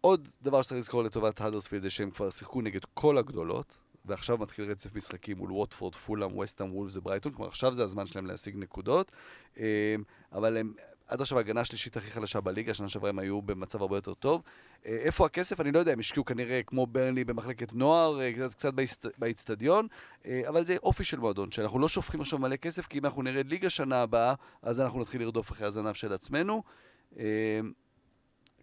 עוד 0.00 0.28
דבר 0.42 0.62
שצריך 0.62 0.78
לזכור 0.78 1.02
לטובת 1.02 1.40
האדרספילד 1.40 1.82
זה 1.82 1.90
שהם 1.90 2.10
כבר 2.10 2.30
שיחקו 2.30 2.62
נגד 2.62 2.84
כל 2.94 3.18
הגדולות, 3.18 3.78
ועכשיו 4.04 4.38
מתחיל 4.38 4.70
רצף 4.70 4.94
משחקים 4.94 5.38
מול 5.38 5.52
ווטפורד, 5.52 5.94
פולאם, 5.94 6.38
וסטאם, 6.38 6.76
וולפס 6.76 6.96
וברייטון, 6.96 7.32
כלומר 7.32 7.48
עכשיו 7.48 7.74
זה 7.74 7.84
הזמן 7.84 8.06
שלהם 8.06 8.26
להשיג 8.26 8.56
נקודות, 8.56 9.12
אה, 9.58 9.94
אבל 10.32 10.56
הם... 10.56 10.72
עד 11.14 11.20
עכשיו 11.20 11.38
ההגנה 11.38 11.60
השלישית 11.60 11.96
הכי 11.96 12.10
חלשה 12.10 12.40
בליגה, 12.40 12.74
שנה 12.74 12.88
שעברה 12.88 13.10
הם 13.10 13.18
היו 13.18 13.42
במצב 13.42 13.80
הרבה 13.82 13.96
יותר 13.96 14.14
טוב. 14.14 14.42
אה, 14.86 14.90
איפה 14.90 15.26
הכסף? 15.26 15.60
אני 15.60 15.72
לא 15.72 15.78
יודע, 15.78 15.92
הם 15.92 15.98
השקיעו 15.98 16.24
כנראה 16.24 16.60
כמו 16.66 16.86
ברנלי 16.86 17.24
במחלקת 17.24 17.72
נוער, 17.72 18.20
אה, 18.20 18.32
קצת, 18.32 18.54
קצת 18.54 18.74
באיצט- 18.74 19.18
באיצטדיון, 19.18 19.86
אה, 20.26 20.42
אבל 20.48 20.64
זה 20.64 20.76
אופי 20.82 21.04
של 21.04 21.18
מועדון, 21.18 21.50
שאנחנו 21.50 21.78
לא 21.78 21.88
שופכים 21.88 22.20
עכשיו 22.20 22.38
מלא 22.38 22.56
כסף, 22.56 22.86
כי 22.86 22.98
אם 22.98 23.04
אנחנו 23.06 23.22
נרד 23.22 23.46
ליגה 23.48 23.70
שנה 23.70 24.02
הבאה, 24.02 24.34
אז 24.62 24.80
אנחנו 24.80 25.00
נתחיל 25.00 25.22
לרדוף 25.22 25.50
אחרי 25.52 25.66
הזנב 25.66 25.94
של 25.94 26.12
עצמנו. 26.12 26.62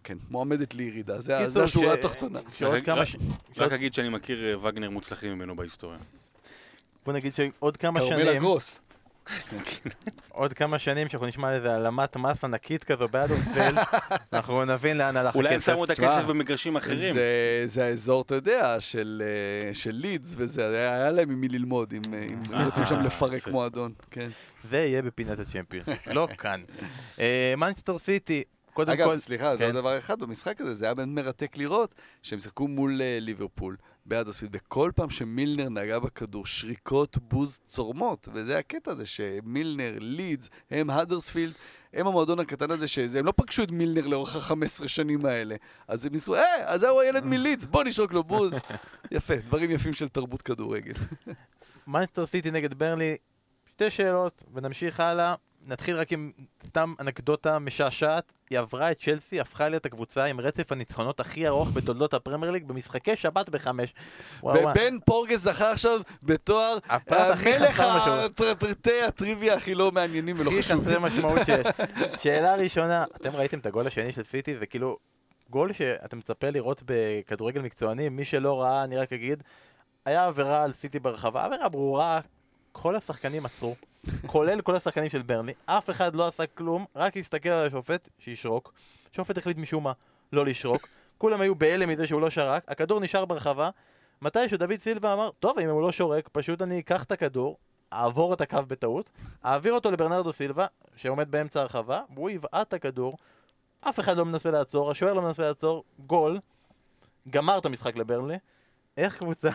כן, 0.03 0.17
מועמדת 0.29 0.73
לירידה, 0.73 1.21
זה, 1.21 1.37
השורה 1.63 1.95
ש- 1.95 1.97
התחתונה. 1.99 2.39
רק- 3.57 3.71
אגיד 3.71 3.93
שאני 3.93 4.09
מכיר 4.09 4.59
וגנר 4.63 4.89
מוצלחים 4.89 5.33
ממנו 5.33 5.55
בהיסטוריה. 5.55 5.99
בוא 7.05 7.13
נגיד 7.13 7.35
שעוד 7.35 7.77
כמה 7.77 7.99
כרמלה 7.99 8.25
שנים, 8.25 8.41
גרוס. 8.41 8.81
עוד 10.29 10.53
כמה 10.53 10.79
שנים 10.79 11.07
שאנחנו 11.07 11.27
נשמע 11.27 11.47
על 11.47 11.53
איזה 11.53 11.71
העלמת 11.71 12.17
מס 12.17 12.43
ענקית 12.43 12.83
כזו 12.83 13.07
באדרספילד, 13.07 13.77
אנחנו 14.33 14.65
נבין 14.65 14.97
לאן 14.97 15.17
הלך 15.17 15.35
אולי 15.35 15.49
הם 15.49 15.55
הכסף. 15.55 15.71
שמו 15.71 15.85
את 15.85 15.89
הכסף 15.89 16.23
במגרשים 16.27 16.75
אחרים. 16.75 17.13
זה, 17.13 17.63
זה 17.65 17.85
האזור, 17.85 18.21
אתה 18.21 18.35
יודע, 18.35 18.79
של, 18.79 19.23
אה, 19.25 19.73
של 19.73 19.91
לידס, 19.91 20.35
וזה 20.37 20.89
היה, 20.89 21.11
להם 21.11 21.29
עם 21.29 21.41
מי 21.41 21.47
ללמוד, 21.47 21.93
אם, 21.93 22.13
אה, 22.13 22.25
אה, 22.53 22.65
רוצים 22.65 22.85
שם 22.85 22.99
לפרק. 23.01 23.47
מועדון. 23.47 23.93
כן. 24.11 24.29
זה 24.69 24.77
יהיה 24.77 25.01
בפינת 25.01 25.39
הצ'מפיונס, 25.39 25.87
לא 26.15 26.27
כאן. 26.37 26.61
מנצ'סטר 27.57 27.99
סיטי, 27.99 28.43
קודם 28.73 28.91
אגב, 28.91 29.05
כל... 29.05 29.17
סליחה, 29.17 29.57
זה 29.57 29.63
כן. 29.63 29.65
עוד 29.65 29.75
דבר 29.75 29.97
אחד 29.97 30.19
במשחק 30.19 30.61
הזה, 30.61 30.73
זה 30.73 30.85
היה 30.85 30.93
באמת 30.93 31.23
מרתק 31.23 31.57
לראות 31.57 31.95
שהם 32.23 32.39
שיחקו 32.39 32.67
מול 32.67 33.01
אה, 33.01 33.17
ליברפול, 34.05 34.17
בהאדרספילד, 34.17 34.55
וכל 34.55 34.91
פעם 34.95 35.09
שמילנר 35.09 35.69
נגע 35.69 35.99
בכדור, 35.99 36.45
שריקות 36.45 37.17
בוז 37.17 37.59
צורמות, 37.67 38.27
וזה 38.33 38.57
הקטע 38.57 38.91
הזה 38.91 39.05
שמילנר, 39.05 39.93
לידס, 39.99 40.49
הם 40.71 40.89
האדרספילד, 40.89 41.53
הם 41.93 42.07
המועדון 42.07 42.39
הקטן 42.39 42.71
הזה, 42.71 42.87
שהם 42.87 43.25
לא 43.25 43.33
פגשו 43.35 43.63
את 43.63 43.71
מילנר 43.71 44.07
לאורך 44.07 44.51
ה-15 44.51 44.87
שנים 44.87 45.25
האלה. 45.25 45.55
אז 45.87 46.05
הם 46.05 46.13
נזכרו, 46.13 46.35
אה, 46.35 46.65
אז 46.65 46.79
זהו 46.81 46.99
הילד 46.99 47.25
מלידס, 47.25 47.65
בוא 47.65 47.83
נשרוק 47.83 48.13
לו 48.13 48.23
בוז. 48.23 48.53
יפה, 49.11 49.35
דברים 49.35 49.71
יפים 49.71 49.93
של 49.93 50.07
תרבות 50.07 50.41
כדורגל. 50.41 50.93
מנצ'סטר 51.87 52.25
סיטי 52.25 52.51
נגד 52.51 52.73
ברנלי, 52.73 53.17
שתי 53.69 53.89
שאלות, 53.89 54.43
ונמשיך 54.53 54.99
הלאה. 54.99 55.35
נתחיל 55.65 55.95
רק 55.95 56.11
עם 56.11 56.31
סתם 56.67 56.93
אנקדוטה 56.99 57.59
משעשעת. 57.59 58.33
היא 58.49 58.59
עברה 58.59 58.91
את 58.91 58.99
צ'לסי, 58.99 59.39
הפכה 59.39 59.69
להיות 59.69 59.85
הקבוצה 59.85 60.25
עם 60.25 60.39
רצף 60.39 60.71
הניצחונות 60.71 61.19
הכי 61.19 61.47
ארוך 61.47 61.69
בתולדות 61.73 62.13
הפרמייר 62.13 62.51
ליג 62.51 62.67
במשחקי 62.67 63.15
שבת 63.15 63.49
בחמש. 63.49 63.93
ובן 64.43 64.99
פורגס 65.05 65.39
זכה 65.39 65.71
עכשיו 65.71 66.01
בתואר 66.23 66.77
הכי 66.87 67.53
המלך 67.53 67.79
משמעות. 67.79 68.41
הפרטי 68.41 69.01
הטריוויה 69.01 69.55
הכי 69.55 69.75
לא 69.75 69.91
מעניינים 69.91 70.35
ולא 70.39 70.51
הכי 70.51 70.63
חשובים. 70.63 70.83
חסרי 70.83 70.99
משמעות 70.99 71.39
שיש. 71.45 71.67
שאלה 72.21 72.55
ראשונה, 72.55 73.03
אתם 73.15 73.35
ראיתם 73.35 73.59
את 73.59 73.65
הגול 73.65 73.87
השני 73.87 74.13
של 74.13 74.23
סיטי, 74.23 74.57
זה 74.57 74.65
כאילו 74.65 74.97
גול 75.49 75.73
שאתה 75.73 76.15
מצפה 76.15 76.49
לראות 76.49 76.83
בכדורגל 76.85 77.61
מקצועני, 77.61 78.09
מי 78.09 78.25
שלא 78.25 78.61
ראה, 78.61 78.83
אני 78.83 78.97
רק 78.97 79.13
אגיד, 79.13 79.43
היה 80.05 80.25
עבירה 80.25 80.63
על 80.63 80.73
סיטי 80.73 80.99
ברחבה, 80.99 81.45
עבירה 81.45 81.69
ברורה, 81.69 82.19
כל 82.71 82.95
השחקנים 82.95 83.45
עצרו, 83.45 83.75
כולל 84.25 84.61
כל 84.61 84.75
השחקנים 84.75 85.09
של 85.09 85.21
ברני, 85.21 85.53
אף 85.65 85.89
אחד 85.89 86.15
לא 86.15 86.27
עשה 86.27 86.45
כלום, 86.45 86.85
רק 86.95 87.17
הסתכל 87.17 87.49
על 87.49 87.67
השופט 87.67 88.09
שישרוק. 88.19 88.73
השופט 89.13 89.37
החליט 89.37 89.57
משום 89.57 89.83
מה 89.83 89.91
לא 90.33 90.45
לשרוק, 90.45 90.87
כולם 91.17 91.41
היו 91.41 91.55
בהלם 91.55 91.89
מזה 91.89 92.07
שהוא 92.07 92.21
לא 92.21 92.29
שרק, 92.29 92.63
הכדור 92.67 92.99
נשאר 92.99 93.25
ברחבה, 93.25 93.69
מתישהו 94.21 94.57
דוד 94.57 94.75
סילבה 94.75 95.13
אמר, 95.13 95.29
טוב, 95.39 95.59
אם 95.59 95.69
הוא 95.69 95.81
לא 95.81 95.91
שורק, 95.91 96.29
פשוט 96.31 96.61
אני 96.61 96.79
אקח 96.79 97.03
את 97.03 97.11
הכדור, 97.11 97.57
אעבור 97.93 98.33
את 98.33 98.41
הקו 98.41 98.59
בטעות, 98.67 99.09
אעביר 99.45 99.73
אותו 99.73 99.91
לברנרדו 99.91 100.33
סילבה, 100.33 100.65
שעומד 100.95 101.31
באמצע 101.31 101.61
הרחבה, 101.61 102.01
והוא 102.15 102.29
יבעט 102.29 102.67
את 102.67 102.73
הכדור, 102.73 103.17
אף 103.81 103.99
אחד 103.99 104.17
לא 104.17 104.25
מנסה 104.25 104.51
לעצור, 104.51 104.91
השוער 104.91 105.13
לא 105.13 105.21
מנסה 105.21 105.47
לעצור, 105.47 105.83
גול, 106.07 106.39
גמר 107.29 107.57
את 107.57 107.65
המשחק 107.65 107.95
לברנלי. 107.95 108.37
איך 108.97 109.17
קבוצה 109.17 109.49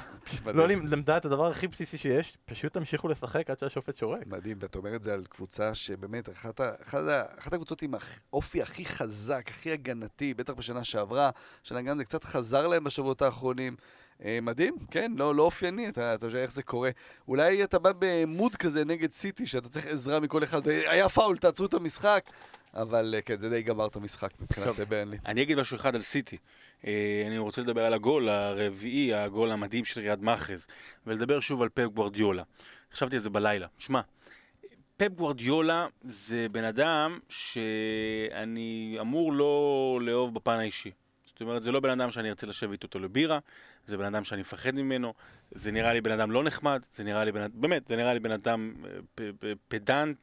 לא 0.44 0.68
למדה 0.68 1.16
את 1.16 1.25
הדבר 1.25 1.46
הכי 1.46 1.68
בסיסי 1.68 1.99
שיש, 1.99 2.38
פשוט 2.44 2.72
תמשיכו 2.72 3.09
לשחק 3.09 3.51
עד 3.51 3.59
שהשופט 3.59 3.96
שורק. 3.96 4.27
מדהים, 4.27 4.57
ואתה 4.61 4.79
אומר 4.79 4.96
את 4.96 5.03
זה 5.03 5.14
על 5.14 5.25
קבוצה 5.29 5.75
שבאמת, 5.75 6.29
אחת, 6.29 6.61
אחת, 6.61 7.03
אחת 7.38 7.53
הקבוצות 7.53 7.83
עם 7.83 7.94
האופי 8.33 8.62
הכי 8.62 8.85
חזק, 8.85 9.44
הכי 9.49 9.72
הגנתי, 9.72 10.35
בטח 10.35 10.53
בשנה 10.53 10.85
שעברה, 10.85 11.31
שנה 11.62 11.83
גם 11.83 11.96
זה 11.96 12.05
קצת 12.05 12.25
חזר 12.25 12.66
להם 12.66 12.85
בשבועות 12.85 13.22
האחרונים. 13.22 13.77
אה, 14.25 14.38
מדהים, 14.42 14.77
כן, 14.90 15.12
לא, 15.16 15.35
לא 15.35 15.42
אופייני, 15.42 15.88
אתה, 15.88 16.14
אתה 16.14 16.27
יודע 16.27 16.38
איך 16.38 16.53
זה 16.53 16.62
קורה. 16.62 16.90
אולי 17.29 17.64
אתה 17.64 17.79
בא 17.79 17.92
במוד 17.99 18.57
כזה 18.57 18.85
נגד 18.85 19.12
סיטי, 19.12 19.46
שאתה 19.46 19.68
צריך 19.68 19.87
עזרה 19.87 20.20
מכל 20.20 20.44
אחד, 20.44 20.68
היה 20.68 21.09
פאול, 21.09 21.38
תעצרו 21.38 21.66
את 21.66 21.75
המשחק. 21.75 22.31
אבל 22.83 23.15
אה, 23.15 23.23
כן, 23.23 23.39
זה 23.39 23.51
די 23.51 23.62
גמר 23.62 23.87
את 23.87 23.97
המשחק 23.97 24.31
מבחינת. 24.41 24.81
אה, 24.81 24.85
ברנלי. 24.85 25.19
אני 25.27 25.43
אגיד 25.43 25.61
משהו 25.61 25.77
אחד 25.77 25.95
על 25.95 26.03
סיטי. 26.03 26.37
אה, 26.87 27.25
אני 27.27 27.39
רוצה 27.39 27.62
לדבר 27.62 27.85
על 27.85 27.95
הגול 27.95 28.29
הרביעי, 28.29 29.15
הגול 29.15 29.51
המדהים 29.51 29.85
של 29.85 30.01
ריאד 30.01 30.23
מאחז, 30.23 30.67
ולדבר 31.07 31.41
שוב 31.41 31.62
על 31.62 31.69
פפ 31.69 31.87
גוורדיולה. 31.95 32.43
חשבתי 32.93 33.17
על 33.17 33.23
זה 33.23 33.31
בלילה. 33.31 33.67
שמע, 33.79 34.01
פפ 34.97 35.09
גוורדיולה 35.09 35.87
זה 36.05 36.47
בן 36.53 36.65
אדם 36.65 37.19
שאני 37.29 38.97
אמור 39.01 39.33
לא 39.33 39.99
לאהוב 40.03 40.35
בפן 40.35 40.59
האישי. 40.59 40.91
זאת 41.27 41.41
אומרת, 41.41 41.62
זה 41.62 41.73
לא 41.73 41.81
בן 41.81 42.01
אדם 42.01 42.11
שאני 42.11 42.29
ארצה 42.29 42.47
לשבת 42.47 42.83
איתו 42.83 42.99
לבירה, 42.99 43.39
זה 43.87 43.99
בן 43.99 44.05
אדם 44.05 44.25
שאני 44.25 44.41
מפחד 44.41 44.71
ממנו, 44.71 45.15
זה 45.51 45.73
נראה 45.73 45.93
לי 45.93 46.01
בן 46.01 46.11
אדם 46.11 46.31
לא 46.31 46.45
נחמד, 46.45 46.85
זה 46.95 47.05
נראה 47.05 47.25
לי 47.25 47.33
בן 47.33 47.41
אדם, 47.41 47.61
באמת, 47.61 47.89
זה 47.89 47.97
נראה 47.97 48.15
לי 48.15 48.21
בן 48.21 48.31
אדם 48.31 48.75
פדנט, 49.69 50.17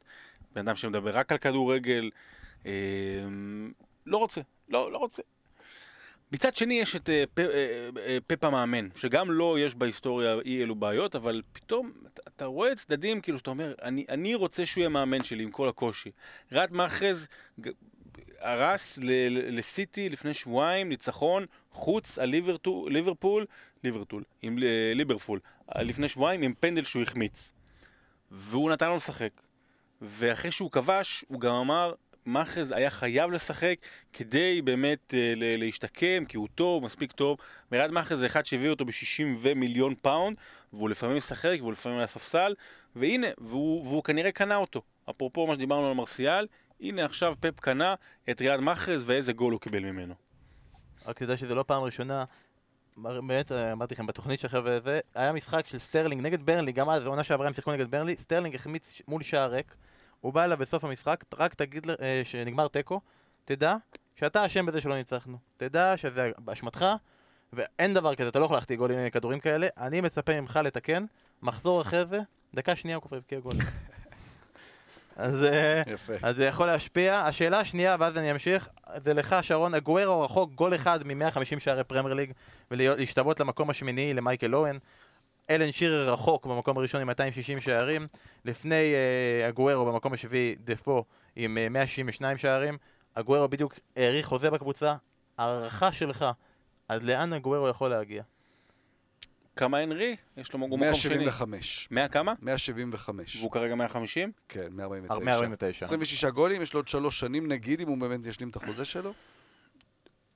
בן 0.52 0.68
אדם 0.68 0.76
שמדבר 0.76 1.16
רק 1.16 1.32
על 1.32 1.38
כדורגל, 1.38 2.10
לא 4.06 4.16
רוצה, 4.16 4.40
לא, 4.68 4.92
לא 4.92 4.98
רוצה. 4.98 5.22
מצד 6.32 6.56
שני 6.56 6.74
יש 6.74 6.96
את 6.96 7.10
אה, 7.10 7.24
אה, 7.38 7.44
אה, 8.06 8.18
פפ 8.26 8.44
המאמן, 8.44 8.88
שגם 8.96 9.30
לו 9.30 9.58
יש 9.58 9.74
בהיסטוריה 9.74 10.36
אי 10.44 10.62
אלו 10.62 10.74
בעיות, 10.74 11.16
אבל 11.16 11.42
פתאום 11.52 11.92
אתה, 12.12 12.22
אתה 12.28 12.44
רואה 12.44 12.74
צדדים 12.74 13.20
כאילו 13.20 13.38
שאתה 13.38 13.50
אומר, 13.50 13.74
אני, 13.82 14.04
אני 14.08 14.34
רוצה 14.34 14.66
שהוא 14.66 14.82
יהיה 14.82 14.88
מאמן 14.88 15.24
שלי 15.24 15.42
עם 15.42 15.50
כל 15.50 15.68
הקושי. 15.68 16.10
ריאד 16.52 16.72
מאחרז 16.72 17.26
הרס 18.38 18.98
לסיטי 19.30 20.08
לפני 20.08 20.34
שבועיים 20.34 20.88
ניצחון 20.88 21.46
חוץ 21.72 22.18
על 22.18 22.28
ליברטו- 22.28 22.88
ליברפול, 22.88 23.44
עם 24.42 24.58
ליברפול, 24.94 25.40
לפני 25.78 26.08
שבועיים 26.08 26.42
עם 26.42 26.54
פנדל 26.60 26.84
שהוא 26.84 27.02
החמיץ. 27.02 27.52
והוא 28.30 28.70
נתן 28.70 28.88
לו 28.88 28.96
לשחק. 28.96 29.30
ואחרי 30.02 30.50
שהוא 30.50 30.70
כבש, 30.70 31.24
הוא 31.28 31.40
גם 31.40 31.54
אמר, 31.54 31.92
מאחרז 32.26 32.72
היה 32.72 32.90
חייב 32.90 33.30
לשחק 33.30 33.76
כדי 34.12 34.62
באמת 34.62 35.14
אה, 35.14 35.32
להשתקם, 35.36 36.24
כי 36.24 36.36
הוא 36.36 36.48
טוב, 36.54 36.84
מספיק 36.84 37.12
טוב. 37.12 37.38
ריאד 37.72 37.90
מאחרז 37.90 38.18
זה 38.18 38.26
אחד 38.26 38.46
שהביא 38.46 38.68
אותו 38.68 38.84
ב-60 38.84 39.24
ומיליון 39.40 39.94
פאונד, 39.94 40.36
והוא 40.72 40.90
לפעמים 40.90 41.16
משחק, 41.16 41.56
והוא 41.60 41.72
לפעמים 41.72 41.98
על 41.98 42.04
הספסל, 42.04 42.54
והנה, 42.96 43.26
והוא, 43.38 43.86
והוא 43.86 44.04
כנראה 44.04 44.32
קנה 44.32 44.56
אותו. 44.56 44.82
אפרופו 45.10 45.46
מה 45.46 45.54
שדיברנו 45.54 45.88
על 45.88 45.94
מרסיאל, 45.94 46.46
הנה 46.80 47.04
עכשיו 47.04 47.34
פפ 47.40 47.60
קנה 47.60 47.94
את 48.30 48.40
ריאד 48.40 48.60
מאחרז, 48.60 49.04
ואיזה 49.06 49.32
גול 49.32 49.52
הוא 49.52 49.60
קיבל 49.60 49.80
ממנו. 49.80 50.14
רק 51.06 51.18
תדע 51.18 51.36
שזה 51.36 51.54
לא 51.54 51.64
פעם 51.66 51.82
ראשונה, 51.82 52.24
באמת, 52.96 53.52
אה, 53.52 53.72
אמרתי 53.72 53.94
לכם, 53.94 54.06
בתוכנית 54.06 54.40
שעכשיו 54.40 54.64
זה, 54.84 55.00
היה 55.14 55.32
משחק 55.32 55.66
של 55.66 55.78
סטרלינג 55.78 56.22
נגד 56.22 56.46
ברנלי, 56.46 56.72
גם 56.72 56.90
אז, 56.90 57.04
העונה 57.04 57.24
שעברה 57.24 57.46
הם 57.46 57.54
שיחקו 57.54 57.72
נגד 57.72 57.90
ברנלי, 57.90 58.16
סטרלינג 58.20 58.54
החמיץ 58.54 59.02
מול 59.08 59.22
שער 59.22 59.50
ריק, 59.50 59.74
הוא 60.24 60.32
בא 60.32 60.44
אליו 60.44 60.58
בסוף 60.58 60.84
המשחק, 60.84 61.24
רק 61.38 61.54
תגיד 61.54 61.90
אה, 61.90 62.22
שנגמר 62.24 62.68
תיקו, 62.68 63.00
תדע 63.44 63.74
שאתה 64.16 64.46
אשם 64.46 64.66
בזה 64.66 64.80
שלא 64.80 64.96
ניצחנו. 64.96 65.38
תדע 65.56 65.96
שזה 65.96 66.30
באשמתך, 66.38 66.84
ואין 67.52 67.94
דבר 67.94 68.14
כזה, 68.14 68.28
אתה 68.28 68.38
לא 68.38 68.44
יכול 68.44 68.56
להחטיא 68.56 68.76
גולים 68.76 68.98
עם 68.98 69.10
כדורים 69.10 69.40
כאלה, 69.40 69.66
אני 69.78 70.00
מצפה 70.00 70.40
ממך 70.40 70.60
לתקן, 70.64 71.04
מחזור 71.42 71.82
אחרי 71.82 72.06
זה, 72.06 72.20
דקה 72.54 72.76
שנייה 72.76 72.96
הוא 72.96 73.02
כבר 73.02 73.16
הבקיע 73.16 73.40
גול. 73.40 73.52
אז... 75.16 75.44
אה. 75.44 75.82
אז 76.22 76.36
זה 76.36 76.44
יכול 76.44 76.66
להשפיע. 76.66 77.20
השאלה 77.20 77.60
השנייה, 77.60 77.96
ואז 77.98 78.16
אני 78.16 78.30
אמשיך, 78.30 78.68
זה 78.96 79.14
לך, 79.14 79.36
שרון, 79.42 79.74
הגוארו 79.74 80.20
רחוק 80.20 80.54
גול 80.54 80.74
אחד 80.74 81.06
מ-150 81.06 81.60
שערי 81.60 81.84
פרמייר 81.84 82.14
ליג, 82.14 82.32
ולהשתוות 82.70 83.40
למקום 83.40 83.70
השמיני 83.70 84.14
למייקל 84.14 84.54
אוהן. 84.54 84.78
אלן 85.50 85.72
שירר 85.72 86.12
רחוק 86.12 86.46
במקום 86.46 86.78
הראשון 86.78 87.00
עם 87.00 87.06
260 87.06 87.60
שערים. 87.60 88.06
לפני 88.44 88.94
uh, 88.94 89.48
הגוארו 89.48 89.92
במקום 89.92 90.12
השביעי, 90.12 90.54
דפו 90.64 91.04
עם 91.36 91.58
uh, 91.66 91.70
162 91.70 92.38
שערים. 92.38 92.78
הגוארו 93.16 93.48
בדיוק 93.48 93.74
האריך 93.96 94.26
חוזה 94.26 94.50
בקבוצה. 94.50 94.94
הערכה 95.38 95.92
שלך, 95.92 96.24
אז 96.88 97.04
לאן 97.04 97.32
הגוארו 97.32 97.68
יכול 97.68 97.90
להגיע? 97.90 98.22
כמה 99.56 99.78
הנרי? 99.78 100.16
יש 100.36 100.52
לו 100.52 100.58
מקום 100.58 100.78
שני. 100.78 100.86
175. 100.86 101.88
100 101.90 102.08
כמה? 102.08 102.32
175. 102.42 103.36
והוא 103.36 103.50
כרגע 103.50 103.74
150? 103.74 104.32
כן, 104.48 104.66
149. 104.70 105.24
149. 105.24 105.84
26 105.84 106.24
גולים, 106.24 106.62
יש 106.62 106.74
לו 106.74 106.78
עוד 106.78 106.88
שלוש 106.88 107.20
שנים 107.20 107.48
נגיד, 107.48 107.80
אם 107.80 107.88
הוא 107.88 107.98
באמת 107.98 108.26
ישלים 108.26 108.48
את 108.48 108.56
החוזה 108.56 108.84
שלו. 108.84 109.12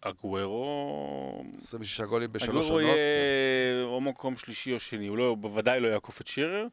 הגוורו... 0.03 1.45
26 1.57 2.01
גולים 2.01 2.33
בשלוש 2.33 2.71
עונות. 2.71 2.91
כן. 2.91 2.97
יהיה 2.97 3.85
או 3.85 4.01
מקום 4.01 4.37
שלישי 4.37 4.73
או 4.73 4.79
שני, 4.79 5.07
הוא 5.07 5.19
לא, 5.19 5.35
בוודאי 5.35 5.81
לא 5.81 5.89
יעקוף 5.89 6.21
את 6.21 6.27
שירר. 6.27 6.67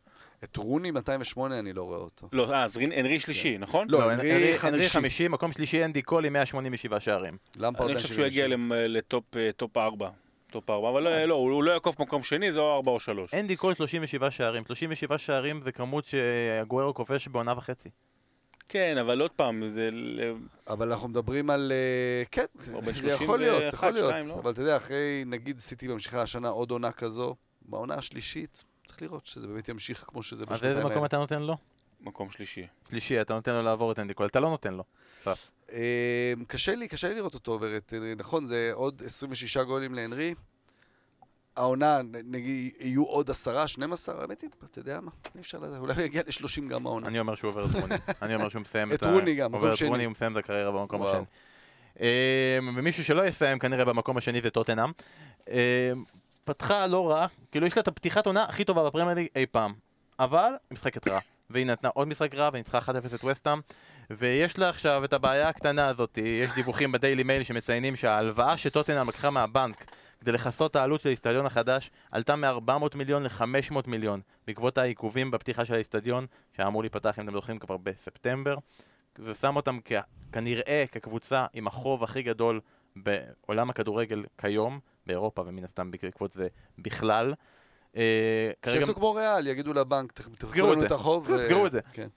את 0.43 0.57
רוני 0.57 0.91
208 0.91 1.59
אני 1.59 1.73
לא 1.73 1.83
רואה 1.83 1.97
אותו. 1.99 2.29
לא, 2.31 2.51
אה, 2.51 2.63
אז 2.63 2.77
רין- 2.77 2.91
הנרי 2.91 3.19
שלישי, 3.19 3.57
נכון? 3.57 3.87
לא, 3.89 3.99
לא, 3.99 4.15
חמישי. 4.15 4.31
הנרי 4.67 4.89
חמישי, 4.89 5.27
מקום 5.27 5.51
שלישי 5.51 5.85
אנדי 5.85 6.01
קול 6.01 6.25
עם 6.25 6.33
187 6.33 6.99
שערים. 6.99 7.37
אני 7.63 7.95
חושב 7.95 8.13
שהוא 8.13 8.25
יגיע 8.25 8.47
ל 8.69 8.86
top 8.86 9.37
אה, 9.37 9.51
top 9.51 9.77
4. 9.77 10.09
top 10.51 10.69
4, 10.69 10.89
אבל 10.89 11.03
לא, 11.03 11.25
לא, 11.25 11.33
הוא 11.35 11.51
הוא 11.51 11.63
לא 11.63 11.71
יעקוף 11.71 11.99
מקום 11.99 12.23
שני, 12.23 12.51
זה 12.51 12.59
או 12.59 12.75
4 12.75 12.91
או 12.91 12.99
3. 12.99 13.33
אנדי 13.33 13.55
קול 13.55 13.75
37 13.75 14.31
שערים. 14.31 14.63
37 14.65 15.17
שערים 15.17 15.61
זה 15.63 15.71
כמות 15.71 16.05
שהגוארו 16.05 16.93
כובש 16.93 17.27
בעונה 17.27 17.53
וחצי. 17.57 17.89
כן, 18.69 18.97
אבל 18.97 19.21
עוד 19.21 19.31
פעם, 19.31 19.63
זה... 19.73 19.89
אבל 20.67 20.91
אנחנו 20.91 21.07
מדברים 21.07 21.49
על... 21.49 21.71
אה, 21.71 22.23
כן, 22.31 22.45
זה 22.93 23.07
יכול 23.09 23.39
להיות, 23.39 23.61
31, 23.61 23.73
יכול 23.73 23.91
להיות. 23.91 24.09
2, 24.09 24.27
לא? 24.27 24.33
אבל 24.33 24.51
אתה 24.51 24.61
יודע, 24.61 24.77
אחרי, 24.77 25.23
נגיד 25.25 25.59
סיטי 25.59 25.87
ממשיכה 25.87 26.21
השנה 26.21 26.49
עוד 26.49 26.71
עונה 26.71 26.91
כזו, 26.91 27.35
בעונה 27.61 27.95
השלישית, 27.95 28.63
צריך 28.85 29.01
לראות 29.01 29.25
שזה 29.25 29.47
באמת 29.47 29.69
ימשיך 29.69 30.03
כמו 30.07 30.23
שזה 30.23 30.45
אז 30.47 30.51
איזה 30.51 30.55
בשנתיים 30.55 30.79
מקום 30.79 30.91
האלה. 30.91 31.05
אתה 31.05 31.17
נותן 31.17 31.41
לו? 31.41 31.57
מקום 32.01 32.29
שלישי. 32.29 32.67
שלישי, 32.89 33.21
אתה 33.21 33.33
נותן 33.33 33.51
לו 33.51 33.61
לעבור 33.61 33.91
את 33.91 33.99
אנדי 33.99 34.13
קול. 34.13 34.25
אתה 34.27 34.39
לא 34.39 34.49
נותן 34.49 34.73
לו. 34.73 34.83
אה, 35.71 36.33
קשה 36.47 36.75
לי, 36.75 36.87
קשה 36.87 37.09
לי 37.09 37.15
לראות 37.15 37.33
אותו 37.33 37.51
עובר 37.51 37.77
את... 37.77 37.93
נכון, 38.17 38.45
זה 38.45 38.71
עוד 38.73 39.01
26 39.05 39.57
גולים 39.57 39.93
להנרי. 39.93 40.33
העונה, 41.57 41.99
נגיד, 42.23 42.73
יהיו 42.79 43.03
עוד 43.03 43.29
עשרה, 43.29 43.67
12, 43.67 44.21
האמת 44.21 44.41
היא, 44.41 44.49
אתה 44.71 44.79
יודע 44.79 44.99
מה, 45.01 45.11
אי 45.35 45.41
אפשר 45.41 45.59
לדעת, 45.59 45.79
אולי 45.79 45.93
הוא 45.93 46.01
יגיע 46.01 46.21
ל-30 46.27 46.69
גם 46.69 46.85
העונה. 46.87 47.07
אני 47.07 47.19
אומר 47.19 47.35
שהוא 47.35 47.49
עובר 47.49 47.65
את 47.65 47.81
רוני. 47.81 47.95
אני 48.21 48.35
אומר 48.35 48.49
שהוא 48.49 48.61
מסיים 48.61 48.93
את 48.93 49.03
ה- 49.03 49.11
רוני 49.11 49.35
גם, 49.35 49.45
מקום 49.51 49.61
עובר 49.61 49.73
את 49.73 49.77
שני. 49.77 49.87
רוני, 49.89 50.03
הוא 50.03 50.11
מסיים 50.11 50.31
את 50.31 50.37
הקריירה 50.37 50.71
במקום. 50.71 51.01
השני. 51.03 51.23
אמ, 51.99 52.05
ומישהו 52.77 53.03
שלא 53.05 53.27
יסיים 53.27 53.59
כנראה 53.59 53.85
במקום 53.85 54.17
השני 54.17 54.41
זה 54.41 54.49
טוטנאם. 54.49 54.91
אמ, 55.49 55.55
פתחה 56.45 56.87
לא 56.87 57.09
רע, 57.11 57.25
כאילו 57.51 57.67
יש 57.67 57.75
לה 57.77 57.81
את 57.81 57.87
הפתיחת 57.87 58.25
עונה 58.25 58.43
הכי 58.43 58.63
טובה 58.63 58.83
בפרמייר 58.85 59.15
ליג 59.15 59.27
אי 59.35 59.45
פעם. 59.45 59.73
אבל 60.19 60.51
משחקת 60.71 61.07
רע. 61.07 61.19
והיא 61.49 61.65
נתנה 61.65 61.89
עוד 61.93 62.07
משחק 62.07 62.35
רע 62.35 62.49
וניצחה 62.53 62.79
1-0 62.79 62.81
את 63.15 63.23
וסטאם. 63.23 63.59
ויש 64.09 64.57
לה 64.57 64.69
עכשיו 64.69 65.05
את 65.05 65.13
הבעיה 65.13 65.49
הקטנה 65.49 65.87
הזאת, 65.87 66.17
יש 66.17 66.49
דיווחים 66.55 66.91
בדיילי 66.91 67.23
מייל 67.23 67.43
שמציינים 67.43 67.95
שההלוואה 67.95 68.57
שטוטנאם 68.57 69.09
לקחה 69.09 69.29
מהבנק 69.29 69.85
כדי 70.25 70.31
לכסות 70.31 70.75
העלות 70.75 71.01
של 71.01 71.09
האיצטדיון 71.09 71.45
החדש 71.45 71.91
עלתה 72.11 72.35
מ-400 72.35 72.71
מיליון 72.97 73.23
ל-500 73.23 73.43
מיליון 73.87 74.21
בעקבות 74.47 74.77
העיכובים 74.77 75.31
בפתיחה 75.31 75.65
של 75.65 75.73
האיצטדיון 75.73 76.25
שהיה 76.55 76.67
אמור 76.67 76.83
להיפתח, 76.83 77.19
אם 77.19 77.23
אתם 77.23 77.33
זוכרים, 77.33 77.59
כבר 77.59 77.77
בספטמבר. 77.77 78.57
זה 79.17 79.33
שם 79.35 79.55
אותם 79.55 79.79
כ- 79.85 79.93
כנראה 80.31 80.83
כקבוצה 80.91 81.45
עם 81.53 81.67
החוב 81.67 82.03
הכי 82.03 82.23
גדול 82.23 82.59
בעולם 82.95 83.69
הכדורגל 83.69 84.23
כיום, 84.37 84.79
באירופה 85.07 85.43
ומן 85.45 85.63
הסתם 85.63 85.91
בעקבות 85.91 86.31
זה 86.31 86.47
בכלל. 86.77 87.33
אה, 87.97 88.51
שיעשו 88.65 88.95
כמו 88.95 89.13
ריאל, 89.13 89.47
יגידו 89.47 89.73
לבנק, 89.73 90.11
"תח- 90.11 90.27
תחכו 90.37 90.51
סגרו 90.53 90.71
את 90.71 90.77
לנו. 90.77 90.85
את 90.85 90.91
החוב. 90.91 91.29
ו- 91.29 91.37
סגרו 91.47 91.67
את 91.67 91.71
זה. 91.71 91.79
כן. 91.93 92.07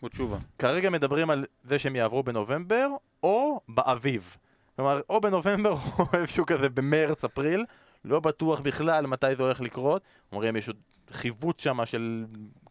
עוד 0.00 0.10
תשובה. 0.12 0.36
כרגע 0.58 0.90
מדברים 0.90 1.30
על 1.30 1.44
זה 1.64 1.78
שהם 1.78 1.96
יעברו 1.96 2.22
בנובמבר 2.22 2.88
או 3.22 3.60
באביב. 3.68 4.36
כלומר, 4.78 5.00
או 5.10 5.20
בנובמבר 5.20 5.72
או 5.98 6.04
איפשהו 6.12 6.46
כזה 6.46 6.68
במרץ, 6.68 7.24
אפריל. 7.24 7.64
לא 8.04 8.20
בטוח 8.20 8.60
בכלל 8.60 9.06
מתי 9.06 9.36
זה 9.36 9.42
הולך 9.42 9.60
לקרות. 9.60 10.02
אומרים 10.32 10.56
יש 10.56 10.68
עוד 10.68 10.76
חיווט 11.10 11.60
שם 11.60 11.78
של 11.84 12.24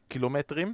קילומטרים. 0.07 0.73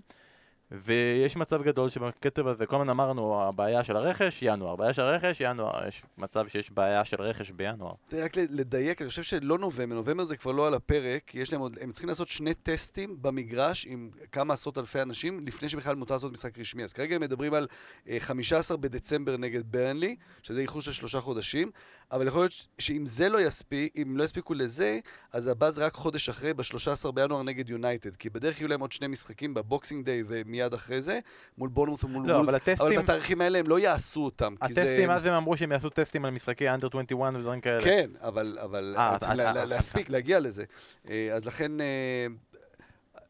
ויש 0.74 1.36
מצב 1.36 1.64
גדול 1.64 1.90
שבקצב 1.90 2.48
הזה, 2.48 2.66
כל 2.66 2.76
הזמן 2.76 2.90
אמרנו, 2.90 3.44
הבעיה 3.44 3.84
של 3.84 3.96
הרכש, 3.96 4.40
ינואר. 4.42 4.76
בעיה 4.76 4.94
של 4.94 5.02
הרכש, 5.02 5.38
ינואר. 5.40 5.88
יש 5.88 6.04
מצב 6.18 6.48
שיש 6.48 6.72
בעיה 6.72 7.06
של 7.06 7.22
רכש 7.22 7.52
בינואר. 7.52 7.94
רק 8.14 8.38
לדייק, 8.38 9.02
אני 9.02 9.10
חושב 9.10 9.24
שלא 9.24 9.58
נובמבר, 9.58 9.96
נובמבר 9.96 10.26
זה 10.26 10.38
כבר 10.38 10.52
לא 10.52 10.68
על 10.68 10.74
הפרק, 10.74 11.36
יש 11.36 11.54
להם 11.54 11.62
עוד, 11.62 11.78
הם 11.82 11.92
צריכים 11.92 12.10
לעשות 12.10 12.28
שני 12.28 12.54
טסטים 12.54 13.18
במגרש 13.22 13.86
עם 13.90 14.10
כמה 14.32 14.54
עשרות 14.54 14.78
אלפי 14.78 15.02
אנשים, 15.02 15.48
לפני 15.48 15.70
שבכלל 15.70 15.96
מותר 15.96 16.14
לעשות 16.14 16.32
משחק 16.32 16.60
רשמי. 16.60 16.84
אז 16.84 16.94
כרגע 16.94 17.16
הם 17.16 17.22
מדברים 17.22 17.54
על 17.54 17.68
אה, 18.10 18.18
15 18.20 18.78
בדצמבר 18.78 19.38
נגד 19.38 19.62
ברנלי, 19.72 20.16
שזה 20.44 20.62
איחור 20.62 20.82
של 20.82 20.92
שלושה 20.92 21.22
חודשים, 21.22 21.72
אבל 22.12 22.28
יכול 22.28 22.42
להיות 22.42 22.52
שאם 22.80 23.06
זה 23.06 23.30
לא 23.30 23.42
יספיק, 23.42 23.94
אם 24.02 24.18
לא 24.18 24.24
יספיקו 24.24 24.54
לזה, 24.54 25.00
אז 25.34 25.48
הבא 25.48 25.67
זה 25.67 25.80
רק 25.80 25.94
חודש 25.94 26.30
אחרי, 26.30 26.54
ב-13 26.54 27.12
בינואר 27.12 27.44
נגד 27.44 27.70
יונייטד, 27.70 28.16
כי 28.16 28.30
בדרך 28.30 28.60
יהיו 28.62 28.68
להם 28.68 28.80
עוד 28.80 28.92
שני 28.92 29.08
משחקים 29.08 29.54
ב 29.54 29.61
Boxing 29.61 30.06
Day 30.06 30.24
ומיד 30.28 30.74
אחרי 30.74 31.02
זה, 31.02 31.20
מול 31.58 31.70
בורנמוט 31.70 32.04
ומול 32.04 32.28
לא, 32.28 32.36
אבל 32.40 32.46
וולפס, 32.50 32.56
הטסטים- 32.70 32.88
אבל 32.88 33.04
בתאריכים 33.04 33.42
האלה 33.42 33.60
הם 33.60 33.66
לא 33.68 33.80
יעשו 33.80 34.26
אותם. 34.26 34.56
הטסטים, 34.62 35.12
אז 35.12 35.26
הם 35.26 35.34
אמרו 35.34 35.58
שהם 35.58 35.72
יעשו 35.72 35.90
טסטים 35.90 36.26
על 36.26 36.32
משחקי 36.32 36.70
אנדר 36.70 36.88
21 36.88 37.36
ודברים 37.36 37.62
כאלה. 37.62 37.84
כן, 37.84 38.10
אבל, 38.22 38.58
אבל 38.62 38.96
אה, 38.98 39.10
אבל 39.10 39.18
צריכים 39.18 39.40
אה, 39.40 39.44
לה- 39.46 39.50
אה, 39.50 39.66
לה- 39.66 39.66
להספיק, 39.66 40.10
להגיע 40.10 40.40
לזה. 40.40 40.64
אה, 41.10 41.30
אז 41.34 41.46
לכן, 41.48 41.82
אה, 41.82 41.86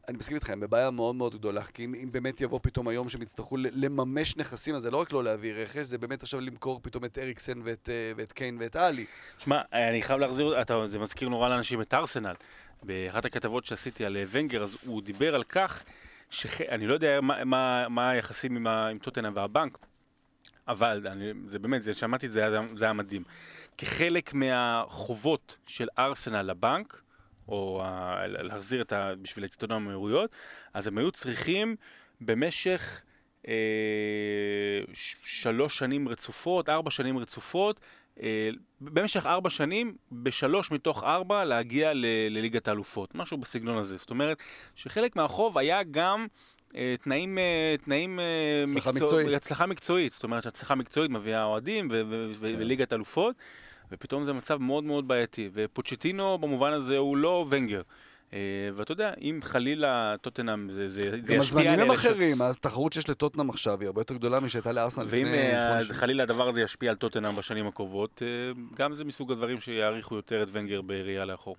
אני 0.08 0.18
מסכים 0.18 0.34
איתך, 0.34 0.50
הם 0.50 0.60
בבעיה 0.60 0.90
מאוד 0.90 1.14
מאוד 1.14 1.34
גדולה, 1.34 1.64
כי 1.64 1.84
אם, 1.84 1.94
אם 1.94 2.12
באמת 2.12 2.40
יבוא 2.40 2.60
פתאום 2.62 2.88
היום 2.88 3.08
שהם 3.08 3.22
יצטרכו 3.22 3.56
לממש 3.56 4.36
נכסים, 4.36 4.74
אז 4.74 4.82
זה 4.82 4.90
לא 4.90 4.96
רק 4.96 5.12
לא 5.12 5.24
להביא 5.24 5.52
רכש, 5.54 5.86
זה 5.86 5.98
באמת 5.98 6.22
עכשיו 6.22 6.40
למכור 6.40 6.80
פתאום 6.82 7.04
את 7.04 7.18
אריקסן 7.18 7.60
ואת, 7.64 7.88
אה, 7.88 8.12
ואת 8.16 8.32
קיין 8.32 8.56
ואת 8.60 8.76
עלי. 8.76 9.04
שמע, 9.38 9.60
אני 9.72 10.02
חייב 10.02 10.20
להחזיר, 10.20 10.62
אתה, 10.62 10.86
זה 10.86 10.98
מזכיר 10.98 11.28
נורא 11.28 11.48
לאנשים 11.48 11.80
את 11.80 11.94
ארסנל. 11.94 12.34
באחת 12.82 13.24
הכתבות 13.24 13.64
שעשיתי 13.64 14.04
על 14.04 14.16
אה, 14.16 14.24
ונגר, 14.30 14.62
אז 14.62 14.76
הוא 14.86 15.02
דיבר 15.02 15.34
על 15.34 15.44
כך, 15.44 15.82
שאני 16.30 16.86
לא 16.86 16.94
יודע 16.94 17.20
מה, 17.20 17.44
מה, 17.44 17.88
מה 17.88 18.10
היחסים 18.10 18.56
עם, 18.56 18.66
עם 18.66 18.98
טוטנאם 18.98 19.32
והבנק, 19.36 19.78
אבל 20.68 21.06
אני, 21.06 21.32
זה 21.48 21.58
באמת, 21.58 21.82
זה, 21.82 21.94
שמעתי 21.94 22.26
את 22.26 22.32
זה, 22.32 22.50
זה 22.76 22.84
היה 22.84 22.92
מדהים. 22.92 23.22
כחלק 23.78 24.34
מהחובות 24.34 25.56
של 25.66 25.88
ארסנל 25.98 26.42
לבנק, 26.42 27.00
או 27.48 27.82
ה, 27.84 28.26
להחזיר 28.26 28.80
את 28.82 28.92
ה... 28.92 29.12
בשביל 29.22 29.44
האצטדיון 29.44 29.82
המהירויות, 29.82 30.30
אז 30.74 30.86
הם 30.86 30.98
היו 30.98 31.10
צריכים 31.10 31.76
במשך 32.20 33.02
אה, 33.48 34.80
שלוש 35.24 35.78
שנים 35.78 36.08
רצופות, 36.08 36.68
ארבע 36.68 36.90
שנים 36.90 37.18
רצופות, 37.18 37.80
אה, 38.22 38.48
במשך 38.80 39.26
ארבע 39.26 39.50
שנים, 39.50 39.96
בשלוש 40.12 40.70
מתוך 40.70 41.02
ארבע 41.04 41.44
להגיע 41.44 41.94
ל- 41.94 42.06
לליגת 42.30 42.68
האלופות, 42.68 43.14
משהו 43.14 43.38
בסגנון 43.38 43.78
הזה. 43.78 43.96
זאת 43.96 44.10
אומרת, 44.10 44.38
שחלק 44.74 45.16
מהחוב 45.16 45.58
היה 45.58 45.82
גם 45.90 46.26
אה, 46.76 46.94
תנאים, 47.00 47.38
אה, 47.38 47.74
תנאים 47.84 48.20
אה, 48.20 48.24
הצלחה 48.64 48.90
מקצוע- 48.92 49.06
מקצועית. 49.06 49.36
הצלחה 49.36 49.66
מקצועית, 49.66 50.12
זאת 50.12 50.24
אומרת 50.24 50.42
שהצלחה 50.42 50.74
מקצועית 50.74 51.10
מביאה 51.10 51.44
אוהדים 51.44 51.90
כן. 51.90 51.96
וליגת 52.40 52.92
אלופות, 52.92 53.34
ופתאום 53.92 54.24
זה 54.24 54.32
מצב 54.32 54.56
מאוד 54.62 54.84
מאוד 54.84 55.08
בעייתי. 55.08 55.50
ופוצ'טינו 55.52 56.38
במובן 56.38 56.72
הזה 56.72 56.96
הוא 56.96 57.16
לא 57.16 57.46
ונגר. 57.48 57.82
אה, 58.32 58.38
ואתה 58.76 58.92
יודע, 58.92 59.12
אם 59.20 59.40
חלילה 59.42 60.14
טוטנאם 60.20 60.70
זה, 60.70 60.88
זה, 60.88 61.10
זה 61.10 61.34
גם 61.34 61.40
ישפיע 61.40 61.40
הזמנים 61.40 61.68
על 61.72 61.80
הם 61.80 61.90
אלה 61.90 61.98
ש- 61.98 62.06
אחרים, 62.06 62.42
התחרות 62.42 62.92
שיש 62.92 63.10
לטוטנאם 63.10 63.50
עכשיו 63.50 63.80
היא 63.80 63.86
הרבה 63.86 64.00
יותר 64.00 64.14
גדולה 64.14 64.40
משהייתה 64.40 64.72
לארסנל 64.72 65.04
ואם 65.08 65.26
לפני 65.26 65.56
אה, 65.56 65.82
שנים. 65.84 65.92
חלילה 65.92 66.22
הדבר 66.22 66.48
הזה 66.48 66.60
ישפיע 66.60 66.90
על 66.90 66.96
טוטנאם 66.96 67.36
בשנים 67.36 67.66
הקרובות, 67.66 68.22
אה, 68.26 68.52
גם 68.76 68.94
זה 68.94 69.04
מסוג 69.04 69.32
הדברים 69.32 69.60
שיעריכו 69.60 70.14
יותר 70.14 70.42
את 70.42 70.48
ונגר 70.52 70.82
בראייה 70.82 71.24
לאחור. 71.24 71.56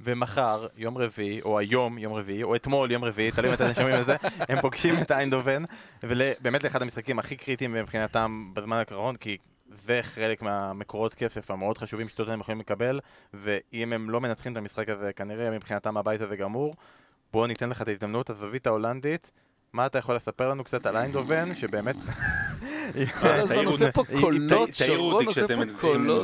ומחר, 0.00 0.66
יום 0.76 0.98
רביעי, 0.98 1.42
או 1.42 1.58
היום 1.58 1.98
יום 1.98 2.12
רביעי, 2.12 2.42
או 2.42 2.54
אתמול 2.54 2.90
יום 2.90 3.04
רביעי, 3.04 3.30
תלוי 3.30 3.52
מתי 3.52 3.64
אתם 3.64 3.74
שומעים 3.74 4.00
את 4.00 4.06
זה, 4.06 4.16
הם 4.48 4.60
פוגשים 4.60 4.94
את 5.02 5.12
איינדובן, 5.12 5.62
ובאמת 6.02 6.64
לאחד 6.64 6.82
המשחקים 6.82 7.18
הכי 7.18 7.36
קריטיים 7.36 7.72
מבחינתם 7.72 8.54
בזמן 8.54 8.76
הקרון, 8.76 9.16
כי 9.16 9.36
זה 9.70 10.00
חלק 10.02 10.42
מהמקורות 10.42 11.14
כסף 11.14 11.50
המאוד 11.50 11.78
חשובים 11.78 12.08
שטוטנאם 12.08 12.40
יכולים 12.40 12.60
לקבל, 12.60 13.00
ואם 13.34 13.92
הם 13.92 14.10
לא 14.10 14.20
מנצחים 14.20 14.52
את 14.52 14.56
המשחק 14.56 14.88
הזה, 14.88 15.12
כנראה 15.12 15.50
מבחינתם 15.50 15.96
הבית 15.96 16.20
הזה 16.20 16.36
גמור. 16.36 16.74
בואו 17.32 17.46
ניתן 17.46 17.70
לך 17.70 17.82
את 17.82 17.88
ההזדמנות, 17.88 18.30
הזווית 18.30 18.66
ההולנדית. 18.66 19.30
מה 19.72 19.86
אתה 19.86 19.98
יכול 19.98 20.16
לספר 20.16 20.48
לנו 20.48 20.64
קצת 20.64 20.86
על 20.86 20.96
איינדובן, 20.96 21.54
שבאמת... 21.54 21.96
כל 23.20 23.28
הזמן 23.28 23.56
תעירו- 23.56 23.66
עושה 23.70 23.92
פה 23.92 24.02
היא- 24.08 24.20
קולות, 24.20 24.68
ת- 24.70 24.76
תעירו 24.76 24.96
שרון 24.96 25.14
אותי 25.14 25.26
כשאתם. 25.34 25.76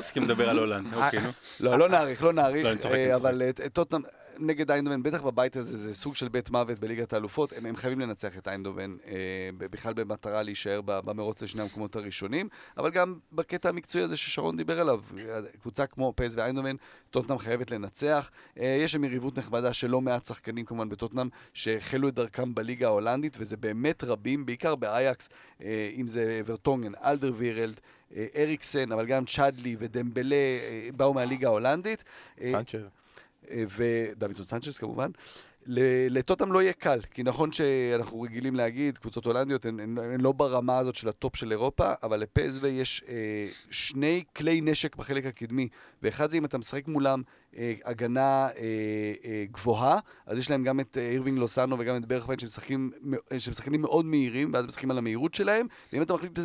צריכים 0.02 0.22
לדבר 0.22 0.50
על 0.50 0.58
הולנד. 0.58 0.94
אוקיי, 0.94 1.20
נו. 1.20 1.28
לא, 1.60 1.78
לא 1.78 1.88
נאריך, 1.88 2.22
לא 2.22 2.34
לא, 2.34 2.42
נאריך, 2.42 2.66
אני 2.66 2.78
צוחק, 2.78 2.94
אה. 2.94 3.16
אבל 3.16 3.42
את 3.42 3.60
טוטנאם 3.72 4.02
נגד 4.38 4.70
איינדובן, 4.70 5.02
בטח 5.02 5.22
בבית 5.22 5.56
הזה, 5.56 5.76
זה 5.76 5.94
סוג 5.94 6.14
של 6.14 6.28
בית 6.28 6.50
מוות 6.50 6.78
בליגת 6.78 7.12
האלופות, 7.12 7.52
הם 7.52 7.66
הם 7.66 7.76
חייבים 7.76 8.00
לנצח 8.00 8.38
את 8.38 8.48
איינדובן, 8.48 8.96
אה, 9.06 9.50
בכלל 9.58 9.94
במטרה 9.94 10.42
להישאר 10.42 10.80
במרוץ 10.82 11.42
לשני 11.42 11.62
המקומות 11.62 11.96
הראשונים, 11.96 12.48
אבל 12.76 12.90
גם 12.90 13.14
בקטע 13.32 13.68
המקצועי 13.68 14.04
הזה 14.04 14.16
ששרון 14.16 14.56
דיבר 14.56 14.80
עליו, 14.80 15.00
קבוצה 15.60 15.86
כמו 15.86 16.12
פייס 16.16 16.34
ואיינדובן, 16.36 16.76
טוטנאם 17.10 17.38
חייבת 17.38 17.70
לנצח. 17.70 18.30
אה, 18.58 18.78
יש 18.80 18.92
שם 18.92 19.04
יריבות 19.04 19.38
נכבדה 19.38 19.72
של 19.72 19.90
לא 19.90 20.00
מעט 20.00 20.24
שחקנים 20.24 20.64
כמובן 20.64 20.88
בטוטנאם, 20.88 21.28
שהחלו 21.52 22.08
את 22.08 22.14
דרכם 22.14 22.54
בליגה 22.54 22.86
ההולנדית, 22.86 23.36
וזה 23.40 23.56
באמת 23.56 24.04
רבים, 24.04 24.46
בעיקר 24.46 24.74
באייאקס, 24.74 25.28
אה, 25.62 25.90
אם 25.96 26.06
זה 26.06 26.40
ורטונגן, 26.46 26.92
אלדרווירלד, 27.04 27.80
אה, 28.16 28.26
אריקסן, 28.36 28.92
אבל 28.92 29.06
גם 29.06 29.24
צ'אדלי 29.24 29.76
ודמבלה 29.78 30.36
אה, 30.36 30.88
באו 30.96 31.14
מהליגה 31.14 31.48
ההולנדית. 31.48 32.04
אה, 32.40 32.52
ודוידסון 33.50 34.44
סנצ'ס 34.44 34.78
כמובן. 34.78 35.10
לטוטנהאם 36.10 36.52
לא 36.52 36.62
יהיה 36.62 36.72
קל, 36.72 37.00
כי 37.10 37.22
נכון 37.22 37.52
שאנחנו 37.52 38.20
רגילים 38.20 38.54
להגיד, 38.54 38.98
קבוצות 38.98 39.24
הולנדיות 39.24 39.66
הן, 39.66 39.80
הן, 39.80 39.98
הן 39.98 40.20
לא 40.20 40.32
ברמה 40.32 40.78
הזאת 40.78 40.94
של 40.94 41.08
הטופ 41.08 41.36
של 41.36 41.50
אירופה, 41.50 41.92
אבל 42.02 42.20
לפסוו 42.20 42.66
יש 42.66 43.04
אה, 43.08 43.14
שני 43.70 44.22
כלי 44.36 44.60
נשק 44.60 44.96
בחלק 44.96 45.26
הקדמי, 45.26 45.68
ואחד 46.02 46.30
זה 46.30 46.36
אם 46.36 46.44
אתה 46.44 46.58
משחק 46.58 46.88
מולם 46.88 47.22
אה, 47.28 47.45
הגנה 47.84 48.48
אה, 48.48 48.52
אה, 49.24 49.44
גבוהה, 49.50 49.98
אז 50.26 50.38
יש 50.38 50.50
להם 50.50 50.64
גם 50.64 50.80
את 50.80 50.98
אה, 50.98 51.08
אירווינג 51.08 51.38
לוסאנו 51.38 51.76
וגם 51.78 51.96
את 52.32 52.40
שמשחקים, 52.40 52.90
מ- 53.02 53.38
שמשחקים 53.38 53.82
מאוד 53.82 54.04
מהירים, 54.04 54.50
ואז 54.52 54.66
משחקים 54.66 54.90
על 54.90 54.98
המהירות 54.98 55.34
שלהם, 55.34 55.66
ואם 55.92 56.02
אתה 56.02 56.14
מחליט 56.14 56.38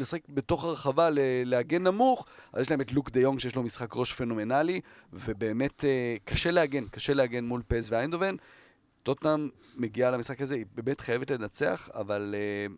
לשחק 0.00 0.20
בתוך 0.28 0.64
הרחבה 0.64 1.08
להגן 1.44 1.82
נמוך, 1.82 2.26
אז 2.52 2.60
יש 2.60 2.70
להם 2.70 2.80
את 2.80 2.92
לוק 2.92 3.10
דה 3.10 3.20
יונג 3.20 3.38
שיש 3.38 3.56
לו 3.56 3.62
משחק 3.62 3.96
ראש 3.96 4.12
פנומנלי, 4.12 4.80
ובאמת 5.12 5.84
אה, 5.84 6.16
קשה 6.24 6.50
להגן, 6.50 6.84
קשה 6.90 7.12
להגן 7.12 7.44
מול 7.44 7.62
פסוו 7.68 7.92
איינדהובן. 7.92 8.34
טוטנאם 9.02 9.48
מגיעה 9.76 10.10
למשחק 10.10 10.40
הזה, 10.40 10.54
היא 10.54 10.64
באמת 10.74 11.00
חייבת 11.00 11.30
לנצח, 11.30 11.88
אבל 11.94 12.34
אה, 12.38 12.74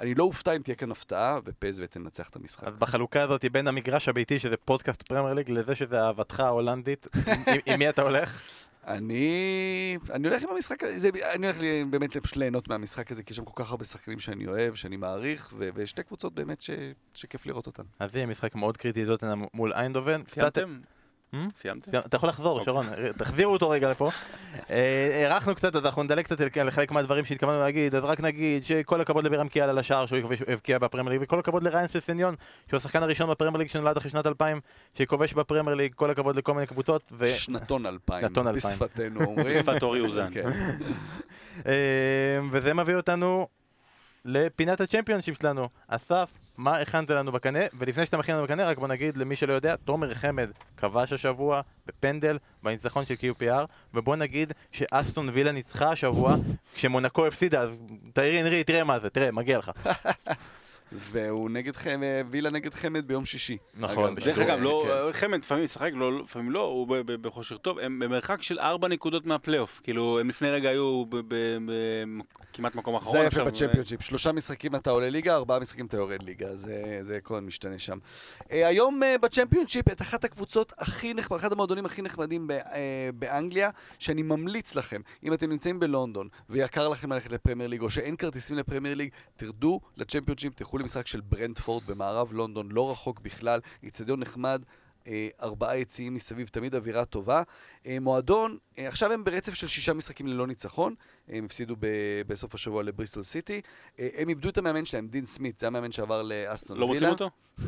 אני, 0.00 0.14
לא 0.14 0.24
אופתע 0.24 0.56
אם 0.56 0.62
תהיה 0.62 0.74
כאן 0.74 0.90
הפתעה, 0.90 1.38
ופסוו 1.44 1.80
תנצח 1.84 2.28
את 2.28 2.36
המשחק. 2.36 2.64
אז 2.64 2.74
בחלוקה 2.76 3.22
הזאת 3.22 3.44
בין 3.52 3.68
המגרש 3.68 4.08
הביתי, 4.08 4.38
שזה 4.38 4.56
פודקאסט 4.56 5.02
פרמייר 5.02 5.34
ליג, 5.34 5.50
לזה 5.50 5.74
שזה 5.74 6.00
אהבתך 6.00 6.40
ההולנדית, 6.40 7.06
עם- 7.26 7.42
עם 7.66 7.78
מי 7.78 7.88
אתה 7.88 8.02
הולך? 8.02 8.42
אני, 8.86 9.98
אני 10.10 10.28
הולך 10.28 10.42
עם 10.42 10.48
המשחק 10.50 10.82
הזה, 10.82 10.98
זה- 10.98 11.32
אני 11.34 11.46
הולך 11.46 11.60
לי- 11.60 11.84
באמת 11.90 12.16
פשוט 12.16 12.36
ליהנות 12.36 12.68
מהמשחק 12.68 13.10
הזה, 13.10 13.22
כי 13.22 13.32
יש 13.32 13.36
שם 13.36 13.44
כל 13.44 13.62
כך 13.64 13.70
הרבה 13.70 13.84
שחקנים 13.84 14.18
שאני 14.18 14.46
אוהב, 14.46 14.74
שאני 14.74 14.96
מעריך, 14.96 15.50
ו- 15.58 15.68
ושתי 15.74 16.02
קבוצות 16.02 16.34
באמת 16.34 16.60
ש, 16.60 16.70
שכיף 17.14 17.46
לראות 17.46 17.66
אותן. 17.66 17.82
אז 17.98 18.12
זה 18.12 18.18
יהיה 18.18 18.26
משחק 18.26 18.54
מאוד 18.54 18.76
קריטי, 18.76 19.06
טוטנאם 19.06 19.44
מול 19.54 19.72
איינדובן. 19.72 20.22
קצת- 20.22 20.58
סיימתם? 21.54 21.90
סיימת? 21.90 22.06
אתה 22.06 22.16
יכול 22.16 22.28
לחזור, 22.28 22.58
אוקיי. 22.58 22.64
שרון, 22.64 22.86
תחזירו 23.16 23.52
אותו 23.52 23.70
רגע 23.70 23.90
לפה. 23.90 24.10
אה, 24.70 25.22
הארכנו 25.24 25.54
קצת, 25.54 25.74
אז 25.74 25.84
אנחנו 25.84 26.02
נדלג 26.02 26.24
קצת 26.24 26.56
לחלק 26.56 26.90
מהדברים 26.90 27.24
שהתכוונו 27.24 27.58
להגיד, 27.58 27.94
אז 27.94 28.04
רק 28.04 28.20
נגיד 28.20 28.64
שכל 28.64 29.00
הכבוד 29.00 29.24
לבירם 29.24 29.48
קיאל 29.48 29.68
על 29.68 29.78
השער 29.78 30.06
שהוא 30.06 30.18
הבקיע 30.48 30.78
בפרמייר 30.78 31.12
ליג, 31.12 31.20
וכל 31.22 31.38
הכבוד 31.38 31.62
לריין 31.62 31.88
ססניון, 31.88 32.34
שהוא 32.68 32.76
השחקן 32.76 33.02
הראשון 33.02 33.30
בפרמייר 33.30 33.56
ליג 33.56 33.68
שנולד 33.68 33.96
אחרי 33.96 34.10
שנת 34.10 34.26
2000, 34.26 34.60
שכובש 34.94 35.32
בפרמייר 35.32 35.76
ליג, 35.76 35.94
כל 35.94 36.10
הכבוד 36.10 36.36
לכל 36.36 36.54
מיני 36.54 36.66
קבוצות. 36.66 37.12
שנתון 37.26 37.86
אלפיים, 37.86 38.28
שנתון 38.28 38.46
אלפיים. 38.46 38.74
בשפתנו 38.74 39.24
אומרים. 39.24 39.58
בשפת 39.58 39.82
אורי 39.82 40.00
אוזן. 40.00 40.28
אה, 41.66 41.72
וזה 42.50 42.74
מביא 42.74 42.94
אותנו 42.94 43.46
לפינת 44.26 44.80
הצ'מפיונשיפ 44.80 45.42
שלנו. 45.42 45.68
אסף, 45.88 46.30
מה 46.56 46.78
הכנת 46.78 47.10
לנו 47.10 47.32
בקנה? 47.32 47.58
ולפני 47.78 48.06
שאתה 48.06 48.16
מכין 48.16 48.34
לנו 48.34 48.44
בקנה, 48.44 48.66
רק 48.66 48.78
בוא 48.78 48.88
נגיד 48.88 49.16
למי 49.16 49.36
שלא 49.36 49.52
יודע, 49.52 49.76
תומר 49.76 50.14
חמד 50.14 50.50
כבש 50.76 51.12
השבוע 51.12 51.60
בפנדל 51.86 52.38
בניצחון 52.62 53.06
של 53.06 53.14
QPR, 53.14 53.66
ובוא 53.94 54.16
נגיד 54.16 54.52
שאסטון 54.72 55.28
וילה 55.28 55.52
ניצחה 55.52 55.90
השבוע 55.90 56.36
כשמונקו 56.74 57.26
הפסידה, 57.26 57.60
אז 57.60 57.70
תראי 58.12 58.42
נרי, 58.42 58.64
תראה 58.64 58.84
מה 58.84 58.98
זה, 58.98 59.10
תראה, 59.10 59.30
מגיע 59.30 59.58
לך. 59.58 59.70
והוא 60.92 61.50
נגד 61.50 61.76
חמד, 61.76 62.24
וילה 62.30 62.50
נגד 62.50 62.74
חמד 62.74 63.08
ביום 63.08 63.24
שישי. 63.24 63.56
נכון, 63.74 64.14
דרך 64.14 64.38
אגב, 64.38 64.58
לא, 64.62 64.84
כן. 65.06 65.12
חמד 65.12 65.38
לפעמים 65.38 65.64
משחק, 65.64 65.90
לא- 65.94 66.22
לפעמים 66.22 66.50
לא, 66.50 66.62
הוא 66.62 66.86
בכושר 67.06 67.56
טוב, 67.56 67.78
הם 67.78 67.98
במרחק 67.98 68.42
של 68.42 68.58
ארבע 68.58 68.88
נקודות 68.88 69.26
מהפלייאוף. 69.26 69.80
כאילו, 69.84 70.20
הם 70.20 70.28
לפני 70.28 70.50
רגע 70.50 70.68
היו 70.68 71.04
ב- 71.08 71.16
ב- 71.16 71.34
ב- 71.66 72.04
כמעט 72.52 72.74
מקום 72.74 72.94
אחרון. 72.94 73.16
זה 73.16 73.24
יפה 73.24 73.44
בצ'מפיונשיפ, 73.44 74.02
שלושה 74.02 74.32
משחקים 74.32 74.76
אתה 74.76 74.90
עולה 74.90 75.10
ליגה, 75.10 75.34
ארבעה 75.34 75.58
משחקים 75.58 75.86
אתה 75.86 75.96
יורד 75.96 76.22
ליגה, 76.22 76.56
זה, 76.56 76.98
זה 77.02 77.20
כל 77.20 77.34
הזמן 77.34 77.46
משתנה 77.46 77.78
שם. 77.78 77.98
אה, 78.52 78.66
היום 78.68 79.02
אה, 79.02 79.18
בצ'מפיונשיפ, 79.18 79.88
את 79.88 80.02
אחת 80.02 80.24
הקבוצות 80.24 80.72
הכי 80.78 81.14
נחמד, 81.14 81.38
אחד 81.38 81.52
המועדונים 81.52 81.86
הכי 81.86 82.02
נחמדים 82.02 82.46
ב, 82.46 82.50
אה, 82.50 83.10
באנגליה, 83.14 83.70
שאני 83.98 84.22
ממליץ 84.22 84.74
לכם, 84.74 85.00
אם 85.24 85.32
אתם 85.32 85.50
נמצאים 85.50 85.80
בלונדון 85.80 86.28
ויקר 86.50 86.88
לכם 86.88 87.12
ללכת 87.12 87.32
לפרמייר 87.32 87.70
ליג, 87.70 87.80
או 87.80 87.90
שאין 87.90 88.16
כרטיסים 88.16 88.56
לפרמייר 88.56 88.94
ליג, 88.94 89.08
תרדו 89.36 89.80
לצ'מפיונשיפ, 89.96 90.54
תלכו 90.54 90.75
למשחק 90.78 91.06
של 91.06 91.20
ברנדפורד 91.20 91.86
במערב 91.86 92.32
לונדון, 92.32 92.68
לא 92.72 92.90
רחוק 92.90 93.20
בכלל, 93.20 93.60
איצטדיון 93.82 94.20
נחמד. 94.20 94.62
אה, 95.06 95.28
ארבעה 95.42 95.78
יציאים 95.78 96.14
מסביב, 96.14 96.48
תמיד 96.48 96.74
אווירה 96.74 97.04
טובה. 97.04 97.42
אה, 97.86 97.98
מועדון, 98.00 98.58
אה, 98.78 98.88
עכשיו 98.88 99.12
הם 99.12 99.24
ברצף 99.24 99.54
של 99.54 99.68
שישה 99.68 99.92
משחקים 99.92 100.26
ללא 100.26 100.46
ניצחון, 100.46 100.94
הם 101.28 101.44
הפסידו 101.44 101.76
ב- 101.80 101.86
בסוף 102.26 102.54
השבוע 102.54 102.82
לבריסטול 102.82 103.22
סיטי. 103.22 103.60
הם 103.98 104.28
איבדו 104.28 104.48
את 104.48 104.58
המאמן 104.58 104.84
שלהם, 104.84 105.08
דין 105.08 105.24
סמית, 105.24 105.58
זה 105.58 105.66
המאמן 105.66 105.92
שעבר 105.92 106.22
לאסטון 106.22 106.78
לא 106.78 106.84
וילה. 106.84 107.10
מוצאים 107.10 107.28
אותו? 107.28 107.30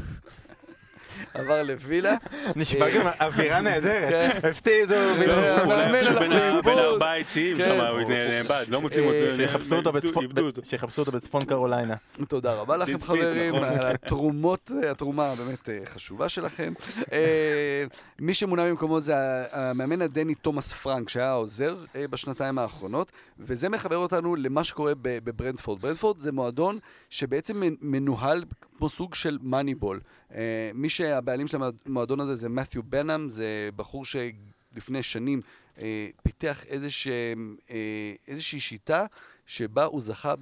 עבר 1.35 1.63
לווילה. 1.63 2.15
נשמע 2.57 2.91
גם 2.91 3.07
אווירה 3.21 3.61
נהדרת, 3.61 4.09
כן. 4.43 4.49
הפסידו. 4.49 4.95
המאמן 4.95 5.65
אולי 5.65 5.83
הלך 5.83 6.65
בין 6.65 6.79
ארבעה 6.79 7.19
יציאים 7.19 7.57
כן. 7.59 7.65
שם, 7.79 7.87
הוא 7.87 8.01
נאבד, 8.11 8.65
לא 8.69 8.81
מוצאים 8.81 9.05
אה, 9.05 9.09
אותו. 9.25 9.37
שיחפשו 9.37 9.75
אותו 9.77 9.91
איבדו- 9.91 9.93
בצפון- 10.09 10.23
איבדו 10.23 10.47
אותו. 10.47 10.63
שיחפשו 10.65 11.01
אותו 11.03 11.13
בצפון 11.13 11.45
קרוליינה. 11.45 11.95
תודה 12.29 12.55
רבה 12.55 12.77
לכם 12.77 12.99
סמית, 12.99 13.03
חברים, 13.03 13.55
נכון. 13.57 13.69
על 13.69 13.87
התרומות, 13.95 14.71
התרומה 14.91 15.27
הבאמת 15.33 15.69
אה, 15.69 15.79
חשובה 15.87 16.29
שלכם. 16.29 16.73
אה, 17.13 17.85
מי 18.19 18.35
שמונה 18.35 18.65
במקומו 18.65 19.01
זה 19.01 19.15
המאמן 19.53 20.03
הדני 20.03 20.35
תומאס 20.35 20.73
פרנק, 20.73 21.09
שהיה 21.09 21.31
העוזר 21.31 21.77
אה, 21.97 22.09
בשנתיים 22.11 22.59
האחרונות, 22.59 23.13
וזה 23.39 23.69
מחבר 23.69 23.97
אותנו 23.97 24.37
למה 24.37 24.65
שקורה 24.65 24.93
בברנדפורד. 25.03 25.81
ברנדפורד 25.81 26.19
זה 26.19 26.33
מועדון 26.33 26.79
שבעצם 27.11 27.61
מנ- 27.61 27.77
מנוהל 27.83 28.45
כמו 28.79 28.89
סוג 28.89 29.15
של 29.15 29.39
מאניבול. 29.43 30.01
אה, 30.35 30.71
מי 30.75 30.89
שהבעלים 30.89 31.47
של 31.47 31.59
המועדון 31.87 32.21
הזה 32.21 32.35
זה 32.35 32.49
מת'יו 32.49 32.83
בנאם, 32.83 33.29
זה 33.29 33.69
בחור 33.77 34.05
שלפני 34.05 35.03
שנים 35.03 35.41
אה, 35.83 36.09
פיתח 36.23 36.65
איזושה, 36.65 37.33
אה, 37.71 38.15
איזושהי 38.29 38.61
שיטה 38.61 39.07
שבה 39.49 39.85
הוא 39.85 40.01
זכה 40.01 40.35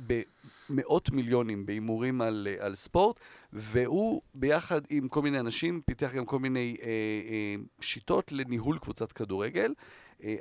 במאות 0.69 1.11
מיליונים 1.11 1.67
בהימורים 1.67 2.21
על, 2.21 2.49
אה, 2.51 2.67
על 2.67 2.75
ספורט, 2.75 3.21
והוא 3.53 4.23
ביחד 4.35 4.81
עם 4.91 5.09
כל 5.09 5.23
מיני 5.23 5.41
אנשים 5.41 5.81
פיתח 5.87 6.15
גם 6.15 6.25
כל 6.25 6.39
מיני 6.39 6.77
אה, 6.83 6.87
אה, 6.87 7.55
שיטות 7.81 8.33
לניהול 8.33 8.79
קבוצת 8.79 9.13
כדורגל. 9.13 9.75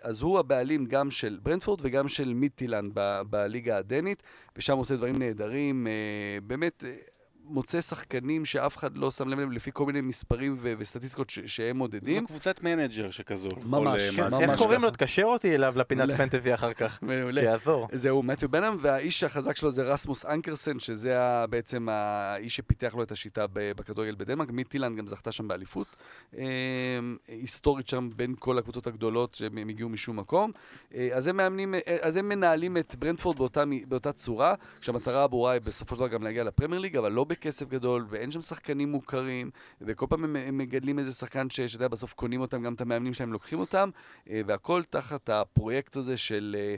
אז 0.01 0.21
הוא 0.21 0.39
הבעלים 0.39 0.85
גם 0.85 1.11
של 1.11 1.39
ברנדפורד 1.43 1.79
וגם 1.83 2.07
של 2.07 2.33
מיטילנד 2.33 2.91
בליגה 3.29 3.77
הדנית, 3.77 4.23
ושם 4.55 4.77
עושה 4.77 4.95
דברים 4.95 5.19
נהדרים, 5.19 5.87
באמת... 6.47 6.83
מוצא 7.47 7.81
שחקנים 7.81 8.45
שאף 8.45 8.77
אחד 8.77 8.97
לא 8.97 9.11
שם 9.11 9.27
לב 9.27 9.39
להם 9.39 9.51
לפי 9.51 9.69
כל 9.73 9.85
מיני 9.85 10.01
מספרים 10.01 10.57
ו- 10.61 10.73
וסטטיסטיקות 10.77 11.29
ש- 11.29 11.39
שהם 11.45 11.77
מודדים. 11.77 12.21
זו 12.23 12.27
קבוצת 12.27 12.63
מנג'ר 12.63 13.09
שכזו. 13.11 13.49
ממש, 13.65 14.09
כן, 14.09 14.23
ממש 14.23 14.33
איך 14.41 14.57
קוראים 14.59 14.81
לו? 14.81 14.91
תקשר 14.91 15.23
אותי 15.23 15.55
אליו 15.55 15.73
לפינת. 15.77 16.09
פנטזי 16.17 16.53
אחר 16.53 16.73
כך. 16.73 16.99
מעולה. 17.01 17.41
שיעזור. 17.41 17.87
זהו 17.91 18.23
מתיו 18.23 18.49
בנהאם, 18.49 18.77
והאיש 18.81 19.23
החזק 19.23 19.55
שלו 19.55 19.71
זה 19.71 19.83
רסמוס 19.83 20.25
אנקרסן, 20.25 20.79
שזה 20.79 21.21
ה- 21.21 21.47
בעצם 21.47 21.87
האיש 21.91 22.55
שפיתח 22.55 22.95
לו 22.95 23.03
את 23.03 23.11
השיטה 23.11 23.45
ב- 23.53 23.71
בכדורגל 23.75 24.15
בדנמרק. 24.15 24.51
מיטיולנד 24.51 24.97
גם 24.97 25.07
זכתה 25.07 25.31
שם 25.31 25.47
באליפות 25.47 25.87
אה, 26.37 26.43
היסטורית 27.27 27.87
שם 27.87 28.09
בין 28.15 28.35
כל 28.39 28.57
הקבוצות 28.57 28.87
הגדולות 28.87 29.33
שהם 29.35 29.57
הגיעו 29.69 29.89
משום 29.89 30.19
מקום. 30.19 30.51
אה, 30.95 31.09
אז 31.13 31.27
הם 31.27 31.37
מאמנים, 31.37 31.73
אה, 31.75 31.79
אז 32.01 32.15
הם 32.17 32.29
מנהלים 32.29 32.77
את 32.77 32.95
ברנטפורד 32.95 33.37
באותה, 33.37 33.63
באותה 33.87 34.11
צורה, 34.11 34.53
כשהמטרה 34.81 35.23
הברורה 35.23 35.51
היא 35.51 35.61
בסופו 35.61 35.95
של 35.95 35.99
דבר 35.99 36.07
גם 36.07 36.23
להגיע 36.23 36.43
לפרמייר 36.43 36.81
ליג, 36.81 36.97
אבל 36.97 37.11
לא 37.11 37.23
בכסף 37.35 37.67
גדול, 37.69 38.05
ואין 38.09 38.31
שם 38.31 38.41
שחקנים 38.41 38.91
מוכרים, 38.91 39.49
וכל 39.81 40.05
פעם 40.09 40.23
הם, 40.23 40.35
הם 40.35 40.57
מגדלים 40.57 40.99
איזה 40.99 41.11
שחקן 41.11 41.49
ש- 41.49 41.61
שאתה 41.61 41.75
יודע, 41.75 41.87
בסוף 41.87 42.13
קונים 42.13 42.41
אותם, 42.41 42.63
גם 42.63 42.73
את 42.73 42.81
המאמנים 42.81 43.13
שלהם 43.13 43.33
לוקחים 43.33 43.59
אותם, 43.59 43.89
אה, 44.29 44.41
והכל 44.45 44.83
תחת 44.83 45.29
הפרויקט 45.29 45.95
הזה 45.95 46.17
של 46.17 46.55
אה, 46.59 46.75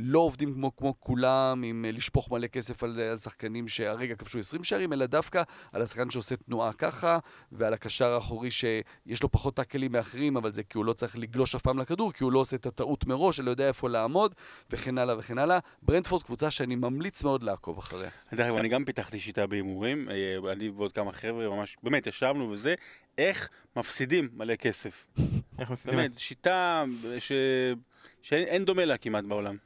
לא 0.00 0.18
עובדים 0.18 0.54
כמו, 0.54 0.76
כמו 0.76 1.00
כולם, 1.00 1.62
עם 1.64 1.84
אה, 1.84 1.90
לשפוך 1.90 2.30
מלא 2.30 2.46
כסף 2.46 2.82
על, 2.82 3.00
על 3.00 3.18
שחקנים 3.18 3.68
שהרגע 3.68 4.14
כבשו 4.14 4.38
20 4.38 4.64
שערים, 4.64 4.92
אלא 4.92 5.06
דווקא 5.06 5.42
על 5.72 5.82
השחקן 5.82 6.10
שעושה 6.10 6.36
תנועה 6.36 6.72
ככה, 6.72 7.18
ועל 7.52 7.74
הקשר 7.74 8.12
האחורי 8.12 8.50
שיש 8.50 9.22
לו 9.22 9.30
פחות 9.30 9.56
טאקלים 9.56 9.92
מאחרים, 9.92 10.36
אבל 10.36 10.52
זה 10.52 10.62
כי 10.62 10.78
הוא 10.78 10.84
לא 10.84 10.92
צריך 10.92 11.18
לגלוש 11.18 11.54
אף 11.54 11.62
פעם 11.62 11.78
לכדור, 11.78 12.12
כי 12.12 12.24
הוא 12.24 12.32
לא 12.32 12.38
עושה 12.38 12.56
את 12.56 12.66
הטעות 12.66 13.06
מראש, 13.06 13.40
אלא 13.40 13.50
יודע 13.50 13.68
איפה 13.68 13.88
לעמוד, 13.88 14.34
וכן 14.70 14.98
הלאה 14.98 15.18
וכן 15.18 15.38
הלאה. 15.38 15.58
ברנדפורד 15.82 16.22
קבוצה 16.22 16.50
שאני 16.50 16.76
ממליץ 16.76 17.22
מאוד 17.22 17.42
לעקוב 17.42 17.78
אחריה. 17.78 18.10
דרך 18.32 18.46
אגב, 18.46 18.56
אני 18.56 18.68
גם 18.68 18.84
פיתחתי 18.84 19.20
שיטה 19.20 19.46
בהימורים, 19.46 20.08
אה, 20.10 20.52
אני 20.52 20.68
ועוד 20.68 20.92
כמה 20.92 21.12
חבר'ה, 21.12 21.48
ממש, 21.48 21.76
באמת, 21.82 22.06
ישבנו 22.06 22.50
וזה, 22.50 22.74
איך 23.18 23.48
מפסידים 23.76 24.28
מלא 24.32 24.56
כסף. 24.56 25.06
איך 25.58 25.70
מפסידים? 25.70 25.96
באמת, 25.96 26.18
שיטה 26.18 26.84
ש... 27.18 27.32
שאין 28.22 28.42
אין 28.42 28.64
דומה 28.64 28.84
לה 28.84 28.96
כמעט 28.96 29.24
בעולם. 29.24 29.56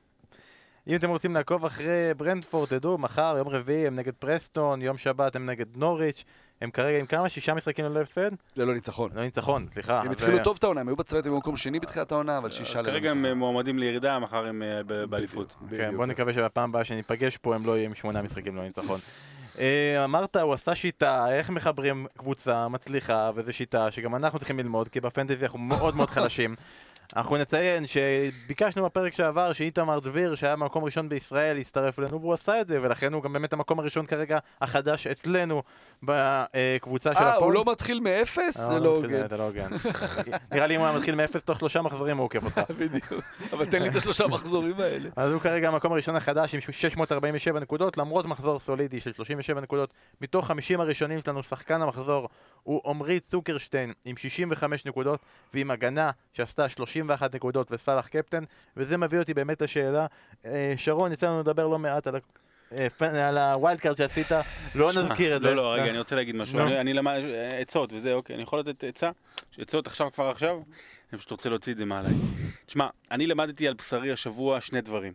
אם 0.88 0.96
אתם 0.96 1.10
רוצים 1.10 1.34
לעקוב 1.34 1.64
אחרי 1.64 2.14
ברנדפורד, 2.16 2.68
תדעו, 2.68 2.98
מחר, 2.98 3.34
יום 3.38 3.48
רביעי, 3.48 3.86
הם 3.86 3.96
נגד 3.96 4.12
פרסטון, 4.12 4.82
יום 4.82 4.98
שבת 4.98 5.36
הם 5.36 5.46
נגד 5.46 5.66
נוריץ', 5.76 6.24
הם 6.60 6.70
כרגע 6.70 6.98
עם 6.98 7.06
כמה? 7.06 7.28
שישה 7.28 7.54
משחקים 7.54 7.84
ללא 7.84 8.00
הפסד? 8.00 8.30
זה 8.54 8.64
לא 8.64 8.74
ניצחון. 8.74 9.10
לא 9.14 9.22
ניצחון, 9.22 9.66
סליחה. 9.72 10.00
הם 10.00 10.10
התחילו 10.10 10.38
טוב 10.44 10.56
את 10.58 10.64
העונה, 10.64 10.80
הם 10.80 10.88
היו 10.88 10.96
בצוות 10.96 11.26
במקום 11.26 11.56
שני 11.56 11.80
בתחילת 11.80 12.12
העונה, 12.12 12.38
אבל 12.38 12.50
שישה 12.50 12.82
ללא 12.82 12.90
כרגע 12.90 13.10
הם 13.10 13.22
ניצחון. 13.22 13.38
מועמדים 13.38 13.78
לירידה, 13.78 14.18
מחר 14.18 14.46
הם 14.46 14.62
אה, 14.62 15.06
באליפות. 15.06 15.54
כן. 15.70 15.96
בוא 15.96 16.06
נקווה 16.06 16.32
שבפעם 16.32 16.70
הבאה 16.70 16.84
שניפגש 16.84 17.36
פה 17.36 17.54
הם 17.54 17.66
לא 17.66 17.76
יהיו 17.78 17.84
עם 17.84 17.94
שמונה 17.94 18.22
משחקים 18.22 18.56
לא 18.56 18.62
ניצחון. 18.62 19.00
אה, 19.58 20.04
אמרת, 20.04 20.36
הוא 20.36 20.54
עשה 20.54 20.74
שיטה, 20.74 21.32
איך 21.32 21.50
מחברים 21.50 22.06
קבוצה 22.16 22.68
מצליחה, 22.68 23.30
וזו 23.34 23.52
שיטה 23.52 23.90
שגם 23.90 24.14
אנחנו 24.14 24.38
צריכים 24.38 24.58
ללמוד, 24.58 24.88
כי 24.88 25.00
בפנטזי 25.00 25.44
אנחנו 25.44 25.58
מאוד 25.58 25.96
מאוד 25.96 26.10
חלשים. 26.10 26.54
אנחנו 27.16 27.36
נציין 27.36 27.84
שביקשנו 27.86 28.84
בפרק 28.84 29.12
שעבר 29.14 29.52
שאיתמר 29.52 29.98
דביר, 29.98 30.34
שהיה 30.34 30.56
במקום 30.56 30.84
ראשון 30.84 31.08
בישראל, 31.08 31.58
יצטרף 31.58 31.98
אלינו, 31.98 32.20
והוא 32.20 32.34
עשה 32.34 32.60
את 32.60 32.66
זה, 32.66 32.82
ולכן 32.82 33.12
הוא 33.12 33.22
גם 33.22 33.32
באמת 33.32 33.52
המקום 33.52 33.78
הראשון 33.80 34.06
כרגע 34.06 34.38
החדש 34.60 35.06
אצלנו 35.06 35.62
בקבוצה 36.02 37.14
של 37.14 37.20
אה, 37.20 37.28
הפועל. 37.30 37.44
הוא 37.44 37.52
לא 37.52 37.64
מתחיל 37.72 38.00
מאפס? 38.00 38.60
אה, 38.60 38.66
זה 38.66 38.80
לא 38.80 38.98
מתחיל- 38.98 39.14
הוגן. 39.16 39.28
זה 39.28 39.36
לא 39.36 39.42
הוגן. 39.42 39.68
נראה 40.52 40.66
לי 40.66 40.74
אם 40.76 40.80
הוא 40.80 40.88
היה 40.88 40.96
מתחיל 40.98 41.14
מאפס 41.14 41.42
תוך 41.42 41.58
שלושה 41.58 41.82
מחזורים 41.82 42.16
הוא 42.16 42.24
עוקף 42.24 42.44
אותך. 42.44 42.58
בדיוק. 42.78 43.12
אבל 43.52 43.66
תן 43.66 43.82
לי 43.82 43.88
את 43.88 43.96
השלושה 43.96 44.26
מחזורים 44.26 44.80
האלה. 44.80 45.08
אז 45.16 45.32
הוא 45.32 45.40
כרגע 45.40 45.68
המקום 45.68 45.92
הראשון 45.92 46.16
החדש 46.16 46.54
עם 46.54 46.60
647 46.60 47.60
נקודות, 47.60 47.96
למרות 47.96 48.26
מחזור 48.26 48.60
סולידי 48.60 49.00
של 49.00 49.12
37 49.12 49.60
נקודות. 49.60 49.90
מתוך 50.20 50.46
50 50.46 50.80
הראשונים 50.80 51.20
שלנו, 51.24 51.42
שחקן 51.42 51.82
המחזור 51.82 52.28
הוא 52.62 52.80
עמרי 52.86 53.20
צוקרשטיין 53.20 53.92
עם 54.04 54.16
65 54.16 54.86
נקודות, 54.86 55.20
ועם 55.54 55.70
הגנה 55.70 56.10
שעשתה 56.32 56.68
31 57.02 57.34
נקודות 57.34 57.68
וסאלח 57.72 58.08
קפטן, 58.08 58.44
וזה 58.76 58.96
מביא 58.96 59.18
אותי 59.18 59.34
באמת 59.34 59.62
לשאלה, 59.62 60.06
אה, 60.44 60.72
שרון, 60.76 61.12
יצא 61.12 61.26
לנו 61.28 61.40
לדבר 61.40 61.66
לא 61.66 61.78
מעט 61.78 62.06
על. 62.06 62.14
אה, 62.72 62.86
על 63.28 63.38
ה 63.38 63.47
wild 63.47 63.80
card 63.80 63.96
שעשית, 63.96 64.26
לא 64.74 64.92
נזכיר 64.92 65.36
את 65.36 65.42
זה. 65.42 65.48
לא, 65.48 65.56
לא, 65.56 65.72
רגע, 65.74 65.90
אני 65.90 65.98
רוצה 65.98 66.16
להגיד 66.16 66.36
משהו. 66.36 66.58
אני- 66.58 66.80
אני 66.80 66.92
למד... 66.92 67.20
עצות 67.60 67.92
וזה, 67.92 68.12
אוקיי, 68.12 68.34
אני 68.34 68.42
יכול 68.42 68.58
לתת 68.58 68.84
עצה? 68.84 69.10
עצות 69.58 69.86
עכשיו, 69.86 70.12
כבר 70.12 70.28
עכשיו? 70.28 70.60
אני 71.12 71.18
פשוט 71.18 71.30
רוצה 71.30 71.48
להוציא 71.48 71.72
את 71.72 71.76
זה 71.78 71.84
מעליי. 71.84 72.12
תשמע, 72.66 72.86
אני 73.10 73.26
למדתי 73.26 73.68
על 73.68 73.74
בשרי 73.74 74.12
השבוע 74.12 74.60
שני 74.60 74.80
דברים. 74.80 75.12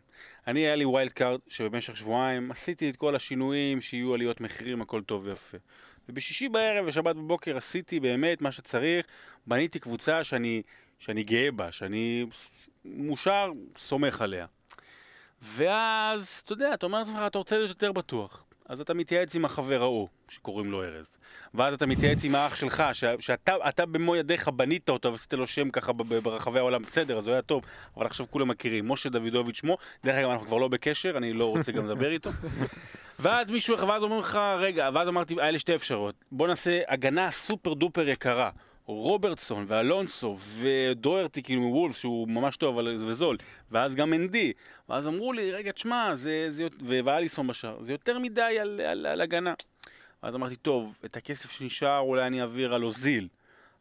אני, 0.48 0.60
היה 0.60 0.76
לי 0.76 0.86
wild 0.86 1.12
card 1.12 1.40
שבמשך 1.48 1.98
שבועיים 1.98 2.52
עשיתי 2.52 2.90
את 2.90 2.96
כל 2.96 3.16
השינויים, 3.16 3.82
שיהיו 3.82 4.14
עליות 4.14 4.42
מחירים, 4.42 4.82
הכל 4.82 5.02
טוב 5.02 5.26
ויפה. 5.26 5.58
ובשישי 6.10 6.50
בערב 6.50 6.86
ושבת 6.88 7.16
בבוקר 7.16 7.58
עשיתי 7.58 8.00
באמת 8.00 8.42
מה 8.42 8.52
שצריך, 8.52 9.06
בניתי 9.48 9.80
קבוצה 9.80 10.24
שאני, 10.24 10.62
שאני 11.00 11.24
גאה 11.24 11.52
בה, 11.52 11.72
שאני 11.72 12.26
מאושר, 12.86 13.52
סומך 13.78 14.22
עליה. 14.22 14.46
ואז, 15.42 16.42
אתה 16.46 16.54
יודע, 16.54 16.74
אתה 16.74 16.86
אומר 16.86 17.00
לעצמך, 17.00 17.18
אתה 17.28 17.38
רוצה 17.38 17.58
להיות 17.58 17.70
יותר 17.70 17.92
בטוח. 17.92 18.46
אז 18.66 18.82
אתה 18.82 18.94
מתייעץ 18.94 19.36
עם 19.36 19.46
החבר 19.46 19.82
ההוא, 19.82 20.08
שקוראים 20.30 20.72
לו 20.72 20.84
ארז. 20.84 21.18
ואז 21.54 21.74
אתה 21.74 21.86
מתייעץ 21.86 22.24
עם 22.24 22.36
האח 22.36 22.56
שלך, 22.56 22.84
ש- 22.94 23.04
שאתה 23.20 23.56
אתה 23.70 23.86
במו 23.86 24.16
ידיך 24.16 24.48
בנית 24.48 24.90
אותו 24.90 25.12
ועשית 25.12 25.34
לו 25.34 25.48
שם 25.48 25.70
ככה 25.70 25.94
ברחבי 25.94 26.60
העולם, 26.60 26.82
בסדר, 26.82 27.18
אז 27.18 27.28
הוא 27.28 27.34
היה 27.34 27.42
טוב, 27.42 27.64
אבל 27.98 28.06
עכשיו 28.06 28.26
כולם 28.30 28.48
מכירים, 28.48 28.88
משה 28.92 29.10
דוידוביץ' 29.10 29.56
שמו, 29.58 29.78
דרך 30.04 30.16
אגב 30.16 30.30
אנחנו 30.30 30.48
כבר 30.48 30.58
לא 30.58 30.68
בקשר, 30.68 31.18
אני 31.18 31.34
לא 31.34 31.46
רוצה 31.46 31.72
גם 31.72 31.86
לדבר 31.86 32.12
איתו. 32.12 32.30
ואז 33.20 33.52
מישהו, 33.52 33.88
ואז 33.88 34.04
אומרים 34.04 34.22
לך, 34.22 34.40
רגע, 34.60 34.90
ואז 34.94 35.08
אמרתי, 35.08 35.36
היה 35.40 35.52
לי 35.52 35.60
שתי 35.60 35.76
אפשרויות, 35.76 36.16
בוא 36.32 36.48
נעשה 36.48 36.82
הגנה 36.88 37.32
סופר 37.32 37.74
דופר 37.74 38.08
יקרה. 38.10 38.50
רוברטסון 38.90 39.66
ואלונסו 39.68 40.38
ודוירטי 40.40 41.44
כאילו 41.44 41.62
מוולף 41.62 41.98
שהוא 41.98 42.28
ממש 42.28 42.58
טוב 42.58 42.80
אבל 42.80 42.98
זה 42.98 43.14
זול. 43.14 43.38
ואז 43.72 43.96
גם 43.96 44.14
אנדי. 44.14 44.54
ואז 44.90 45.08
אמרו 45.08 45.34
לי 45.34 45.52
רגע 45.52 45.72
תשמע 45.72 46.16
זה, 46.16 46.52
זה 46.52 46.68
ואליסון 46.82 47.48
בשער. 47.48 47.84
זה 47.84 47.92
יותר 47.92 48.20
מדי 48.20 48.60
על, 48.60 48.82
על, 48.82 49.06
על 49.06 49.22
הגנה. 49.22 49.54
אז 50.22 50.36
אמרתי 50.36 50.56
טוב 50.56 50.94
את 51.06 51.18
הכסף 51.18 51.52
שנשאר 51.52 52.00
אולי 52.00 52.28
אני 52.28 52.42
אעביר 52.42 52.74
על 52.74 52.84
אוזיל. 52.84 53.28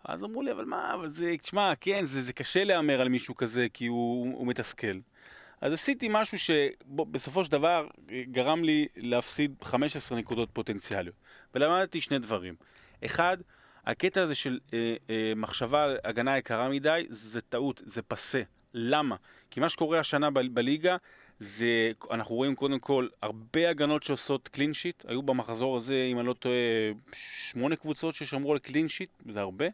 אז 0.05 0.25
אמרו 0.25 0.43
לי 0.43 0.53
אבל 0.53 0.65
מה 0.65 0.95
אבל 0.95 1.09
זה 1.09 1.35
תשמע 1.43 1.73
כן 1.81 2.05
זה, 2.05 2.23
זה 2.23 2.33
קשה 2.33 2.65
להמר 2.65 3.01
על 3.01 3.09
מישהו 3.09 3.35
כזה 3.35 3.67
כי 3.75 3.87
הוא, 3.87 4.35
הוא 4.35 4.47
מתסכל. 4.47 4.99
אז 5.61 5.73
עשיתי 5.73 6.09
משהו 6.11 6.39
שבסופו 6.39 7.45
של 7.45 7.53
דבר 7.53 7.87
גרם 8.31 8.65
לי 8.65 8.87
להפסיד 8.97 9.55
15 9.63 10.19
נקודות 10.19 10.49
פוטנציאליות. 10.53 11.17
ולמדתי 11.55 12.01
שני 12.01 12.19
דברים. 12.19 12.55
אחד 13.05 13.37
הקטע 13.89 14.23
הזה 14.23 14.35
של 14.35 14.59
אה, 14.75 14.95
אה, 15.11 15.33
מחשבה 15.37 15.85
על 15.85 15.99
הגנה 16.05 16.39
יקרה 16.39 16.69
מדי, 16.69 17.07
זה 17.11 17.41
טעות, 17.41 17.83
זה 17.85 18.03
פסה. 18.03 18.43
למה? 18.75 19.17
כי 19.51 19.61
מה 19.61 19.69
שקורה 19.69 19.99
השנה 19.99 20.31
ב- 20.31 20.55
בליגה, 20.55 20.97
זה, 21.41 21.93
אנחנו 22.11 22.35
רואים 22.35 22.55
קודם 22.55 22.79
כל 22.79 23.09
הרבה 23.23 23.71
הגנות 23.71 24.03
שעושות 24.03 24.49
קלין 24.49 24.75
שיט, 24.75 25.05
היו 25.09 25.23
במחזור 25.23 25.77
הזה, 25.77 26.09
אם 26.13 26.19
אני 26.19 26.27
לא 26.27 26.33
טועה, 26.33 26.55
שמונה 27.13 27.77
קבוצות 27.77 28.15
ששמרו 28.15 28.53
על 28.53 28.59
קלין 28.59 28.89
שיט, 28.89 29.11
זה 29.33 29.41
הרבה. 29.41 29.67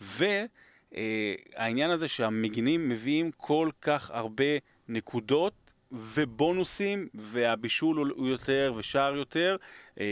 והעניין 0.00 1.90
הזה 1.90 2.08
שהמגינים 2.08 2.88
מביאים 2.88 3.30
כל 3.36 3.70
כך 3.80 4.10
הרבה 4.10 4.44
נקודות 4.88 5.69
ובונוסים, 5.92 7.08
והבישול 7.14 7.96
הוא- 7.96 8.28
יותר 8.28 8.72
ושער 8.76 9.16
יותר, 9.16 9.56
אה, 10.00 10.06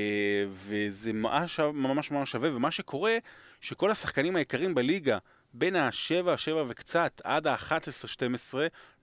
וזה 0.51 1.13
ממש 1.13 1.61
ממש 1.61 2.11
ממש 2.11 2.31
שווה, 2.31 2.57
ומה 2.57 2.71
שקורה, 2.71 3.17
שכל 3.61 3.91
השחקנים 3.91 4.37
היקרים 4.37 4.75
בליגה, 4.75 5.19
בין 5.55 5.77
ה-7, 5.77 6.37
7 6.37 6.65
וקצת, 6.69 7.21
עד 7.25 7.47
ה-11-12, 7.47 8.55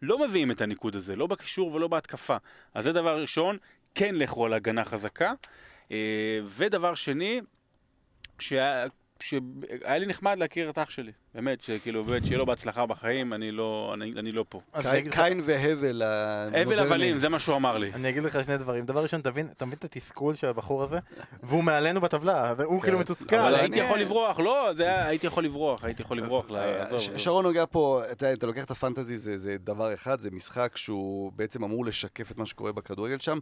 לא 0.01 0.27
מביאים 0.27 0.51
את 0.51 0.61
הניקוד 0.61 0.95
הזה, 0.95 1.15
לא 1.15 1.27
בקישור 1.27 1.73
ולא 1.73 1.87
בהתקפה. 1.87 2.37
אז 2.73 2.83
זה 2.83 2.93
דבר 2.93 3.21
ראשון, 3.21 3.57
כן 3.95 4.15
לכו 4.15 4.45
על 4.45 4.53
הגנה 4.53 4.85
חזקה. 4.85 5.33
אה, 5.91 6.39
ודבר 6.45 6.95
שני, 6.95 7.41
שהיה, 8.39 8.85
שהיה 9.19 9.97
לי 9.97 10.05
נחמד 10.05 10.37
להכיר 10.39 10.69
את 10.69 10.77
אח 10.77 10.89
שלי. 10.89 11.11
באמת, 11.35 11.61
שכאילו, 11.63 12.03
באמת, 12.03 12.25
שיהיה 12.25 12.37
לו 12.37 12.45
בהצלחה 12.45 12.85
בחיים, 12.85 13.33
אני 13.33 13.51
לא, 13.51 13.91
אני, 13.93 14.13
אני 14.17 14.31
לא 14.31 14.45
פה. 14.49 14.61
קין 15.11 15.41
והבל 15.45 16.01
הבל. 16.01 16.79
הבלים, 16.79 17.17
זה 17.17 17.29
מה 17.29 17.39
שהוא 17.39 17.55
אמר 17.55 17.77
לי. 17.77 17.91
אני 17.93 18.09
אגיד 18.09 18.23
לך 18.23 18.45
שני 18.45 18.57
דברים. 18.57 18.85
דבר 18.85 19.03
ראשון, 19.03 19.21
תבין, 19.21 19.47
אתה 19.57 19.65
מבין 19.65 19.77
את 19.79 19.83
התסכול 19.83 20.33
של 20.35 20.47
הבחור 20.47 20.83
הזה? 20.83 20.97
והוא 21.43 21.63
מעלינו 21.63 22.01
בטבלה, 22.01 22.53
הוא 22.63 22.81
כאילו 22.81 22.99
מתוסכל. 22.99 23.35
אבל 23.35 23.53
אני- 23.53 23.61
הייתי 23.63 23.79
יכול 23.79 23.99
לברוח, 23.99 24.39
לא, 24.39 24.69
זה 24.73 24.83
היה, 24.83 25.07
הייתי 25.07 25.27
יכול 25.27 25.43
לברוח, 25.43 25.83
הייתי 25.83 26.01
יכול 26.03 26.17
לברוח, 26.17 26.49
ל- 26.51 26.55
אה, 26.55 26.81
עזוב. 26.81 27.17
שרון 27.17 27.45
נוגע 27.45 27.63
פה, 27.69 28.01
אתה 28.11 28.33
אתה 28.33 28.45
לוקח 28.47 28.63
את 28.63 28.71
הפנטזי, 28.71 29.17
זה 29.17 29.37
זה 29.37 29.55
דבר 29.59 29.93
אחד, 29.93 30.19
זה 30.19 30.31
משחק 30.31 30.77
שהוא 30.77 31.31
בעצם 31.35 31.63
אמור 31.63 31.85
לשקף 31.85 32.31
את 32.31 32.37
מה 32.37 32.45
שקורה 32.45 32.71
בכדורגל 32.71 33.19
שם, 33.19 33.37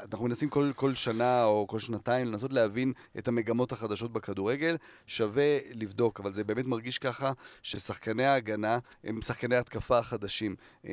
ואנחנו 0.00 0.26
מנסים 0.26 0.48
כל, 0.48 0.70
כל 0.76 0.94
שנה 0.94 1.44
או 1.44 1.66
כל 1.66 1.78
שנתיים 1.78 2.26
לנסות 2.26 2.52
להבין 2.52 2.92
את 3.18 3.28
המגמות 3.28 3.72
החדשות 3.72 4.12
בכדורגל. 4.12 4.76
שווה 5.06 5.58
לבדוק, 5.74 6.20
אבל 6.20 6.32
זה 6.32 6.44
באמת 6.44 6.66
מרגיש 6.66 6.98
ככה 6.98 7.32
ששחקני 7.62 8.24
ההגנה 8.24 8.78
הם 9.04 9.22
שחקני 9.22 9.56
התקפה 9.56 9.98
החדשים. 9.98 10.56
אה, 10.86 10.92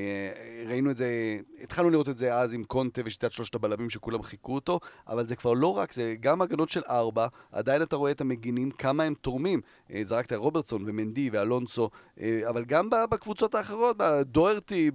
ראינו 0.67 0.91
את 0.91 0.97
זה, 0.97 1.39
התחלנו 1.61 1.89
לראות 1.89 2.09
את 2.09 2.17
זה 2.17 2.35
אז 2.35 2.53
עם 2.53 2.63
קונטה 2.63 3.01
ושיטת 3.05 3.31
שלושת 3.31 3.55
הבלמים 3.55 3.89
שכולם 3.89 4.21
חיכו 4.21 4.55
אותו, 4.55 4.79
אבל 5.07 5.27
זה 5.27 5.35
כבר 5.35 5.53
לא 5.53 5.77
רק, 5.77 5.93
זה 5.93 6.15
גם 6.19 6.41
הגנות 6.41 6.69
של 6.69 6.81
ארבע, 6.89 7.27
עדיין 7.51 7.81
אתה 7.81 7.95
רואה 7.95 8.11
את 8.11 8.21
המגינים, 8.21 8.71
כמה 8.71 9.03
הם 9.03 9.13
תורמים. 9.13 9.61
אה, 9.93 10.03
זרקת 10.03 10.33
רוברטסון 10.33 10.83
ומנדי 10.85 11.29
ואלונסו, 11.33 11.89
אה, 12.21 12.41
אבל 12.49 12.65
גם 12.65 12.89
בקבוצות 13.11 13.55
האחרות, 13.55 13.97
דוארטי 14.21 14.91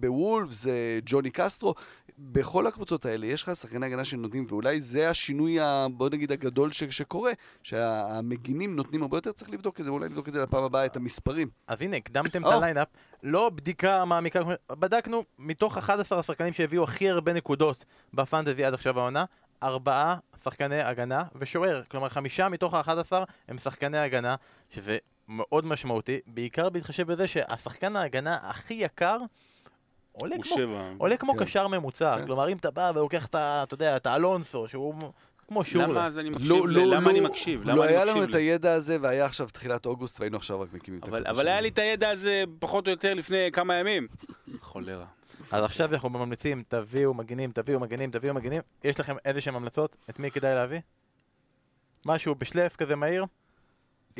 בוולפס, 0.00 0.66
אה, 0.66 0.72
ג'וני 1.06 1.30
קסטרו, 1.30 1.74
בכל 2.18 2.66
הקבוצות 2.66 3.06
האלה 3.06 3.26
יש 3.26 3.42
לך 3.42 3.56
שחקני 3.56 3.86
הגנה 3.86 4.04
שנותנים, 4.04 4.46
ואולי 4.48 4.80
זה 4.80 5.10
השינוי, 5.10 5.60
ה- 5.60 5.86
בוא 5.92 6.08
נגיד, 6.12 6.32
הגדול 6.32 6.70
ש- 6.72 6.84
שקורה, 6.84 7.32
שהמגינים 7.62 8.76
נותנים 8.76 9.02
הרבה 9.02 9.16
יותר, 9.16 9.32
צריך 9.32 9.50
לבדוק 9.50 9.80
את 9.80 9.84
זה, 9.84 9.90
אולי 9.90 10.08
נבדוק 10.08 10.28
את 10.28 10.32
זה 10.32 10.42
לפעם 10.42 10.64
הבאה, 10.64 10.86
את 10.86 10.96
המספרים. 10.96 11.48
אז 11.66 11.82
הנה, 11.82 11.96
הקדמתם 11.96 12.42
את. 12.46 12.52
ה 12.52 12.57
lineup, 12.57 12.88
לא 13.22 13.50
בדיקה 13.54 14.04
מעמיקה, 14.04 14.40
בדקנו 14.70 15.22
מתוך 15.38 15.78
11 15.78 16.18
השחקנים 16.20 16.52
שהביאו 16.52 16.84
הכי 16.84 17.10
הרבה 17.10 17.32
נקודות 17.32 17.84
בפנטזי 18.14 18.64
עד 18.64 18.74
עכשיו 18.74 19.00
העונה, 19.00 19.24
ארבעה 19.62 20.16
שחקני 20.44 20.80
הגנה 20.80 21.22
ושוער, 21.34 21.82
כלומר 21.88 22.08
חמישה 22.08 22.48
מתוך 22.48 22.74
ה-11 22.74 23.12
הם 23.48 23.58
שחקני 23.58 23.98
הגנה, 23.98 24.34
שזה 24.70 24.98
מאוד 25.28 25.66
משמעותי, 25.66 26.20
בעיקר 26.26 26.68
בהתחשב 26.68 27.12
בזה 27.12 27.26
שהשחקן 27.28 27.96
ההגנה 27.96 28.38
הכי 28.42 28.74
יקר 28.74 29.16
עולה 30.12 30.36
כמו, 30.36 30.44
שבע. 30.56 30.90
עולה 30.98 31.16
כמו 31.16 31.32
כן. 31.34 31.44
קשר 31.44 31.66
ממוצע, 31.68 32.16
כן. 32.18 32.26
כלומר 32.26 32.48
אם 32.48 32.56
אתה 32.56 32.70
בא 32.70 32.92
ולוקח 32.94 33.26
את. 33.26 33.34
אתה 33.34 33.74
יודע, 33.74 33.96
את 33.96 34.06
האלונסו, 34.06 34.68
שהוא 34.68 34.94
כמו 35.48 35.64
שורלה. 35.64 35.86
למה 35.88 36.06
אז 36.06 36.18
אני 36.18 36.30
מקשיב? 36.30 36.48
לא- 36.48 36.68
לא- 36.68 36.86
למה 36.96 37.10
אני 37.10 37.20
לא- 37.20 37.28
מקשיב? 37.28 37.60
לא 37.64 37.72
למה 37.72 37.84
אני 37.84 37.92
היה 37.92 38.04
לנו 38.04 38.12
מקשיב 38.12 38.28
את 38.28 38.34
לי? 38.34 38.42
הידע 38.42 38.72
הזה, 38.72 38.96
והיה 39.00 39.24
עכשיו 39.24 39.48
תחילת 39.52 39.86
אוגוסט, 39.86 40.20
והיינו 40.20 40.36
עכשיו 40.36 40.60
רק 40.60 40.68
מקימים 40.72 41.00
את 41.00 41.08
אבל, 41.08 41.16
הקבוצה 41.16 41.30
אבל 41.30 41.38
שלנו. 41.40 41.50
היה 41.50 41.60
לי 41.60 41.68
את 41.68 41.78
הידע 41.78 42.10
הזה 42.10 42.44
פחות 42.58 42.86
או 42.86 42.90
יותר 42.90 43.14
לפני 43.14 43.48
כמה 43.52 43.74
ימים. 43.74 44.06
חולרה. 44.60 45.04
אז 45.52 45.64
עכשיו 45.64 45.94
אנחנו 45.94 46.08
ממליצים, 46.08 46.62
תביאו 46.68 47.14
מגינים, 47.14 47.52
תביאו 47.52 47.80
מגינים, 47.80 48.10
תביאו 48.10 48.34
מגינים. 48.34 48.62
יש 48.84 49.00
לכם 49.00 49.16
איזה 49.24 49.40
שהם 49.40 49.56
המלצות? 49.56 49.96
את 50.10 50.18
מי 50.18 50.30
כדאי 50.30 50.54
להביא? 50.54 50.78
משהו 52.06 52.34
בשלף 52.34 52.76
כזה 52.76 52.96
מהיר? 52.96 53.24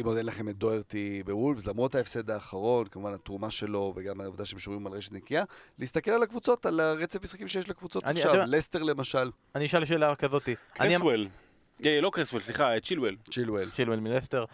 אם 0.01 0.07
עוד 0.07 0.17
אין 0.17 0.27
לכם 0.27 0.49
את 0.49 0.57
דוארטי 0.57 1.23
בוולפס, 1.27 1.67
למרות 1.67 1.95
ההפסד 1.95 2.31
האחרון, 2.31 2.87
כמובן 2.89 3.15
התרומה 3.15 3.51
שלו 3.51 3.93
וגם 3.97 4.21
העובדה 4.21 4.45
שהם 4.45 4.59
שומרים 4.59 4.87
על 4.87 4.93
רשת 4.93 5.13
נקייה, 5.13 5.45
להסתכל 5.79 6.11
על 6.11 6.23
הקבוצות, 6.23 6.67
על 6.67 6.81
הרצף 6.81 7.23
משחקים 7.23 7.49
שיש 7.49 7.69
לקבוצות 7.69 8.05
אני- 8.05 8.13
עכשיו. 8.21 8.31
אתה 8.35 8.43
יודע- 8.43 8.57
לסטר 8.57 8.83
למשל, 8.83 9.31
אני 9.55 9.67
אשאל 9.67 9.85
שאלה 9.85 10.15
כזאתי. 10.15 10.55
אני 10.81 10.89
אמ- 10.89 11.01
קרסוול. 11.01 11.29
אה, 11.87 12.01
לא 12.01 12.11
קרסוול, 12.13 12.41
סליחה, 12.41 12.81
צ'ילואל. 12.81 13.17
צ'ילואל. 13.31 13.71
צ'ילואל 13.71 14.01
מלסטר. 14.01 14.45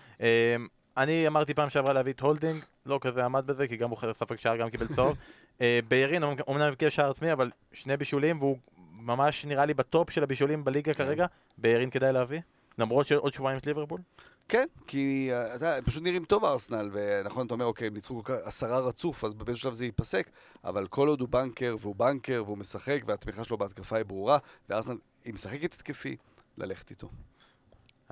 אני 0.96 1.26
אמרתי 1.26 1.54
פעם 1.54 1.70
שעברה 1.70 1.92
להביא 1.92 2.12
את 2.12 2.20
הולדינג, 2.20 2.64
לא 2.86 2.98
כזה 3.00 3.24
עמד 3.24 3.46
בזה, 3.46 3.68
כי 3.68 3.76
גם 3.76 3.90
הוא 3.90 3.98
חרף 3.98 4.16
ספק 4.16 4.40
שער, 4.40 4.56
גם 4.56 4.70
קיבל 4.70 4.86
צהוב. 4.86 5.16
אה, 5.60 5.80
ביירין 5.88 6.22
אומנם 6.22 6.62
הבקיע 6.62 6.90
שער 6.90 7.10
עצמי, 7.10 7.32
אבל 7.32 7.50
שני 7.72 7.96
בישולים, 7.96 8.38
והוא 8.38 8.58
ממש 8.92 9.44
נראה 9.44 9.64
לי 9.64 9.74
בטופ 9.74 10.10
של 10.10 10.22
הבישולים 10.22 10.64
בליגה 10.64 10.94
כרגע. 10.94 11.26
ביירין 11.58 11.90
כדאי 11.90 12.12
להביא? 12.12 12.40
למרות 12.78 13.06
שעוד 13.06 13.32
שבועיים 13.32 13.58
יש 13.58 13.66
ליברפול? 13.66 14.00
כן, 14.48 14.66
כי 14.86 15.28
אה, 15.32 15.54
אתה, 15.54 15.76
פשוט 15.84 16.02
נראים 16.02 16.24
טוב 16.24 16.44
ארסנל, 16.44 16.90
ונכון, 16.92 17.46
אתה 17.46 17.54
אומר, 17.54 17.64
אוקיי, 17.64 17.86
הם 17.86 17.94
ניצחו 17.94 18.22
עשרה 18.44 18.78
רצוף, 18.78 19.24
אז 19.24 19.34
באיזשהו 19.34 19.62
שלב 19.62 19.74
זה 19.74 19.84
ייפסק, 19.84 20.30
אבל 20.64 20.86
כל 20.86 21.08
עוד 21.08 21.20
הוא 21.20 21.28
בנקר, 21.28 21.76
והוא 21.80 21.96
בנקר, 21.96 22.42
והוא 22.46 22.58
משחק, 22.58 23.02
והתמיכה 23.06 23.44
שלו 23.44 23.58
בהתקפה 23.58 23.96
היא 23.96 24.04
ברורה, 24.04 24.38
וארסנל, 24.68 24.96
היא 25.24 25.34
משחקת 25.34 25.74
התקפי, 25.74 26.16
ללכת 26.58 26.90
איתו. 26.90 27.08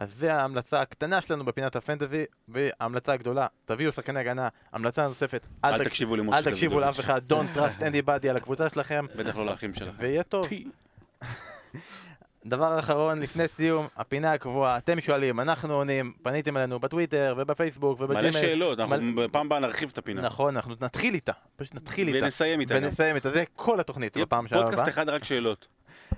אז 0.00 0.14
זה 0.14 0.34
ההמלצה 0.34 0.80
הקטנה 0.80 1.20
שלנו 1.22 1.44
בפינת 1.44 1.76
הפנטזי, 1.76 2.24
וההמלצה 2.48 3.12
הגדולה, 3.12 3.46
תביאו 3.64 3.92
שחקני 3.92 4.20
הגנה. 4.20 4.48
המלצה 4.72 5.06
נוספת, 5.08 5.46
אל 5.64 5.78
תק- 5.78 5.84
תקשיבו 5.84 6.16
למשה 6.16 6.38
אל 6.38 6.42
תקשיבו 6.44 6.80
לאף. 6.80 7.00
אחד, 7.00 7.32
don't 7.32 7.56
trust 7.58 7.80
anybody 7.80 8.28
על 8.30 8.36
הקבוצה 8.36 8.68
שלכם, 8.68 9.06
בטח 9.16 9.36
לא 9.36 9.46
לאחים 9.46 9.74
שלכם. 9.74 9.96
ויהיה 9.98 10.22
טוב. 10.22 10.46
דבר 12.44 12.78
אחרון, 12.78 13.20
לפני 13.20 13.48
סיום, 13.48 13.86
הפינה 13.96 14.32
הקבועה, 14.32 14.76
אתם 14.76 15.00
שואלים, 15.00 15.40
אנחנו 15.40 15.74
עונים, 15.74 16.12
פניתם 16.22 16.56
אלינו 16.56 16.80
בטוויטר 16.80 17.34
ובפייסבוק 17.38 18.00
ובג'ימייל. 18.00 18.30
מלא 18.30 18.40
שאלות, 18.40 18.80
אנחנו 18.80 19.14
בפעם 19.16 19.46
הבאה 19.46 19.58
נרחיב 19.58 19.90
את 19.92 19.98
הפינה. 19.98 20.20
נכון, 20.20 20.56
אנחנו 20.56 20.74
נתחיל 20.80 21.14
איתה, 21.14 21.32
פשוט 21.56 21.74
נתחיל 21.74 22.08
איתה. 22.08 22.24
ונסיים 22.24 22.60
איתה. 22.60 22.74
ונסיים 22.76 23.16
איתה, 23.16 23.30
זה 23.30 23.44
כל 23.56 23.80
התוכנית 23.80 24.16
בפעם 24.16 24.48
שעברה. 24.48 24.64
פודקאסט 24.64 24.88
אחד 24.88 25.08
רק 25.08 25.24
שאלות. 25.24 25.66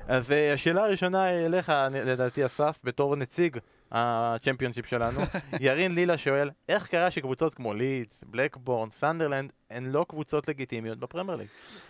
אז 0.08 0.32
אה, 0.32 0.52
השאלה 0.52 0.84
הראשונה 0.84 1.22
היא 1.22 1.46
אליך, 1.46 1.72
לדעתי 2.04 2.46
אסף, 2.46 2.78
בתור 2.84 3.16
נציג 3.16 3.56
הצ'מפיונשיפ 3.92 4.86
שלנו. 4.86 5.20
ירין 5.60 5.94
לילה 5.94 6.18
שואל, 6.18 6.50
איך 6.68 6.86
קרה 6.86 7.10
שקבוצות 7.10 7.54
כמו 7.54 7.74
לידס, 7.74 8.24
בלקברן, 8.26 8.90
סנדרלנד, 8.90 9.52
הן 9.72 9.86
לא 9.86 10.06
קבוצות 10.08 10.48
לגיטימיות 10.48 10.98
בפרמייר 10.98 11.36
ליג. 11.38 11.46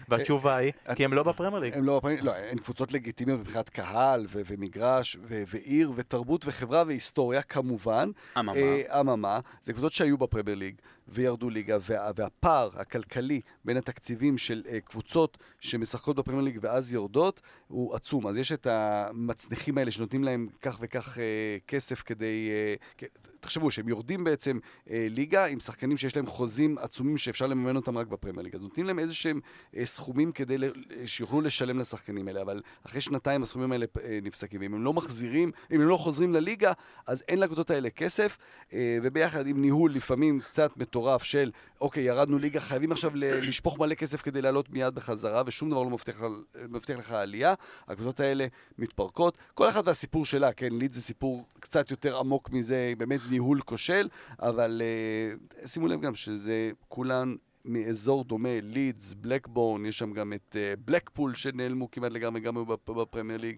והתשובה 0.08 0.56
היא, 0.56 0.72
כי 0.96 1.04
הן 1.04 1.10
לא 1.12 1.22
בפרמייר 1.22 1.62
ליג. 1.62 1.74
הם 1.74 1.84
לא, 1.84 1.96
בפרמייר- 1.98 2.24
לא, 2.24 2.32
הן 2.36 2.58
קבוצות 2.58 2.92
לגיטימיות 2.92 3.40
מבחינת 3.40 3.68
קהל 3.68 4.26
ומגרש 4.30 5.16
ועיר 5.28 5.92
ותרבות 5.96 6.44
וחברה 6.46 6.82
והיסטוריה 6.86 7.42
כמובן. 7.42 8.10
אממה. 8.38 8.54
אה, 8.54 9.00
אממה, 9.00 9.40
זה 9.62 9.72
קבוצות 9.72 9.92
שהיו 9.92 10.18
בפרמייר 10.18 10.56
ליג 10.58 10.74
וירדו 11.08 11.50
ליגה, 11.50 11.76
וה- 11.80 12.10
והפער 12.16 12.70
הכלכלי 12.76 13.40
בין 13.64 13.76
התקציבים 13.76 14.38
של 14.38 14.62
אה, 14.68 14.80
קבוצות 14.80 15.38
שמשחקות 15.60 16.16
בפרמייר 16.16 16.44
ליג 16.44 16.58
ואז 16.62 16.94
יורדות 16.94 17.40
הוא 17.68 17.94
עצום. 17.94 18.26
אז 18.26 18.38
יש 18.38 18.52
את 18.52 18.66
המצנחים 18.70 19.78
האלה 19.78 19.90
שנותנים 19.90 20.24
להם 20.24 20.48
כך 20.62 20.78
וכך 20.80 21.18
אה, 21.18 21.24
כסף 21.68 22.02
כדי... 22.02 22.50
אה, 22.50 23.06
תחשבו 23.40 23.70
שהם 23.70 23.88
יורדים 23.88 24.24
בעצם 24.24 24.58
אה, 24.90 25.06
ליגה 25.10 25.44
עם 25.46 25.60
שחקנים 25.60 25.96
שיש 25.96 26.16
להם 26.16 26.26
חוזים 26.26 26.78
עצומים 26.78 27.16
שאפשר 27.16 27.46
לממן 27.46 27.71
אותם 27.76 27.98
רק 27.98 28.06
בפרמייר 28.06 28.42
ליג. 28.42 28.54
אז 28.54 28.62
נותנים 28.62 28.86
להם 28.86 28.98
איזה 28.98 29.14
שהם 29.14 29.40
אה, 29.76 29.86
סכומים 29.86 30.32
כדי 30.32 30.58
ל- 30.58 30.72
שיוכלו 31.06 31.40
לשלם 31.40 31.78
לשחקנים 31.78 32.28
האלה, 32.28 32.42
אבל 32.42 32.60
אחרי 32.86 33.00
שנתיים 33.00 33.42
הסכומים 33.42 33.72
האלה 33.72 33.86
אה, 34.04 34.18
נפסקים. 34.22 34.60
ואם 34.60 34.74
הם 34.74 34.84
לא 34.84 34.92
מחזירים, 34.92 35.52
אם 35.72 35.80
הם 35.80 35.88
לא 35.88 35.96
חוזרים 35.96 36.32
לליגה, 36.32 36.72
אז 37.06 37.24
אין 37.28 37.40
לקבוצות 37.40 37.70
האלה 37.70 37.90
כסף, 37.90 38.38
אה, 38.72 38.98
וביחד 39.02 39.46
עם 39.46 39.60
ניהול 39.60 39.92
לפעמים 39.92 40.40
קצת 40.40 40.76
מטורף 40.76 41.22
של, 41.22 41.50
אוקיי, 41.80 42.02
ירדנו 42.02 42.38
ליגה, 42.38 42.60
חייבים 42.60 42.92
עכשיו 42.92 43.10
לשפוך 43.14 43.78
מלא 43.78 43.94
כסף 43.94 44.22
כדי 44.22 44.42
לעלות 44.42 44.70
מיד 44.70 44.94
בחזרה, 44.94 45.42
ושום 45.46 45.70
דבר 45.70 45.82
לא 45.82 45.90
מבטיח, 45.90 46.22
מבטיח 46.68 46.98
לך 46.98 47.12
עלייה. 47.12 47.54
הקבוצות 47.88 48.20
האלה 48.20 48.46
מתפרקות. 48.78 49.38
כל 49.54 49.68
אחת 49.68 49.86
והסיפור 49.86 50.24
שלה, 50.24 50.52
כן, 50.52 50.68
ליד 50.72 50.92
זה 50.92 51.00
סיפור 51.02 51.46
קצת 51.60 51.90
יותר 51.90 52.18
עמוק 52.18 52.50
מזה, 52.50 52.92
באמת 52.98 53.20
ניהול 53.30 53.60
כושל, 53.60 54.08
אבל 54.40 54.82
אה, 54.84 55.66
שימו 55.66 55.88
לב 55.88 56.00
גם 56.00 56.14
שזה 56.14 56.70
כולן 56.88 57.34
מאזור 57.64 58.24
דומה, 58.24 58.48
לידס, 58.62 59.14
בלקבורן, 59.14 59.86
יש 59.86 59.98
שם 59.98 60.12
גם 60.12 60.32
את 60.32 60.56
אה, 60.58 60.74
בלקפול 60.84 61.34
שנעלמו 61.34 61.90
כמעט 61.90 62.12
לגמרי 62.12 62.40
גם 62.40 62.56
היו 62.56 62.66
בפ- 62.66 62.92
בפרמייר 62.92 63.38
ליג. 63.40 63.56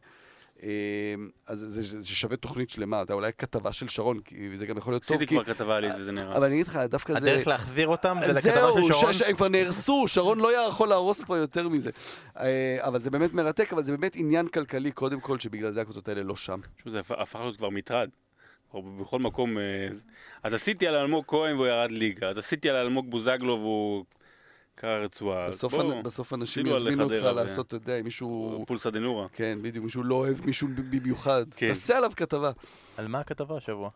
אה, 0.63 0.69
אז 1.47 1.59
זה, 1.59 1.83
זה, 1.83 2.01
זה 2.01 2.09
שווה 2.09 2.37
תוכנית 2.37 2.71
שלמה, 2.71 3.03
אתה 3.03 3.13
אולי 3.13 3.31
כתבה 3.39 3.73
של 3.73 3.89
שרון, 3.89 4.21
כי 4.21 4.59
זה 4.59 4.67
גם 4.67 4.79
יכול 4.79 4.93
להיות 4.93 5.05
טוב, 5.05 5.17
עשיתי 5.17 5.27
כי... 5.29 5.35
כבר 5.45 5.55
כתבה 5.55 5.77
על 5.77 5.93
זה, 5.97 6.05
זה 6.05 6.13
נראה. 6.13 6.37
אבל 6.37 6.45
אני 6.47 6.55
אגיד 6.55 6.67
לך, 6.67 6.77
דווקא 6.77 7.21
זה... 7.21 7.33
הדרך 7.33 7.47
להחזיר 7.47 7.89
אותם 7.89 8.17
זה 8.21 8.27
לכתבה 8.33 8.53
זהו, 8.53 8.87
של 8.87 8.93
שרון. 8.93 9.13
ש- 9.13 9.23
הם 9.23 9.37
כבר 9.37 9.49
נהרסו, 9.49 10.05
שרון 10.09 10.39
לא 10.41 10.67
יכול 10.69 10.89
להרוס 10.89 11.25
כבר 11.25 11.37
יותר 11.37 11.69
מזה. 11.69 11.91
אה, 12.39 12.77
אבל 12.81 13.01
זה 13.01 13.11
באמת 13.11 13.35
מרתק, 13.35 13.73
אבל 13.73 13.83
זה 13.83 13.93
באמת 13.97 14.17
עניין 14.17 14.49
כלכלי 14.49 14.93
קודם 14.93 15.21
כל, 15.21 15.39
שבגלל 15.39 15.71
זה 15.71 15.81
הקבוצות 15.81 16.09
האלה 16.09 16.23
לא 16.23 16.37
שם. 16.37 16.61
פשוט 16.77 16.93
זה 16.93 17.01
הפ- 17.01 17.11
הפך 17.21 17.41
להיות 17.41 17.57
כבר 17.57 17.71
מטרד. 17.71 18.09
כבר 18.81 19.03
בכל 19.03 19.19
מקום... 19.19 19.59
אה, 19.59 19.89
אז 20.43 20.55
עשיתי 20.55 20.87
על 20.87 20.95
אלמוג 20.95 21.25
כהן 21.29 21.57
והוא 21.57 21.67
ירד 21.67 21.91
ליגה, 21.91 22.29
אז 22.29 22.39
עשיתי 22.39 22.71
על 22.71 22.77
אלמוג 22.77 23.11
בוזגלו 23.11 23.53
והוא 23.61 24.05
קרע 24.75 24.99
רצועה. 24.99 25.49
בסוף, 25.49 25.75
אנ- 25.75 26.03
בסוף 26.05 26.33
אנשים 26.35 26.67
יזמינו 26.67 27.05
אותך 27.05 27.23
לעשות, 27.25 27.67
אתה 27.67 27.77
יודע, 27.77 27.99
אם 27.99 28.05
מישהו... 28.05 28.65
פולסא 28.67 28.91
דנורה. 28.91 29.27
כן, 29.33 29.59
בדיוק, 29.63 29.85
מישהו 29.85 30.03
לא 30.03 30.15
אוהב 30.15 30.47
מישהו 30.47 30.69
במיוחד. 30.91 31.45
כן. 31.57 31.69
תעשה 31.69 31.97
עליו 31.97 32.11
כתבה. 32.17 32.51
על 32.97 33.09
מה 33.09 33.21
הכתבה 33.21 33.57
השבוע? 33.57 33.91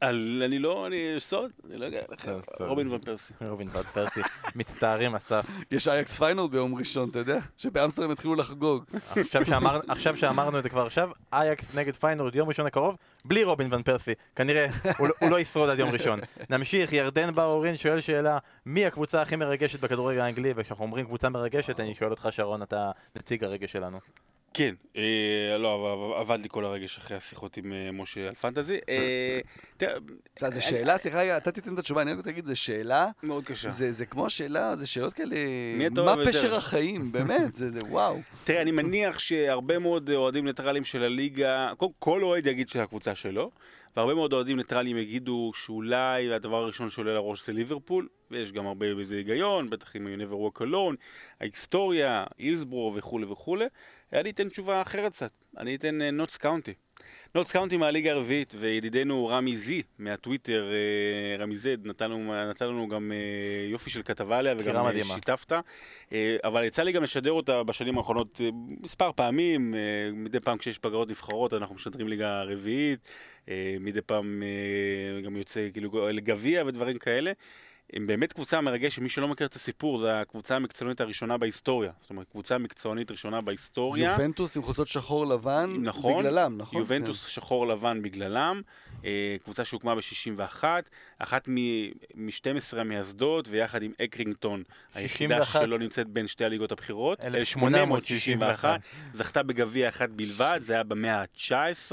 על... 0.00 0.42
אני 0.46 0.58
לא... 0.58 0.86
אני... 0.86 1.14
סוד? 1.18 1.50
אני 1.70 1.76
לא 1.76 1.84
יודע. 1.84 2.00
סוד. 2.20 2.42
רובין 2.60 2.88
ון 2.92 2.98
פרסי. 2.98 3.32
רובין 3.48 3.68
ועד 3.72 3.84
פרסי. 3.84 4.20
מצטערים, 4.54 5.14
אסף. 5.14 5.44
יש 5.70 5.88
אייאקס 5.88 6.18
פיינורד 6.18 6.46
ביום 6.50 6.74
ראשון, 6.74 7.08
אתה 7.10 7.18
יודע? 7.18 7.38
שבאמסטרדם 7.56 8.10
התחילו 8.10 8.34
לחגוג. 8.34 8.84
עכשיו 9.16 9.46
שאמר- 9.46 9.80
עכשיו 9.88 10.16
שאמרנו 10.16 10.58
את 10.58 10.62
זה 10.62 10.68
כבר 10.68 10.86
עכשיו, 10.86 11.10
אייאקס 11.32 11.74
נגד 11.74 11.96
פיינורד 11.96 12.34
יום 12.34 12.48
ראשון 12.48 12.66
הקרוב, 12.66 12.96
בלי 13.24 13.44
רובין 13.44 13.74
ון 13.74 13.82
פרסי. 13.82 14.12
כנראה 14.36 14.66
הוא 14.98 15.08
לא- 15.08 15.30
לא 15.30 15.40
ישרוד 15.40 15.68
עד 15.70 15.78
יום 15.78 15.90
ראשון. 15.90 16.18
נמשיך, 16.50 16.92
ירדן 16.92 17.34
באורין 17.34 17.76
שואל 17.76 18.00
שאלה, 18.00 18.38
מי 18.66 18.86
הקבוצה 18.86 19.22
הכי 19.22 19.36
מרגשת 19.36 19.80
בכדורגל 19.80 20.20
האנגלי? 20.20 20.52
וכשאנחנו 20.56 20.84
אומרים 20.84 21.04
קבוצה 21.06 21.28
מרגשת, 21.28 21.80
אני 21.80 21.94
שואל 21.94 22.10
אותך 22.10 22.28
שרון, 22.30 22.62
אתה 22.62 22.90
נציג 23.16 23.44
הרגש 23.44 23.72
שלנו. 23.72 23.98
כן, 24.58 24.74
אה, 24.96 25.58
לא, 25.58 25.74
אבד 25.74 26.42
לי 26.42 26.48
כל 26.48 26.64
הרגש 26.64 26.98
אחרי 26.98 27.16
השיחות 27.16 27.56
עם 27.56 27.72
אה, 27.72 27.92
משה 27.92 28.28
על 28.28 28.34
פנטזי. 28.34 28.78
אה, 28.88 29.40
תראה, 29.76 30.50
זו 30.50 30.62
שאלה, 30.62 30.96
סליחה 30.96 31.18
רגע, 31.18 31.36
אתה 31.36 31.52
תיתן 31.52 31.74
את 31.74 31.78
התשובה, 31.78 32.02
אני 32.02 32.10
רק 32.10 32.16
רוצה 32.16 32.30
להגיד, 32.30 32.46
זו 32.46 32.56
שאלה, 32.56 33.06
מאוד 33.22 33.44
קשה. 33.44 33.68
זה 33.68 33.92
זה 33.92 34.06
כמו 34.06 34.26
השאלה, 34.26 34.76
זה 34.76 34.86
שאלות 34.86 35.12
כאלה, 35.12 35.36
מה? 36.04 36.14
פשר 36.26 36.54
החיים, 36.54 37.12
באמת, 37.12 37.56
זה 37.56 37.70
זה 37.70 37.78
וואו. 37.88 38.20
תראה, 38.44 38.62
אני 38.62 38.70
מניח 38.70 39.18
שהרבה 39.18 39.78
מאוד 39.78 40.10
אוהדים 40.10 40.44
ניטרלים 40.44 40.84
של 40.84 41.02
הליגה, 41.02 41.72
כל, 41.76 41.86
כל 41.98 42.22
אוהד 42.22 42.46
יגיד 42.46 42.68
שזה 42.68 42.82
הקבוצה 42.82 43.14
שלו, 43.14 43.50
והרבה 43.96 44.14
מאוד 44.14 44.32
אוהדים 44.32 44.56
ניטרלים 44.56 44.96
יגידו 44.96 45.50
שאולי 45.54 46.32
הדבר 46.32 46.56
הראשון 46.56 46.90
שעולה 46.90 47.14
לראש 47.14 47.46
זה 47.46 47.52
ליברפול, 47.52 48.08
ויש 48.30 48.52
גם 48.52 48.66
הרבה 48.66 48.94
בזה 48.94 49.16
היגיון, 49.16 49.70
בטח 49.70 49.96
עם 49.96 50.06
never 50.20 50.34
walk 50.34 50.62
alone, 50.62 50.94
ההיסטוריה, 51.40 52.24
אילסבורו 52.38 52.94
וכולי 52.94 53.26
וכולי. 53.26 53.66
אני 54.12 54.30
אתן 54.30 54.48
תשובה 54.48 54.82
אחרת 54.82 55.12
קצת, 55.12 55.32
אני 55.58 55.74
אתן 55.74 56.02
נוטס 56.02 56.36
קאונטי. 56.36 56.74
נוטס 57.34 57.52
קאונטי 57.52 57.76
מהליגה 57.76 58.10
הרביעית, 58.10 58.54
וידידנו 58.58 59.26
רמי 59.26 59.56
זד 59.56 59.82
מהטוויטר, 59.98 60.68
אה, 60.72 61.42
רמי 61.42 61.56
זד, 61.56 61.86
נתן 61.86 62.10
לנו, 62.10 62.50
נתן 62.50 62.68
לנו 62.68 62.88
גם 62.88 63.12
אה, 63.12 63.66
יופי 63.70 63.90
של 63.90 64.02
כתבה 64.02 64.38
עליה, 64.38 64.54
וגם 64.58 64.76
אה, 64.76 64.82
מדהימה. 64.82 65.14
שיתפת. 65.14 65.52
אבל 66.44 66.64
יצא 66.64 66.82
לי 66.82 66.92
גם 66.92 67.02
לשדר 67.02 67.32
אותה 67.32 67.62
בשנים 67.62 67.98
האחרונות 67.98 68.40
מספר 68.80 69.12
פעמים, 69.12 69.74
מדי 70.12 70.40
פעם 70.40 70.58
כשיש 70.58 70.78
פגרות 70.78 71.10
נבחרות 71.10 71.54
אנחנו 71.54 71.74
משדרים 71.74 72.08
ליגה 72.08 72.42
רביעית, 72.42 73.08
מדי 73.80 74.00
פעם 74.00 74.42
גם 75.24 75.36
יוצא 75.36 75.68
כאילו 75.72 76.08
לגביע 76.08 76.62
ודברים 76.66 76.98
כאלה. 76.98 77.32
הם 77.92 78.06
באמת 78.06 78.32
קבוצה 78.32 78.60
מרגשת, 78.60 78.98
מי 79.02 79.08
שלא 79.08 79.28
מכיר 79.28 79.46
את 79.46 79.54
הסיפור, 79.54 79.98
זו 80.00 80.08
הקבוצה 80.08 80.56
המקצוענית 80.56 81.00
הראשונה 81.00 81.36
בהיסטוריה. 81.36 81.92
זאת 82.00 82.10
אומרת, 82.10 82.28
קבוצה 82.28 82.58
מקצוענית 82.58 83.10
ראשונה 83.10 83.40
בהיסטוריה. 83.40 84.10
יובנטוס 84.10 84.56
עם 84.56 84.62
חולצות 84.62 84.88
שחור 84.88 85.26
לבן, 85.26 85.76
נכון, 85.80 86.24
בגללם, 86.24 86.58
נכון? 86.58 86.78
יובנטוס 86.78 87.26
שחור 87.26 87.66
לבן 87.66 88.02
בגללם, 88.02 88.62
אה, 89.04 89.36
קבוצה 89.44 89.64
שהוקמה 89.64 89.94
ב-61, 89.94 90.64
אחת 91.18 91.48
מ-12 91.48 92.78
המייסדות, 92.78 93.48
ויחד 93.48 93.82
עם 93.82 93.92
אקרינגטון, 94.04 94.62
היחידה 94.94 95.36
61. 95.44 95.60
שלא 95.60 95.78
נמצאת 95.78 96.06
בין 96.06 96.28
שתי 96.28 96.44
הליגות 96.44 96.72
הבכירות, 96.72 97.20
1861. 97.20 98.80
זכתה 99.12 99.42
בגביע 99.42 99.88
אחד 99.88 100.12
בלבד, 100.16 100.58
זה 100.62 100.72
היה 100.72 100.82
במאה 100.82 101.20
ה-19, 101.20 101.92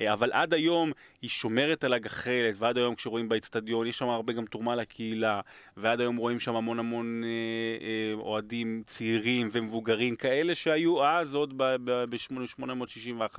אה, 0.00 0.12
אבל 0.12 0.32
עד 0.32 0.54
היום 0.54 0.92
היא 1.22 1.30
שומרת 1.30 1.84
על 1.84 1.92
הגחלת, 1.92 2.56
ועד 2.58 2.78
היום 2.78 2.94
כשרואים 2.94 3.28
באצטדיון, 3.28 3.86
יש 3.86 3.98
שם 3.98 4.08
הרבה 4.08 4.32
גם 4.32 4.44
תרומה 4.44 4.76
לקהילה, 4.76 5.40
ועד 5.76 6.00
היום 6.00 6.16
רואים 6.16 6.40
שם 6.40 6.56
המון 6.56 6.78
המון 6.78 7.24
אה, 7.24 7.28
אה, 7.86 8.14
אוהדים 8.14 8.82
צעירים 8.86 9.48
ומבוגרים, 9.52 10.16
כאלה 10.16 10.54
שהיו 10.54 11.04
אז, 11.04 11.34
עוד 11.34 11.54
ב-1861, 11.56 13.38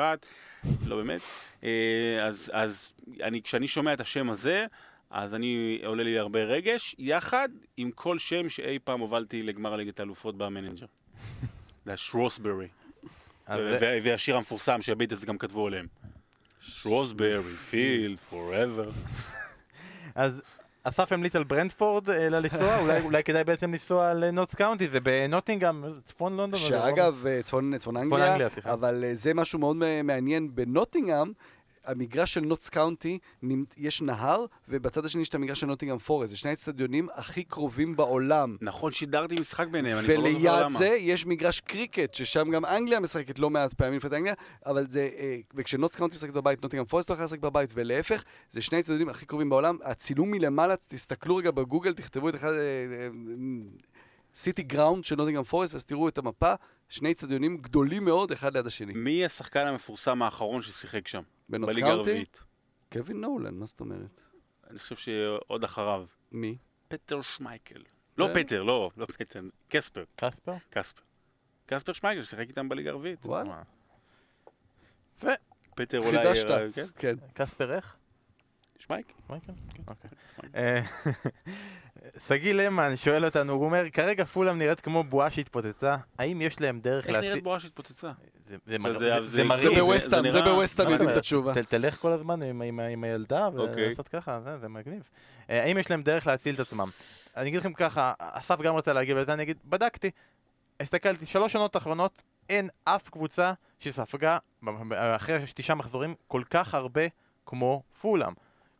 לא 0.87 0.95
באמת. 0.95 1.21
אה, 1.63 2.25
אז, 2.25 2.51
אז 2.53 2.93
אני, 3.23 3.41
כשאני 3.41 3.67
שומע 3.67 3.93
את 3.93 3.99
השם 4.01 4.29
הזה, 4.29 4.65
אז 5.11 5.35
אני, 5.35 5.81
עולה 5.85 6.03
לי 6.03 6.19
הרבה 6.19 6.43
רגש, 6.43 6.95
יחד 6.99 7.49
עם 7.77 7.91
כל 7.91 8.19
שם 8.19 8.49
שאי 8.49 8.79
פעם 8.83 8.99
הובלתי 8.99 9.43
לגמר 9.43 9.75
ליגת 9.75 9.99
האלופות 9.99 10.37
במנג'ר. 10.37 10.85
זה 11.85 11.93
השרוסברי. 11.93 12.67
והשיר 14.03 14.37
המפורסם 14.37 14.81
שהביטלס 14.81 15.23
גם 15.25 15.37
כתבו 15.37 15.67
עליהם. 15.67 15.87
Shrewsbury 16.61 17.41
Fields 17.69 18.17
forever. 18.31 18.91
אז 20.15 20.41
אסף 20.83 21.11
המליץ 21.11 21.35
על 21.35 21.43
ברנדפורד 21.43 22.09
אה, 22.09 22.29
לנסוע, 22.29 22.77
אולי- 22.81 23.01
אולי 23.01 23.23
כדאי 23.23 23.43
בעצם 23.43 23.71
לנסוע 23.71 24.13
לנוטס 24.13 24.55
קאונטי, 24.55 24.87
זה 24.89 24.99
בנוטינגאם, 24.99 25.83
צפון 26.03 26.37
לונדון. 26.37 26.59
שאגב, 26.59 27.25
אה, 27.27 27.41
צפון, 27.43 27.77
צפון 27.77 27.97
אנגליה. 27.97 28.37
אבל 28.65 29.03
אה, 29.03 29.15
זה 29.15 29.33
משהו 29.33 29.59
מאוד 29.59 29.75
מעניין. 30.03 30.55
בנוטינגאם, 30.55 31.31
המגרש 31.89 32.33
של 32.33 32.41
נוטס 32.41 32.69
קאונטי, 32.69 33.19
יש 33.77 34.01
נהר, 34.01 34.45
ובצד 34.69 35.05
השני 35.05 35.21
יש 35.21 35.29
את 35.29 35.35
המגרש 35.35 35.59
של 35.59 35.67
נוטינגאם 35.67 35.97
פורסט. 35.97 36.29
זה 36.29 36.37
שני 36.37 36.49
האצטדיונים 36.49 37.07
הכי 37.13 37.43
קרובים 37.43 37.95
בעולם. 37.95 38.57
נכון, 38.61 38.91
שידרתי 38.91 39.35
משחק 39.39 39.67
ביניהם, 39.67 39.97
אני 39.97 40.07
כבר 40.07 40.15
לא 40.15 40.21
זוכר 40.21 40.35
וליד 40.35 40.51
למה. 40.51 40.69
זה 40.69 40.87
יש 40.87 41.25
מגרש 41.25 41.59
קריקט, 41.59 42.13
ששם 42.13 42.49
גם 42.51 42.65
אנגליה 42.65 42.99
משחקת 42.99 43.39
לא 43.39 43.49
מעט 43.49 43.73
פעמים 43.73 43.97
לפני 43.97 44.17
אנגליה, 44.17 44.33
אבל 44.65 44.85
זה, 44.89 45.09
אה, 45.17 45.37
וכשנוטס 45.53 45.95
קאונטי 45.95 46.15
משחקת 46.15 46.33
בבית, 46.33 46.63
נוטינגאם 46.63 46.85
פורסט 46.85 47.09
לא 47.09 47.13
יכולה 47.13 47.25
לשחק 47.25 47.39
בבית, 47.39 47.71
ולהפך, 47.73 48.23
זה 48.49 48.61
שני 48.61 48.77
האצטדיונים 48.77 49.09
הכי 49.09 49.25
קרובים 49.25 49.49
בעולם. 49.49 49.77
הצילום 49.83 50.31
מלמעלה, 50.31 50.75
תסתכלו 50.75 51.35
רגע 51.35 51.51
בגוגל, 51.51 51.93
תכתבו 51.93 52.29
את 52.29 52.35
אחד... 52.35 52.51
סיטי 54.35 54.63
גראונד 54.63 55.05
של 55.05 55.15
נוטינגאם 55.15 55.43
פורסט, 55.43 55.73
ואז 55.73 55.85
תראו 55.85 56.07
את 56.07 56.17
המפה, 56.17 56.53
שני 56.89 57.11
אצטדיונים 57.11 57.57
גדולים 57.57 58.05
מאוד, 58.05 58.31
אחד 58.31 58.53
ליד 58.53 58.65
השני. 58.65 58.93
מי 58.95 59.25
השחקן 59.25 59.67
המפורסם 59.67 60.21
האחרון 60.21 60.61
ששיחק 60.61 61.07
שם? 61.07 61.21
בליגה? 61.49 61.87
הרביעית. 61.87 62.43
קווין 62.91 63.21
נולן, 63.21 63.53
מה 63.53 63.65
זאת 63.65 63.79
אומרת? 63.79 64.21
אני 64.69 64.79
חושב 64.79 64.95
שעוד 64.95 65.63
אחריו. 65.63 66.05
מי? 66.31 66.57
פטר 66.87 67.21
שמייקל. 67.21 67.81
לא? 68.17 68.29
פטר, 68.33 68.63
לא, 68.63 68.91
לא 68.97 69.05
פטר, 69.05 69.41
קספר, 69.69 70.03
קספר? 70.15 70.53
קספר. 70.69 71.01
קספר 71.65 71.93
שמייקל 71.93 72.23
ששיחק 72.23 72.47
איתם 72.47 72.69
בליגה 72.69 72.89
הרביעית. 72.89 73.25
וואלה. 73.25 73.61
יפה. 75.17 75.31
פטר 75.75 75.99
אולי... 75.99 76.17
חידשת. 76.17 76.51
אה, 76.51 76.71
כן? 76.75 76.85
כן. 76.95 77.15
קספר 77.33 77.75
איך? 77.75 77.97
שמייקל. 78.79 79.13
מייקל? 79.29 79.53
אוקיי. 79.87 80.09
אה, 80.55 80.81
שגיא 82.27 82.53
למן 82.53 82.95
שואל 82.97 83.25
אותנו, 83.25 83.53
הוא 83.53 83.65
אומר, 83.65 83.89
כרגע 83.93 84.25
פולאם 84.25 84.57
נראית 84.57 84.79
כמו 84.79 85.03
בועה 85.03 85.31
שהתפוצצה, 85.31 85.95
האם 86.19 86.41
יש 86.41 86.61
להם 86.61 86.79
דרך 86.79 87.05
איך 87.07 87.13
להציל... 87.15 87.29
נראית 87.29 87.43
בועה 87.43 87.59
שהתפוצצה? 87.59 88.11
זה- 88.47 88.57
זה 88.65 88.71
זה- 88.71 88.77
מר- 88.79 88.99
זה- 88.99 88.99
זה- 88.99 89.19
זה- 89.19 89.25
זה 89.25 89.37
זה 89.37 89.43
מרהיב. 89.43 89.73
זה 89.73 89.81
בווסטהאם, 89.81 90.29
זה 90.31 90.41
בווסטהאם 90.41 90.87
מה 90.87 90.93
יודעים 90.93 91.09
את 91.09 91.17
התשובה. 91.17 91.53
תלך 91.63 91.95
כל 91.95 92.11
הזמן 92.11 92.41
עם- 92.43 93.03
הילדה 93.03 93.45
אוקיי. 93.45 93.85
ולעשות 93.87 94.07
ככה, 94.07 94.39
זה- 94.61 94.67
מגניב. 94.67 95.03
אה, 95.49 95.63
האם 95.63 95.77
יש 95.77 95.91
להם 95.91 96.03
דרך 96.03 96.27
להציל 96.27 96.55
את 96.55 96.59
עצמם? 96.59 96.89
אני 97.37 97.47
אגיד 97.49 97.59
לכם 97.59 97.73
ככה, 97.73 98.13
אסף 98.19 98.61
גם 98.61 98.75
רצה 98.75 98.93
להגיב 98.93 99.17
לזה, 99.17 99.33
אני 99.33 99.43
אגיד, 99.43 99.57
בדקתי, 99.65 100.11
הסתכלתי, 100.79 101.25
שלוש 101.25 101.53
שנות 101.53 101.75
האחרונות, 101.75 102.21
אין 102.49 102.69
אף 102.83 103.09
קבוצה 103.09 103.51
שספגה 103.79 104.37
אחרי 104.91 105.37
תשעה 105.55 105.75
מחזורים 105.75 106.15
כל 106.27 106.43
כך 106.49 106.73
הרבה 106.73 107.01
כמו 107.45 107.83
פולאם. 108.01 108.33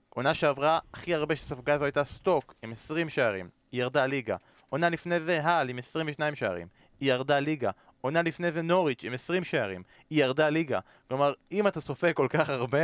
עונה 0.09 0.33
שעברה, 0.33 0.79
הכי 0.93 1.15
הרבה 1.15 1.35
שספגה 1.35 1.77
זו 1.77 1.83
הייתה 1.85 2.05
סטוק 2.05 2.53
עם 2.63 2.71
20 2.71 3.09
שערים, 3.09 3.49
היא 3.71 3.81
ירדה 3.81 4.05
ליגה. 4.05 4.35
עונה 4.69 4.89
לפני 4.89 5.19
זה 5.19 5.39
האל 5.43 5.69
עם 5.69 5.77
22 5.77 6.35
שערים, 6.35 6.67
היא 6.99 7.13
ירדה 7.13 7.39
ליגה. 7.39 7.69
עונה 8.01 8.21
לפני 8.21 8.51
זה 8.51 8.61
נוריץ' 8.61 9.03
עם 9.03 9.13
20 9.13 9.43
שערים, 9.43 9.83
היא 10.09 10.23
ירדה 10.23 10.49
ליגה. 10.49 10.79
כלומר, 11.07 11.33
אם 11.51 11.67
אתה 11.67 11.81
סופג 11.81 12.11
כל 12.13 12.27
כך 12.29 12.49
הרבה, 12.49 12.79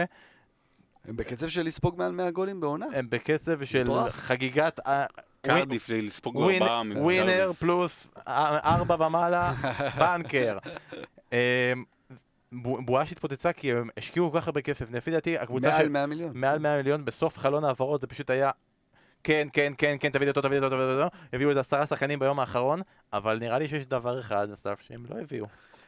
הם 1.05 1.15
בקצב 1.15 1.47
של 1.47 1.61
לספוג 1.65 1.97
מעל 1.97 2.11
100 2.11 2.31
גולים 2.31 2.59
בעונה. 2.59 2.85
הם 2.95 3.09
בקצב 3.09 3.63
של 3.63 3.83
מטורף. 3.83 4.11
חגיגת 4.15 4.87
ה- 4.87 5.05
קרדיף 5.41 5.89
לספוג 5.89 6.35
ווין- 6.35 6.61
ארבעה 6.61 6.81
ווינר. 7.03 7.51
פלוס 7.59 8.07
ארבע 8.27 9.05
ומעלה, 9.07 9.53
בנקר. 9.99 10.57
בו- 12.61 12.81
בועה 12.81 13.05
שהתפוצצה 13.05 13.53
כי 13.53 13.71
הם 13.73 13.89
השקיעו 13.97 14.31
כל 14.31 14.39
כך 14.39 14.47
הרבה 14.47 14.61
כסף. 14.61 14.91
לפי 14.91 15.11
דעתי, 15.11 15.37
הקבוצה 15.37 15.67
מעל 15.69 15.83
של 15.83 15.89
100 15.89 16.05
מיליון. 16.05 16.31
מעל 16.35 16.59
100 16.59 16.77
מיליון 16.77 17.05
בסוף 17.05 17.37
חלון 17.37 17.63
העברות 17.63 18.01
זה 18.01 18.07
פשוט 18.07 18.29
היה 18.29 18.51
כן, 19.23 19.47
כן, 19.53 19.73
כן, 19.77 19.95
כן, 19.99 20.09
תביא 20.09 20.27
אותו, 20.29 20.41
תביא 20.41 20.57
אותו, 20.57 20.69
תביא 20.69 20.79
אותו, 20.79 21.15
הביאו 21.33 21.51
את 21.51 21.57
עשרה 21.57 21.85
שחקנים 21.85 22.19
ביום 22.19 22.39
האחרון, 22.39 22.81
אבל 23.13 23.39
נראה 23.39 23.57
לי 23.59 23.67
שיש 23.67 23.85
דבר 23.85 24.19
אחד, 24.19 24.47
אסף, 24.51 24.81
שהם 24.81 25.05
לא 25.09 25.15
הביאו. 25.21 25.45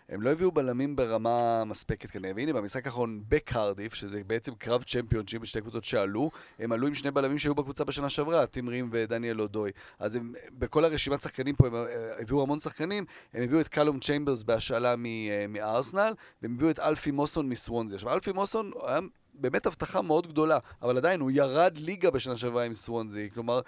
הם 0.10 0.22
לא 0.22 0.30
הביאו 0.30 0.52
בלמים 0.52 0.96
ברמה 0.96 1.64
מספקת 1.66 2.10
כנראה, 2.10 2.34
והנה 2.36 2.54
במשחק 2.54 2.86
האחרון 2.86 3.24
בקרדיף, 3.28 3.94
שזה 3.94 4.22
בעצם 4.28 4.56
קרב 4.56 4.84
צ'מפיונשיפ 4.84 5.42
בשתי 5.42 5.62
קבוצות 5.62 5.84
שעלו, 5.84 6.32
הם 6.60 6.72
עלו 6.72 6.88
עם 6.88 6.94
שני 6.94 7.12
בלמים 7.12 7.38
שהיו 7.38 7.56
בקבוצה 7.56 7.84
בשנה 7.84 8.10
שעברה, 8.10 8.46
טים 8.46 8.70
רים 8.70 8.90
ודניס 8.92 9.42
אודוי. 9.42 9.72
אז 10.00 10.16
הם, 10.16 10.34
בכל 10.52 10.86
הרשימת 10.86 11.22
שחקנים 11.22 11.56
פה, 11.56 11.68
הם 11.68 11.76
אה, 11.76 11.86
הביאו 12.20 12.44
המון 12.44 12.60
שחקנים, 12.60 13.06
הם 13.34 13.44
הביאו 13.44 13.62
את 13.62 13.68
קלום 13.68 14.00
צ'יימברס 14.00 14.44
בהשאלה 14.44 14.90
אה, 15.06 15.46
מארסנל, 15.50 16.14
והם 16.42 16.54
הביאו 16.54 16.70
את 16.70 16.80
אלפי 16.80 17.12
מוסון 17.12 17.50
מסוונזי. 17.50 17.96
עכשיו, 17.96 18.14
אלפי 18.14 18.32
מוסון 18.32 18.72
היה 18.86 19.00
באמת 19.34 19.66
הבטחה 19.66 20.02
מאוד 20.02 20.28
גדולה, 20.28 20.60
אבל 20.82 20.98
עדיין 20.98 21.20
הוא 21.20 21.32
ירד 21.32 21.78
ליגה 21.78 22.12
בשנה 22.12 22.38
שעברה 22.38 22.64
עם 22.64 22.74
סוונזי, 22.74 23.30
כלומר... 23.34 23.62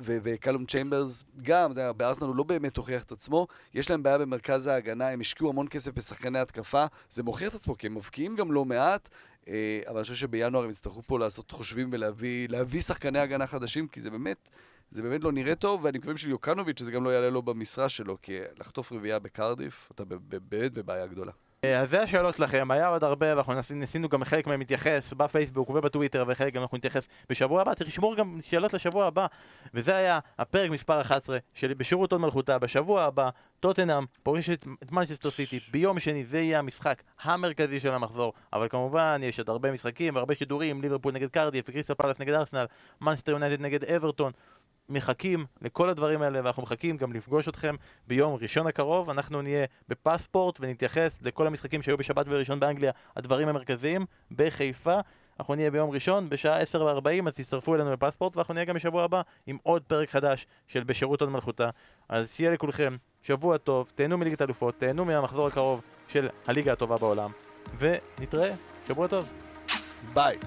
וקלום 0.00 0.64
צ'יימברס 0.64 1.24
גם, 1.42 1.72
בארסנל 1.96 2.26
הוא 2.26 2.36
לא 2.36 2.42
באמת 2.42 2.76
הוכיח 2.76 3.02
את 3.02 3.12
עצמו, 3.12 3.46
יש 3.74 3.90
להם 3.90 4.02
בעיה 4.02 4.18
במרכז 4.18 4.66
ההגנה, 4.66 5.08
הם 5.08 5.20
השקיעו 5.20 5.50
המון 5.50 5.66
כסף 5.70 5.92
בשחקני 5.92 6.38
התקפה, 6.38 6.84
זה 7.10 7.22
מוכיח 7.22 7.48
את 7.48 7.54
עצמו 7.54 7.78
כי 7.78 7.86
הם 7.86 7.94
מבקיעים 7.94 8.36
גם 8.36 8.52
לא 8.52 8.64
מעט, 8.64 9.08
אה, 9.48 9.80
אבל 9.86 9.96
אני 9.96 10.02
חושב 10.02 10.14
שבינואר 10.14 10.64
הם 10.64 10.70
יצטרכו 10.70 11.02
פה 11.02 11.18
לעשות 11.18 11.50
חושבים 11.50 11.88
ולהביא 11.92 12.48
להביא 12.48 12.80
שחקני 12.80 13.18
הגנה 13.18 13.46
חדשים, 13.46 13.88
כי 13.88 14.00
זה 14.00 14.10
באמת, 14.10 14.50
זה 14.90 15.02
באמת 15.02 15.24
לא 15.24 15.32
נראה 15.32 15.54
טוב, 15.54 15.84
ואני 15.84 15.98
מקווה 15.98 16.14
בשביל 16.14 16.30
יוקנוביץ' 16.30 16.78
שזה 16.78 16.90
גם 16.90 17.04
לא 17.04 17.10
יעלה 17.10 17.30
לו 17.30 17.42
במשרה 17.42 17.88
שלו, 17.88 18.18
כי 18.22 18.38
לחטוף 18.58 18.92
רביעייה 18.92 19.18
בקרדיף, 19.18 19.88
אתה 19.94 20.04
באמת 20.04 20.72
בבעיה 20.72 21.06
גדולה. 21.06 21.32
אה, 21.64 21.80
אז 21.80 21.90
זה 21.90 22.02
השאלות 22.02 22.36
שלכם, 22.36 22.70
היה 22.70 22.88
עוד 22.88 23.04
הרבה, 23.04 23.26
ואנחנו 23.34 23.54
ניס- 23.54 23.70
ניסינו 23.70 24.08
גם 24.08 24.24
חלק 24.24 24.46
מהם 24.46 24.58
להתייחס 24.60 25.12
בפייסבוק 25.12 25.70
ובטוויטר, 25.70 26.24
וחלק 26.28 26.52
גם 26.54 26.62
אנחנו 26.62 26.76
נתייחס 26.76 27.02
בשבוע 27.30 27.60
הבא, 27.62 27.74
צריך 27.74 27.90
לשמור 27.90 28.16
גם 28.16 28.38
שאלות 28.42 28.74
לשבוע 28.74 29.06
הבא. 29.06 29.26
וזה 29.74 29.96
היה 29.96 30.18
הפרק 30.38 30.70
מספר 30.70 31.00
11 31.00 31.38
של 31.54 31.74
בשירות 31.74 32.12
הוד 32.12 32.20
מלכותה, 32.20 32.58
בשבוע 32.58 33.02
הבא, 33.02 33.28
טוטנאם 33.60 34.04
פוגשת 34.22 34.64
את 34.82 34.92
מנצ'סטר 34.92 35.30
סיטי, 35.30 35.60
ביום 35.70 36.00
שני 36.00 36.24
זה 36.24 36.38
יהיה 36.40 36.58
המשחק 36.58 37.02
המרכזי 37.22 37.80
של 37.80 37.94
המחזור, 37.94 38.32
אבל 38.52 38.68
כמובן 38.68 39.20
יש 39.22 39.38
עוד 39.38 39.48
הרבה 39.48 39.72
משחקים 39.72 40.14
והרבה 40.14 40.34
שידורים, 40.34 40.82
ליברפול 40.82 41.12
נגד 41.12 41.28
קרדיף, 41.30 41.64
וקריסטל 41.68 41.94
פלאס 41.94 42.20
נגד 42.20 42.34
ארסנל, 42.34 42.64
מנצ'סטר 43.00 43.32
יונייטד 43.32 43.60
נגד 43.62 43.84
אברטון. 43.84 44.32
מחכים 44.90 45.46
לכל 45.62 45.88
הדברים 45.88 46.22
האלה 46.22 46.40
ואנחנו 46.44 46.62
מחכים 46.62 46.96
גם 46.96 47.12
לפגוש 47.12 47.48
אתכם 47.48 47.74
ביום 48.06 48.34
ראשון 48.34 48.66
הקרוב. 48.66 49.10
אנחנו 49.10 49.42
נהיה 49.42 49.66
בפספורט 49.88 50.60
ונתייחס 50.60 51.22
לכל 51.22 51.46
המשחקים 51.46 51.82
שהיו 51.82 51.96
בשבת 51.96 52.26
וראשון 52.28 52.60
באנגליה 52.60 52.92
הדברים 53.16 53.48
המרכזיים 53.48 54.06
בחיפה. 54.30 55.00
אנחנו 55.40 55.54
נהיה 55.54 55.70
ביום 55.70 55.90
ראשון 55.90 56.28
בשעה 56.28 56.62
10:40 56.62 57.26
אז 57.26 57.34
תצטרפו 57.34 57.74
אלינו 57.74 57.92
לפספורט 57.92 58.36
ואנחנו 58.36 58.54
נהיה 58.54 58.64
גם 58.66 58.74
בשבוע 58.74 59.04
הבא 59.04 59.22
עם 59.46 59.58
עוד 59.62 59.82
פרק 59.82 60.10
חדש 60.10 60.46
של 60.66 60.84
בשירות 60.84 61.20
עוד 61.20 61.30
מלכותה. 61.30 61.70
אז 62.08 62.30
שיהיה 62.32 62.50
לכולכם 62.52 62.96
שבוע 63.22 63.56
טוב 63.56 63.92
תהנו 63.94 64.18
מליגת 64.18 64.42
אלופות 64.42 64.74
תהנו 64.78 65.04
מהמחזור 65.04 65.46
הקרוב 65.46 65.82
של 66.08 66.28
הליגה 66.46 66.72
הטובה 66.72 66.96
בעולם 66.96 67.30
ונתראה 67.78 68.52
שבוע 68.88 69.06
טוב. 69.06 69.32
ביי. 70.14 70.38